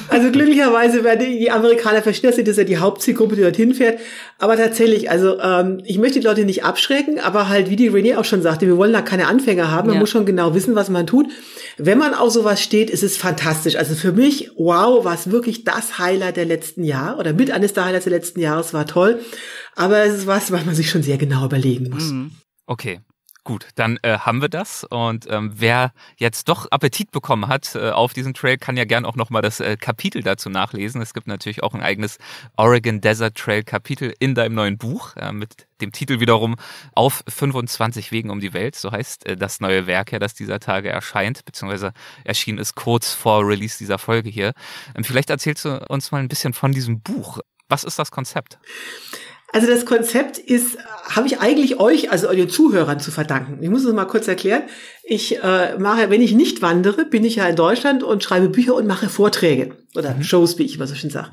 [0.09, 3.99] also glücklicherweise werden die Amerikaner verstehen, das ist ja die Hauptzielgruppe, die dorthin fährt.
[4.39, 8.17] Aber tatsächlich, also ähm, ich möchte die Leute nicht abschrecken, aber halt, wie die René
[8.17, 9.87] auch schon sagte, wir wollen da keine Anfänger haben.
[9.87, 9.99] Man ja.
[9.99, 11.27] muss schon genau wissen, was man tut.
[11.77, 13.75] Wenn man auf sowas steht, ist es fantastisch.
[13.75, 17.73] Also für mich, wow, war es wirklich das Highlight der letzten Jahre oder mit eines
[17.73, 19.19] der Highlights der letzten Jahres, war toll.
[19.75, 22.05] Aber es ist was, was man sich schon sehr genau überlegen muss.
[22.05, 22.31] Mhm.
[22.65, 22.99] Okay,
[23.47, 24.83] Gut, dann äh, haben wir das.
[24.83, 29.05] Und ähm, wer jetzt doch Appetit bekommen hat äh, auf diesen Trail, kann ja gern
[29.05, 31.01] auch nochmal das äh, Kapitel dazu nachlesen.
[31.01, 32.17] Es gibt natürlich auch ein eigenes
[32.57, 36.57] Oregon Desert Trail Kapitel in deinem neuen Buch äh, mit dem Titel wiederum
[36.91, 38.75] Auf 25 Wegen um die Welt.
[38.75, 41.93] So heißt äh, das neue Werk ja, das dieser Tage erscheint, beziehungsweise
[42.25, 44.51] erschienen ist kurz vor Release dieser Folge hier.
[44.93, 47.39] Ähm, vielleicht erzählst du uns mal ein bisschen von diesem Buch.
[47.69, 48.59] Was ist das Konzept?
[49.53, 50.77] Also das Konzept ist,
[51.09, 53.59] habe ich eigentlich euch, also euren Zuhörern zu verdanken.
[53.61, 54.63] Ich muss es mal kurz erklären.
[55.03, 58.75] Ich äh, mache, wenn ich nicht wandere, bin ich ja in Deutschland und schreibe Bücher
[58.75, 60.23] und mache Vorträge oder mhm.
[60.23, 61.31] Shows, wie ich immer so schön sage.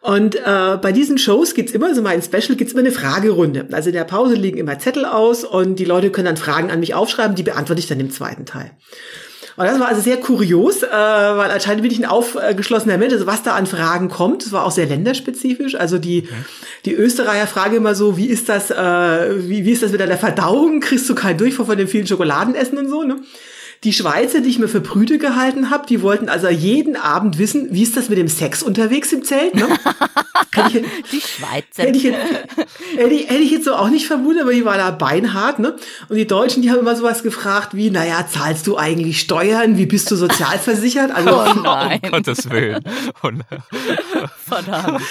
[0.00, 3.66] Und äh, bei diesen Shows gibt's immer, so mein Special, gibt's immer eine Fragerunde.
[3.72, 6.80] Also in der Pause liegen immer Zettel aus und die Leute können dann Fragen an
[6.80, 8.72] mich aufschreiben, die beantworte ich dann im zweiten Teil.
[9.56, 13.26] Und das war also sehr kurios, äh, weil anscheinend bin ich ein aufgeschlossener Mensch, also
[13.26, 14.44] was da an Fragen kommt.
[14.44, 15.74] Das war auch sehr länderspezifisch.
[15.74, 16.34] Also die, okay.
[16.84, 20.18] die Österreicher fragen immer so, wie ist das, äh, wie, wie ist das mit deiner
[20.18, 20.80] Verdauung?
[20.80, 23.16] Kriegst du keinen Durchfall von den vielen Schokoladenessen und so, ne?
[23.84, 27.68] Die Schweizer, die ich mir für Brüde gehalten habe, die wollten also jeden Abend wissen,
[27.70, 29.54] wie ist das mit dem Sex unterwegs im Zelt?
[29.54, 29.68] Ne?
[30.68, 31.82] ich, die Schweizer.
[31.82, 34.90] Hätte ich, hätte, ich, hätte ich jetzt so auch nicht vermutet, aber die war da
[34.90, 35.58] beinhart.
[35.58, 35.76] Ne?
[36.08, 39.78] Und die Deutschen, die haben immer sowas gefragt wie, naja, zahlst du eigentlich Steuern?
[39.78, 41.10] Wie bist du sozialversichert?
[41.10, 42.00] Also, oh nein.
[42.02, 42.82] Um Gottes Willen.
[43.22, 43.30] Oh
[44.44, 45.02] Verdammt.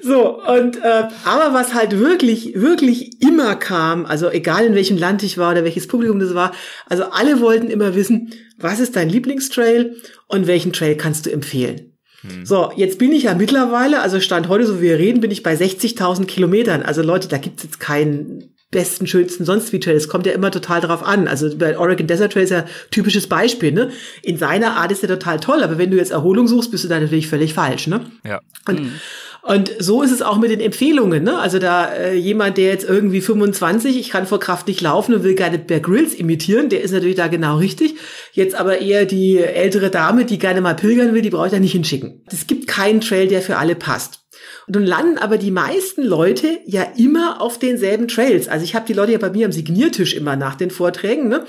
[0.00, 5.22] So, und äh, aber was halt wirklich, wirklich immer kam, also egal in welchem Land
[5.22, 6.52] ich war oder welches Publikum das war,
[6.88, 9.96] also alle wollten immer wissen, was ist dein Lieblingstrail
[10.28, 11.92] und welchen Trail kannst du empfehlen?
[12.22, 12.46] Hm.
[12.46, 15.42] So, jetzt bin ich ja mittlerweile, also Stand heute, so wie wir reden, bin ich
[15.42, 16.82] bei 60.000 Kilometern.
[16.82, 19.96] Also Leute, da gibt's jetzt keinen besten, schönsten sonst wie Trail.
[19.96, 21.28] Es kommt ja immer total drauf an.
[21.28, 23.90] Also bei Oregon Desert Trail ist ja typisches Beispiel, ne?
[24.22, 26.88] In seiner Art ist er total toll, aber wenn du jetzt Erholung suchst, bist du
[26.88, 28.06] da natürlich völlig falsch, ne?
[28.24, 28.40] Ja.
[28.66, 28.92] Und mhm.
[29.42, 31.24] Und so ist es auch mit den Empfehlungen.
[31.24, 31.36] Ne?
[31.36, 35.24] Also da äh, jemand, der jetzt irgendwie 25, ich kann vor Kraft nicht laufen und
[35.24, 37.96] will gerne Bear Grylls imitieren, der ist natürlich da genau richtig.
[38.32, 41.58] Jetzt aber eher die ältere Dame, die gerne mal pilgern will, die brauche ich da
[41.58, 42.22] nicht hinschicken.
[42.30, 44.20] Es gibt keinen Trail, der für alle passt.
[44.66, 48.48] Und dann landen aber die meisten Leute ja immer auf denselben Trails.
[48.48, 51.28] Also ich habe die Leute ja bei mir am Signiertisch immer nach den Vorträgen.
[51.28, 51.44] Ne?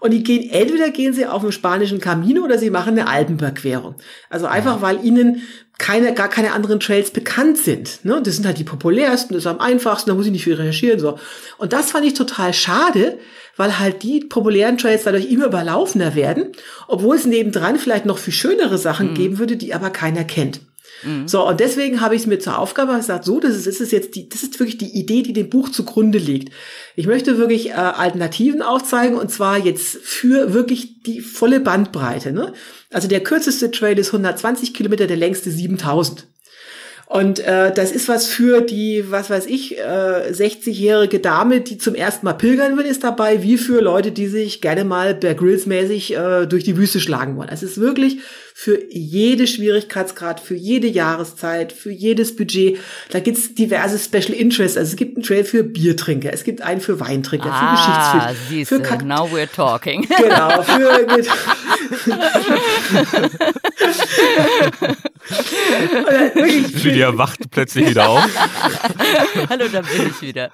[0.00, 3.96] Und die gehen, entweder gehen sie auf den spanischen Camino oder sie machen eine Alpenüberquerung.
[4.28, 5.42] Also einfach, weil ihnen
[5.78, 8.04] keine, gar keine anderen Trails bekannt sind.
[8.04, 8.20] Ne?
[8.22, 10.98] Das sind halt die populärsten, das ist am einfachsten, da muss ich nicht viel recherchieren.
[10.98, 11.18] so.
[11.56, 13.18] Und das fand ich total schade,
[13.56, 16.52] weil halt die populären Trails dadurch immer überlaufender werden,
[16.88, 19.14] obwohl es nebendran vielleicht noch viel schönere Sachen mhm.
[19.14, 20.60] geben würde, die aber keiner kennt.
[21.02, 21.28] Mhm.
[21.28, 23.92] So, und deswegen habe ich es mir zur Aufgabe gesagt, so, das ist, das ist
[23.92, 26.52] jetzt die, das ist wirklich die Idee, die dem Buch zugrunde liegt.
[26.96, 32.32] Ich möchte wirklich äh, Alternativen aufzeigen und zwar jetzt für wirklich die volle Bandbreite.
[32.32, 32.52] Ne?
[32.92, 36.26] Also der kürzeste Trail ist 120 Kilometer, der längste 7000.
[37.08, 41.94] Und äh, das ist was für die, was weiß ich, äh, 60-jährige Dame, die zum
[41.94, 45.64] ersten Mal pilgern will, ist dabei, wie für Leute, die sich gerne mal Bear Grylls
[45.64, 47.48] mäßig äh, durch die Wüste schlagen wollen.
[47.48, 48.18] Es ist wirklich
[48.60, 52.80] für jede Schwierigkeitsgrad, für jede Jahreszeit, für jedes Budget.
[53.10, 54.76] Da gibt's diverse Special Interests.
[54.76, 58.66] Also es gibt einen Trail für Biertrinker, es gibt einen für Weintrinker, ah, für Geschichtsfilme.
[58.66, 60.08] Für Kak now we're talking.
[60.18, 61.06] Genau, für
[66.82, 68.24] Julia wacht plötzlich wieder auf.
[69.50, 70.50] Hallo, da bin ich wieder.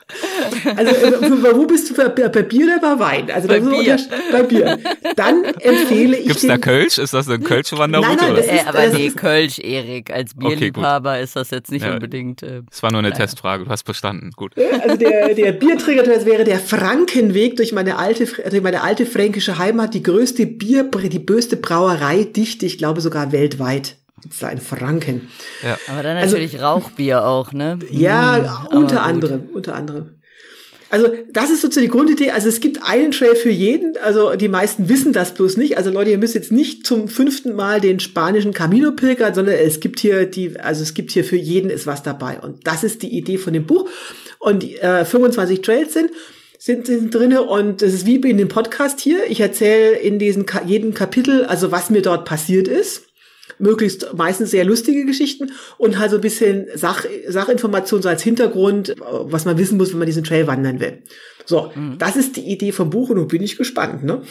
[0.76, 3.30] Also, äh, wo bist du bei, bei Bier oder bei Wein?
[3.30, 3.98] Also bei, Bier.
[4.32, 4.78] bei Bier.
[5.16, 6.28] Dann empfehle ich.
[6.28, 6.98] Gibt's da Kölsch?
[6.98, 8.24] Ist das eine Kölsche Wanderroute?
[8.24, 10.12] Nein, nein, das ist, aber nee, Kölsch, Erik.
[10.12, 12.42] Als Bierliebhaber okay, ist das jetzt nicht ja, unbedingt.
[12.42, 13.20] Äh, das war nur eine naja.
[13.20, 13.64] Testfrage.
[13.64, 14.30] Du hast bestanden.
[14.36, 14.52] Gut.
[14.82, 19.58] Also der, der Bierträger das wäre der Frankenweg durch meine alte, durch meine alte fränkische
[19.58, 25.28] Heimat, die größte Bier, die böste Brauereidichte, ich glaube sogar weltweit gibt's da in Franken.
[25.62, 25.76] Ja.
[25.88, 27.78] Aber dann also natürlich also, Rauchbier auch, ne?
[27.90, 30.10] Ja, mhm, unter anderem, unter anderem.
[30.94, 32.30] Also das ist sozusagen die Grundidee.
[32.30, 33.96] Also es gibt einen Trail für jeden.
[33.96, 35.76] Also die meisten wissen das bloß nicht.
[35.76, 39.80] Also Leute, ihr müsst jetzt nicht zum fünften Mal den spanischen Camino pilgern, sondern es
[39.80, 42.38] gibt hier die, also es gibt hier für jeden ist was dabei.
[42.38, 43.90] Und das ist die Idee von dem Buch.
[44.38, 46.12] Und äh, 25 Trails sind
[46.58, 49.28] sind, sind drinne und es ist wie in dem Podcast hier.
[49.28, 53.02] Ich erzähle in diesen jedem Kapitel, also was mir dort passiert ist
[53.58, 58.96] möglichst meistens sehr lustige Geschichten und halt so ein bisschen Sach, Sachinformation so als Hintergrund,
[58.98, 61.02] was man wissen muss, wenn man diesen Trail wandern will.
[61.46, 61.98] So, mhm.
[61.98, 64.22] das ist die Idee vom Buch und nun bin ich gespannt, ne?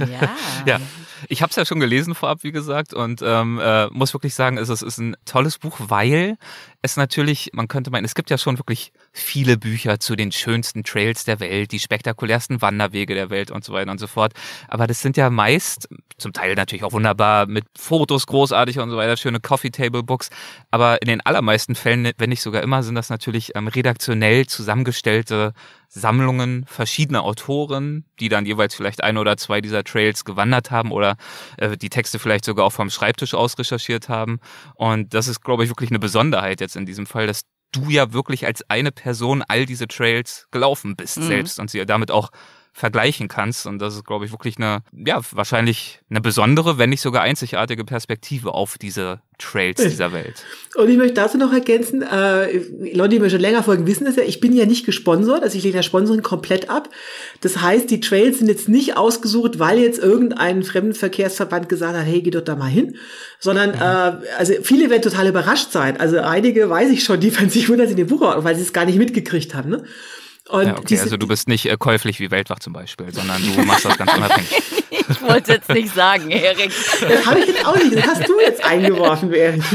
[0.00, 0.36] Ja.
[0.66, 0.80] ja.
[1.28, 4.56] Ich habe es ja schon gelesen vorab, wie gesagt, und ähm, äh, muss wirklich sagen,
[4.56, 6.36] es, es ist ein tolles Buch, weil
[6.80, 10.84] es natürlich, man könnte meinen, es gibt ja schon wirklich viele Bücher zu den schönsten
[10.84, 14.32] Trails der Welt, die spektakulärsten Wanderwege der Welt und so weiter und so fort.
[14.68, 15.88] Aber das sind ja meist,
[16.18, 20.30] zum Teil natürlich auch wunderbar mit Fotos großartig und so weiter, schöne Coffee Table Books.
[20.70, 25.52] Aber in den allermeisten Fällen, wenn nicht sogar immer, sind das natürlich ähm, redaktionell zusammengestellte
[25.88, 31.16] Sammlungen verschiedener Autoren, die dann jeweils vielleicht ein oder zwei dieser Trails gewandert haben oder
[31.56, 34.38] äh, die Texte vielleicht sogar auch vom Schreibtisch aus recherchiert haben.
[34.74, 37.42] Und das ist, glaube ich, wirklich eine Besonderheit jetzt in diesem Fall, dass
[37.72, 41.26] du ja wirklich als eine Person all diese Trails gelaufen bist mhm.
[41.26, 42.30] selbst und sie damit auch
[42.78, 43.66] vergleichen kannst.
[43.66, 47.84] Und das ist, glaube ich, wirklich eine, ja, wahrscheinlich eine besondere, wenn nicht sogar einzigartige
[47.84, 50.44] Perspektive auf diese Trails dieser Welt.
[50.74, 52.58] Und ich möchte dazu noch ergänzen, äh,
[52.92, 55.56] Leute, die mir schon länger folgen, wissen das ja, ich bin ja nicht gesponsert, also
[55.56, 56.88] ich lehne das Sponsoring komplett ab.
[57.40, 62.20] Das heißt, die Trails sind jetzt nicht ausgesucht, weil jetzt irgendein Fremdenverkehrsverband gesagt hat, hey,
[62.22, 62.96] geh doch da mal hin,
[63.38, 64.22] sondern mhm.
[64.24, 65.98] äh, also viele werden total überrascht sein.
[65.98, 68.62] Also einige weiß ich schon, die werden sich wundern, sie in dem Buch, weil sie
[68.62, 69.70] es gar nicht mitgekriegt haben.
[69.70, 69.84] Ne?
[70.48, 73.42] Und ja, okay, diese, also du bist nicht äh, käuflich wie Weltwach zum Beispiel, sondern
[73.42, 74.50] du machst das ganz unabhängig.
[74.90, 76.72] ich wollte jetzt nicht sagen, Erik.
[77.00, 77.96] Das habe ich jetzt auch nicht.
[77.96, 79.62] Das hast du jetzt eingeworfen, Erik.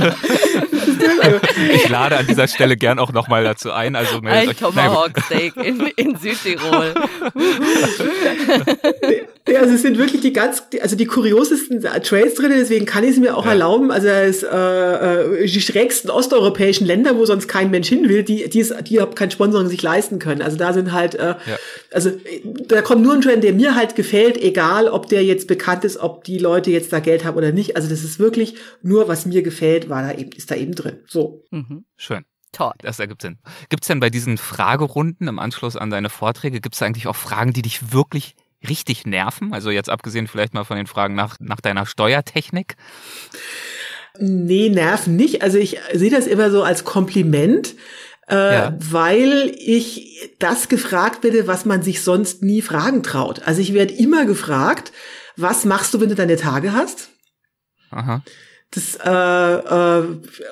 [1.73, 3.95] Ich lade an dieser Stelle gern auch nochmal dazu ein.
[3.95, 4.57] Also ein euch.
[4.57, 6.93] Tomahawk Steak in, in Südtirol.
[9.53, 13.11] ja, also es sind wirklich die ganz, also die kuriosesten Trails drin, deswegen kann ich
[13.11, 13.51] es mir auch ja.
[13.51, 13.91] erlauben.
[13.91, 18.49] Also es, äh, äh, die schrägsten osteuropäischen Länder, wo sonst kein Mensch hin will, die,
[18.49, 20.41] die, es, die überhaupt kein Sponsoring sich leisten können.
[20.41, 21.57] Also da sind halt, äh, ja.
[21.91, 22.11] also
[22.67, 25.97] da kommt nur ein Trail, der mir halt gefällt, egal ob der jetzt bekannt ist,
[25.97, 27.75] ob die Leute jetzt da Geld haben oder nicht.
[27.75, 30.99] Also das ist wirklich nur, was mir gefällt, war da eben, ist da eben drin.
[31.07, 31.43] So.
[31.51, 31.85] Mhm.
[31.95, 32.25] Schön.
[32.53, 32.73] Toll.
[32.79, 33.39] Das ergibt Sinn.
[33.69, 37.15] Gibt es denn bei diesen Fragerunden im Anschluss an deine Vorträge, gibt es eigentlich auch
[37.15, 38.35] Fragen, die dich wirklich
[38.69, 39.53] richtig nerven?
[39.53, 42.75] Also jetzt abgesehen vielleicht mal von den Fragen nach, nach deiner Steuertechnik?
[44.19, 45.41] Nee, nerven nicht.
[45.41, 47.75] Also ich sehe das immer so als Kompliment.
[48.29, 48.77] Äh, ja.
[48.79, 53.41] weil ich das gefragt werde, was man sich sonst nie fragen traut.
[53.45, 54.93] Also ich werde immer gefragt,
[55.35, 57.09] was machst du, wenn du deine Tage hast?
[57.91, 58.23] Aha.
[58.73, 60.03] Das, äh, äh,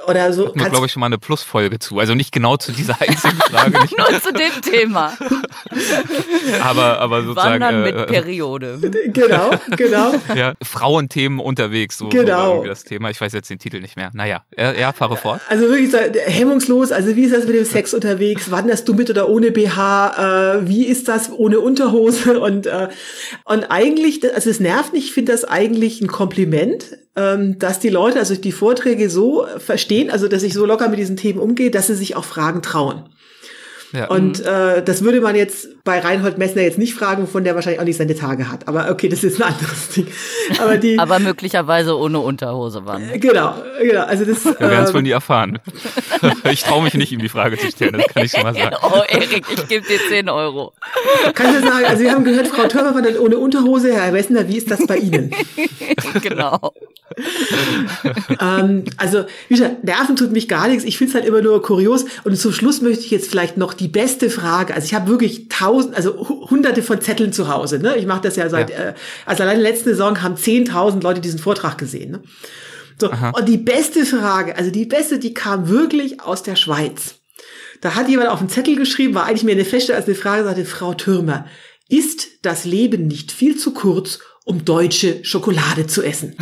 [0.07, 0.47] oder so.
[0.47, 1.97] Hatten wir, glaube ich, schon mal eine Plusfolge zu.
[1.97, 3.81] Also nicht genau zu dieser einzigen Frage.
[3.81, 5.13] Nicht Nur zu dem Thema.
[6.63, 7.61] aber, aber sozusagen.
[7.61, 8.79] Wandern mit äh, Periode.
[9.11, 10.13] Genau, genau.
[10.35, 12.61] ja, Frauenthemen unterwegs, so, genau.
[12.61, 13.09] so das Thema.
[13.09, 14.11] Ich weiß jetzt den Titel nicht mehr.
[14.13, 15.41] Naja, ja, ja fahre fort.
[15.49, 16.91] Also wirklich so, hemmungslos.
[16.91, 18.51] Also wie ist das mit dem Sex unterwegs?
[18.51, 20.59] Wanderst du mit oder ohne BH?
[20.59, 22.39] Äh, wie ist das ohne Unterhose?
[22.39, 22.89] Und, äh,
[23.45, 27.89] und eigentlich, also es nervt nicht, ich finde das eigentlich ein Kompliment ähm, dass die
[27.89, 31.71] Leute also die Vorträge so verstehen, also dass ich so locker mit diesen Themen umgehe,
[31.71, 33.03] dass sie sich auch Fragen trauen.
[33.93, 34.07] Ja.
[34.07, 34.45] Und mhm.
[34.45, 37.85] äh, das würde man jetzt bei Reinhold Messner jetzt nicht fragen, wovon der wahrscheinlich auch
[37.85, 38.67] nicht seine Tage hat.
[38.67, 40.07] Aber okay, das ist ein anderes Ding.
[40.59, 43.19] Aber, die, Aber möglicherweise ohne Unterhose waren.
[43.19, 44.03] Genau, genau.
[44.05, 45.59] Also das, Wir werden es äh, wohl nie erfahren.
[46.51, 48.75] ich traue mich nicht, ihm die Frage zu stellen, das kann ich schon mal sagen.
[48.83, 50.73] Oh, Erik, ich gebe dir 10 Euro.
[51.33, 53.93] Kann ich sagen, also wir haben gehört, Frau Törmer war dann ohne Unterhose.
[53.93, 55.31] Herr Messner, wie ist das bei Ihnen?
[56.21, 56.73] genau.
[58.39, 60.83] ähm, also, wie gesagt, Nerven tut mich gar nichts.
[60.83, 62.05] Ich finde es halt immer nur kurios.
[62.23, 64.75] Und zum Schluss möchte ich jetzt vielleicht noch die beste Frage.
[64.75, 67.79] Also ich habe wirklich tausend, also hunderte von Zetteln zu Hause.
[67.79, 67.97] Ne?
[67.97, 68.77] Ich mache das ja seit, ja.
[68.77, 68.93] Äh,
[69.25, 72.11] also allein letzte Saison haben zehntausend Leute diesen Vortrag gesehen.
[72.11, 72.21] Ne?
[72.99, 77.15] So, und die beste Frage, also die beste, die kam wirklich aus der Schweiz.
[77.81, 80.43] Da hat jemand auf einen Zettel geschrieben, war eigentlich mehr eine feste als eine Frage,
[80.43, 81.47] sagte Frau Türmer,
[81.89, 86.35] ist das Leben nicht viel zu kurz, um deutsche Schokolade zu essen.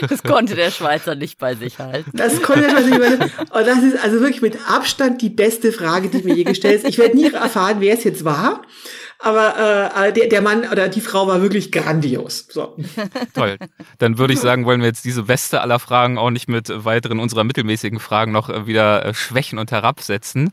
[0.08, 2.10] das konnte der Schweizer nicht bei sich halten.
[2.12, 3.52] Das konnte der Schweizer nicht bei sich halten.
[3.52, 6.88] Und das ist also wirklich mit Abstand die beste Frage, die mir je gestellt ist.
[6.88, 8.62] Ich werde nie erfahren, wer es jetzt war.
[9.18, 12.46] Aber äh, der, der Mann oder die Frau war wirklich grandios.
[12.50, 12.76] So.
[13.34, 13.56] Toll.
[13.98, 17.20] Dann würde ich sagen, wollen wir jetzt diese Beste aller Fragen auch nicht mit weiteren
[17.20, 20.50] unserer mittelmäßigen Fragen noch äh, wieder äh, schwächen und herabsetzen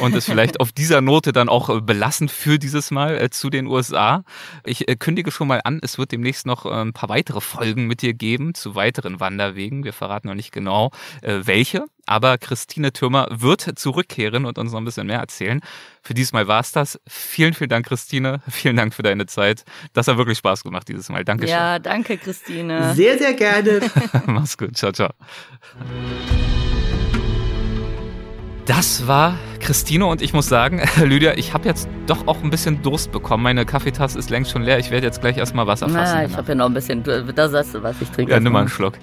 [0.00, 3.50] und es vielleicht auf dieser Note dann auch äh, belassen für dieses Mal äh, zu
[3.50, 4.24] den USA.
[4.64, 8.02] Ich äh, kündige schon mal an, es wird demnächst noch ein paar weitere Folgen mit
[8.02, 9.84] dir geben zu weiteren Wanderwegen.
[9.84, 10.90] Wir verraten noch nicht genau
[11.22, 15.60] welche, aber Christine Türmer wird zurückkehren und uns noch ein bisschen mehr erzählen.
[16.02, 17.00] Für diesmal war es das.
[17.06, 18.40] Vielen, vielen Dank, Christine.
[18.50, 19.64] Vielen Dank für deine Zeit.
[19.92, 21.24] Das hat wirklich Spaß gemacht dieses Mal.
[21.24, 21.56] Dankeschön.
[21.56, 22.92] Ja, danke, Christine.
[22.94, 23.80] Sehr, sehr gerne.
[24.26, 24.76] Mach's gut.
[24.76, 25.10] Ciao, ciao.
[28.66, 32.82] Das war Christine und ich muss sagen, Lydia, ich habe jetzt doch auch ein bisschen
[32.82, 33.44] Durst bekommen.
[33.44, 34.78] Meine Kaffeetasse ist längst schon leer.
[34.78, 36.14] Ich werde jetzt gleich erstmal Wasser fassen.
[36.16, 37.04] Na, ich habe ja noch ein bisschen.
[37.04, 38.32] Da sagst du was, ich trinke.
[38.32, 38.94] Ja, nimm mal einen Schluck.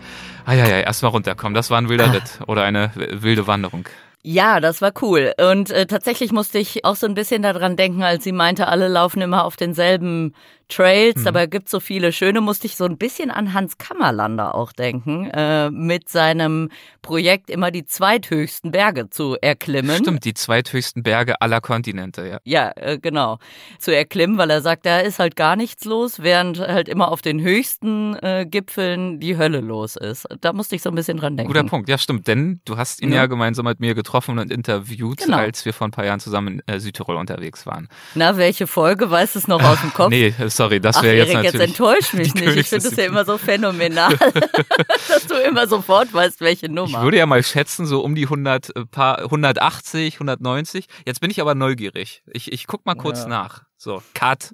[0.46, 1.54] Ah ja, ja, erstmal runterkommen.
[1.54, 2.12] Das war ein wilder ah.
[2.12, 3.86] Ritt oder eine wilde Wanderung.
[4.24, 5.34] Ja, das war cool.
[5.40, 8.90] Und äh, tatsächlich musste ich auch so ein bisschen daran denken, als sie meinte, alle
[8.90, 10.34] laufen immer auf denselben
[10.70, 11.28] Trails, hm.
[11.28, 15.30] aber gibt so viele schöne, musste ich so ein bisschen an Hans Kammerlander auch denken,
[15.32, 16.70] äh, mit seinem
[17.02, 19.98] Projekt immer die zweithöchsten Berge zu erklimmen.
[19.98, 22.40] Stimmt, die zweithöchsten Berge aller Kontinente, ja.
[22.44, 23.40] Ja, äh, genau.
[23.80, 27.22] Zu erklimmen, weil er sagt, da ist halt gar nichts los, während halt immer auf
[27.22, 30.28] den höchsten äh, Gipfeln die Hölle los ist.
[30.42, 31.52] Da musste ich so ein bisschen dran denken.
[31.52, 34.52] Guter Punkt, ja stimmt, denn du hast ihn ja, ja gemeinsam mit mir getroffen und
[34.52, 35.38] interviewt, genau.
[35.38, 37.88] als wir vor ein paar Jahren zusammen in äh, Südtirol unterwegs waren.
[38.14, 39.10] Na, welche Folge?
[39.10, 40.10] Weißt du es noch aus dem Kopf?
[40.12, 41.54] nee, sorry, das wäre jetzt natürlich...
[41.54, 42.56] jetzt enttäuscht mich nicht.
[42.58, 44.14] Ich finde es ja immer so phänomenal,
[45.08, 46.98] dass du immer sofort weißt, welche Nummer.
[46.98, 50.88] Ich würde ja mal schätzen, so um die 100, äh, paar, 180, 190.
[51.06, 52.24] Jetzt bin ich aber neugierig.
[52.34, 53.28] Ich, ich guck mal kurz ja.
[53.30, 53.64] nach.
[53.78, 54.54] So, Cut.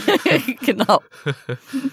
[0.64, 1.02] genau.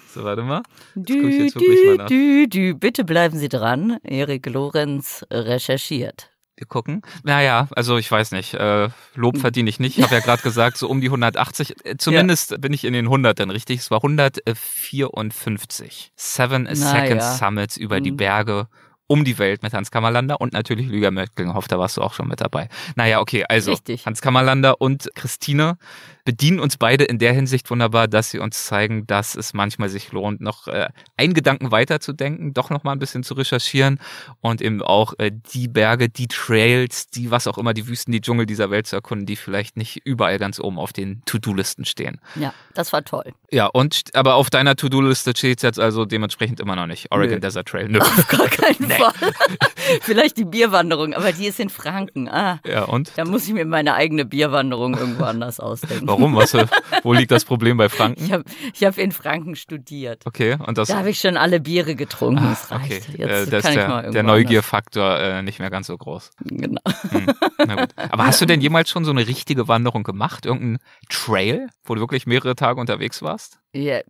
[0.07, 0.63] so, warte mal.
[0.95, 2.73] Dü, dü, mal dü, dü.
[2.75, 3.97] Bitte bleiben Sie dran.
[4.03, 6.30] Erik Lorenz recherchiert.
[6.61, 7.01] Wir gucken.
[7.23, 8.53] Naja, also ich weiß nicht.
[8.53, 9.97] Äh, Lob verdiene ich nicht.
[9.97, 11.73] Ich habe ja gerade gesagt, so um die 180.
[11.83, 12.57] Äh, zumindest ja.
[12.57, 13.79] bin ich in den 100 dann richtig.
[13.79, 16.11] Es war 154.
[16.15, 17.33] Seven Na, Second ja.
[17.33, 18.03] Summits über mhm.
[18.03, 18.67] die Berge
[19.11, 22.29] um die Welt mit Hans Kammerlander und natürlich Lüger Möckelhoff, da warst du auch schon
[22.29, 22.69] mit dabei.
[22.95, 24.05] Naja, okay, also Richtig.
[24.05, 25.77] Hans Kammerlander und Christine
[26.23, 30.11] bedienen uns beide in der Hinsicht wunderbar, dass sie uns zeigen, dass es manchmal sich
[30.13, 33.99] lohnt, noch äh, einen Gedanken weiterzudenken, doch noch mal ein bisschen zu recherchieren
[34.39, 38.21] und eben auch äh, die Berge, die Trails, die was auch immer, die Wüsten, die
[38.21, 42.21] Dschungel dieser Welt zu erkunden, die vielleicht nicht überall ganz oben auf den To-Do-Listen stehen.
[42.35, 43.33] Ja, das war toll.
[43.51, 47.11] Ja, und aber auf deiner To-Do-Liste steht es jetzt also dementsprechend immer noch nicht.
[47.11, 47.39] Oregon Nö.
[47.41, 47.89] Desert Trail.
[47.89, 47.99] Nö.
[47.99, 48.97] Auf gar keinen nee.
[49.01, 49.33] Fall.
[50.01, 52.29] Vielleicht die Bierwanderung, aber die ist in Franken.
[52.29, 53.11] Ah, ja, und?
[53.15, 56.07] Da muss ich mir meine eigene Bierwanderung irgendwo anders ausdenken.
[56.07, 56.35] Warum?
[56.35, 56.55] Was,
[57.03, 58.23] wo liegt das Problem bei Franken?
[58.23, 60.25] Ich habe ich hab in Franken studiert.
[60.25, 60.89] Okay, und das.
[60.89, 62.43] Da habe ich schon alle Biere getrunken.
[62.43, 63.09] Ah, das reicht.
[63.09, 63.17] Okay.
[63.17, 66.31] Jetzt äh, ist der, der Neugierfaktor äh, nicht mehr ganz so groß.
[66.45, 66.81] Genau.
[67.09, 67.27] Hm.
[67.57, 67.89] Na gut.
[67.95, 70.45] Aber hast du denn jemals schon so eine richtige Wanderung gemacht?
[70.45, 70.79] Irgendein
[71.09, 73.60] Trail, wo du wirklich mehrere Tage unterwegs warst?
[73.73, 74.01] Ja,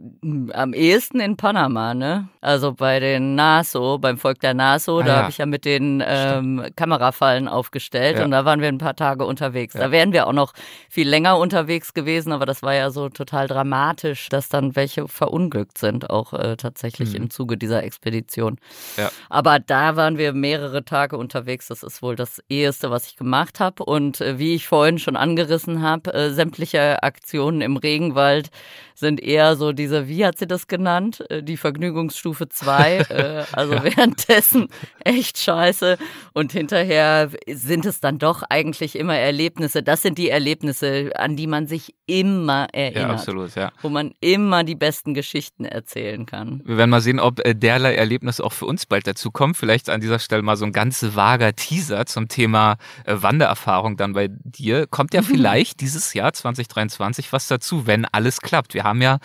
[0.54, 2.30] am ehesten in Panama, ne?
[2.42, 5.18] Also bei den NASO, beim Volk der NASO, ah, da ja.
[5.18, 8.26] habe ich ja mit den ähm, Kamerafallen aufgestellt ja.
[8.26, 9.76] und da waren wir ein paar Tage unterwegs.
[9.76, 9.82] Ja.
[9.82, 10.54] Da wären wir auch noch
[10.90, 15.78] viel länger unterwegs gewesen, aber das war ja so total dramatisch, dass dann welche verunglückt
[15.78, 17.18] sind, auch äh, tatsächlich mhm.
[17.18, 18.58] im Zuge dieser Expedition.
[18.98, 19.12] Ja.
[19.30, 21.68] Aber da waren wir mehrere Tage unterwegs.
[21.68, 23.86] Das ist wohl das eheste, was ich gemacht habe.
[23.86, 28.50] Und äh, wie ich vorhin schon angerissen habe, äh, sämtliche Aktionen im Regenwald
[28.96, 31.23] sind eher so diese, wie hat sie das genannt?
[31.30, 32.98] Äh, die Vergnügungsstufe 2.
[33.10, 33.84] äh, also ja.
[33.84, 34.68] währenddessen
[34.99, 35.98] echt scheiße.
[36.34, 39.84] Und hinterher sind es dann doch eigentlich immer Erlebnisse.
[39.84, 43.10] Das sind die Erlebnisse, an die man sich immer erinnert.
[43.10, 43.72] Ja, absolut, ja.
[43.82, 46.61] Wo man immer die besten Geschichten erzählen kann.
[46.65, 49.53] Wir werden mal sehen, ob äh, derlei Erlebnisse auch für uns bald dazu kommen.
[49.53, 54.30] Vielleicht an dieser Stelle mal so ein ganz vager Teaser zum Thema Wandererfahrung dann bei
[54.30, 54.88] dir.
[54.88, 58.73] Kommt ja vielleicht dieses Jahr 2023 was dazu, wenn alles klappt.
[58.73, 59.19] Wir haben ja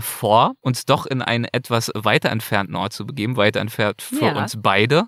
[0.00, 4.36] vor, uns doch in einen etwas weiter entfernten Ort zu begeben, weiter entfernt für ja.
[4.36, 5.04] uns beide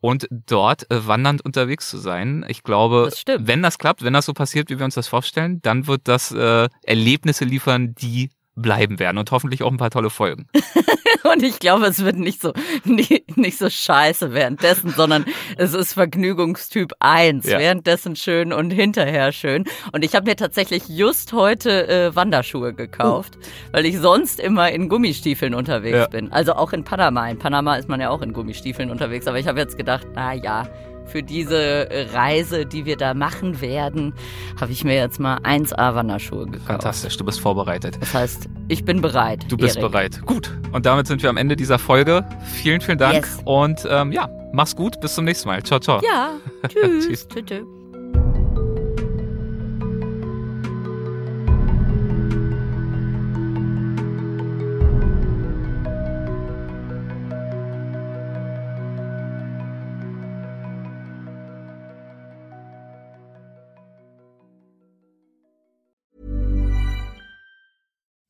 [0.00, 2.44] und dort äh, wandernd unterwegs zu sein.
[2.48, 5.60] Ich glaube, das wenn das klappt, wenn das so passiert, wie wir uns das vorstellen,
[5.62, 10.10] dann wird das äh, Erlebnisse liefern, die bleiben werden und hoffentlich auch ein paar tolle
[10.10, 10.46] Folgen.
[11.32, 12.52] und ich glaube, es wird nicht so,
[12.84, 15.24] nicht, nicht so scheiße währenddessen, sondern
[15.56, 17.46] es ist Vergnügungstyp 1.
[17.46, 17.58] Ja.
[17.58, 19.64] Währenddessen schön und hinterher schön.
[19.92, 23.72] Und ich habe mir tatsächlich just heute äh, Wanderschuhe gekauft, uh.
[23.72, 26.06] weil ich sonst immer in Gummistiefeln unterwegs ja.
[26.06, 26.30] bin.
[26.32, 27.28] Also auch in Panama.
[27.28, 29.26] In Panama ist man ja auch in Gummistiefeln unterwegs.
[29.26, 30.68] Aber ich habe jetzt gedacht, na ja,
[31.06, 34.14] für diese Reise, die wir da machen werden,
[34.60, 36.66] habe ich mir jetzt mal 1A Wanderschuhe gekauft.
[36.66, 37.96] Fantastisch, du bist vorbereitet.
[38.00, 39.44] Das heißt, ich bin bereit.
[39.48, 39.90] Du bist Erik.
[39.90, 40.20] bereit.
[40.26, 40.50] Gut.
[40.72, 42.24] Und damit sind wir am Ende dieser Folge.
[42.52, 43.24] Vielen, vielen Dank.
[43.24, 43.40] Yes.
[43.44, 45.00] Und ähm, ja, mach's gut.
[45.00, 45.62] Bis zum nächsten Mal.
[45.62, 46.00] Ciao, ciao.
[46.02, 46.32] Ja.
[46.68, 47.06] Tschüss.
[47.06, 47.28] tschüss.
[47.28, 47.83] tschüss.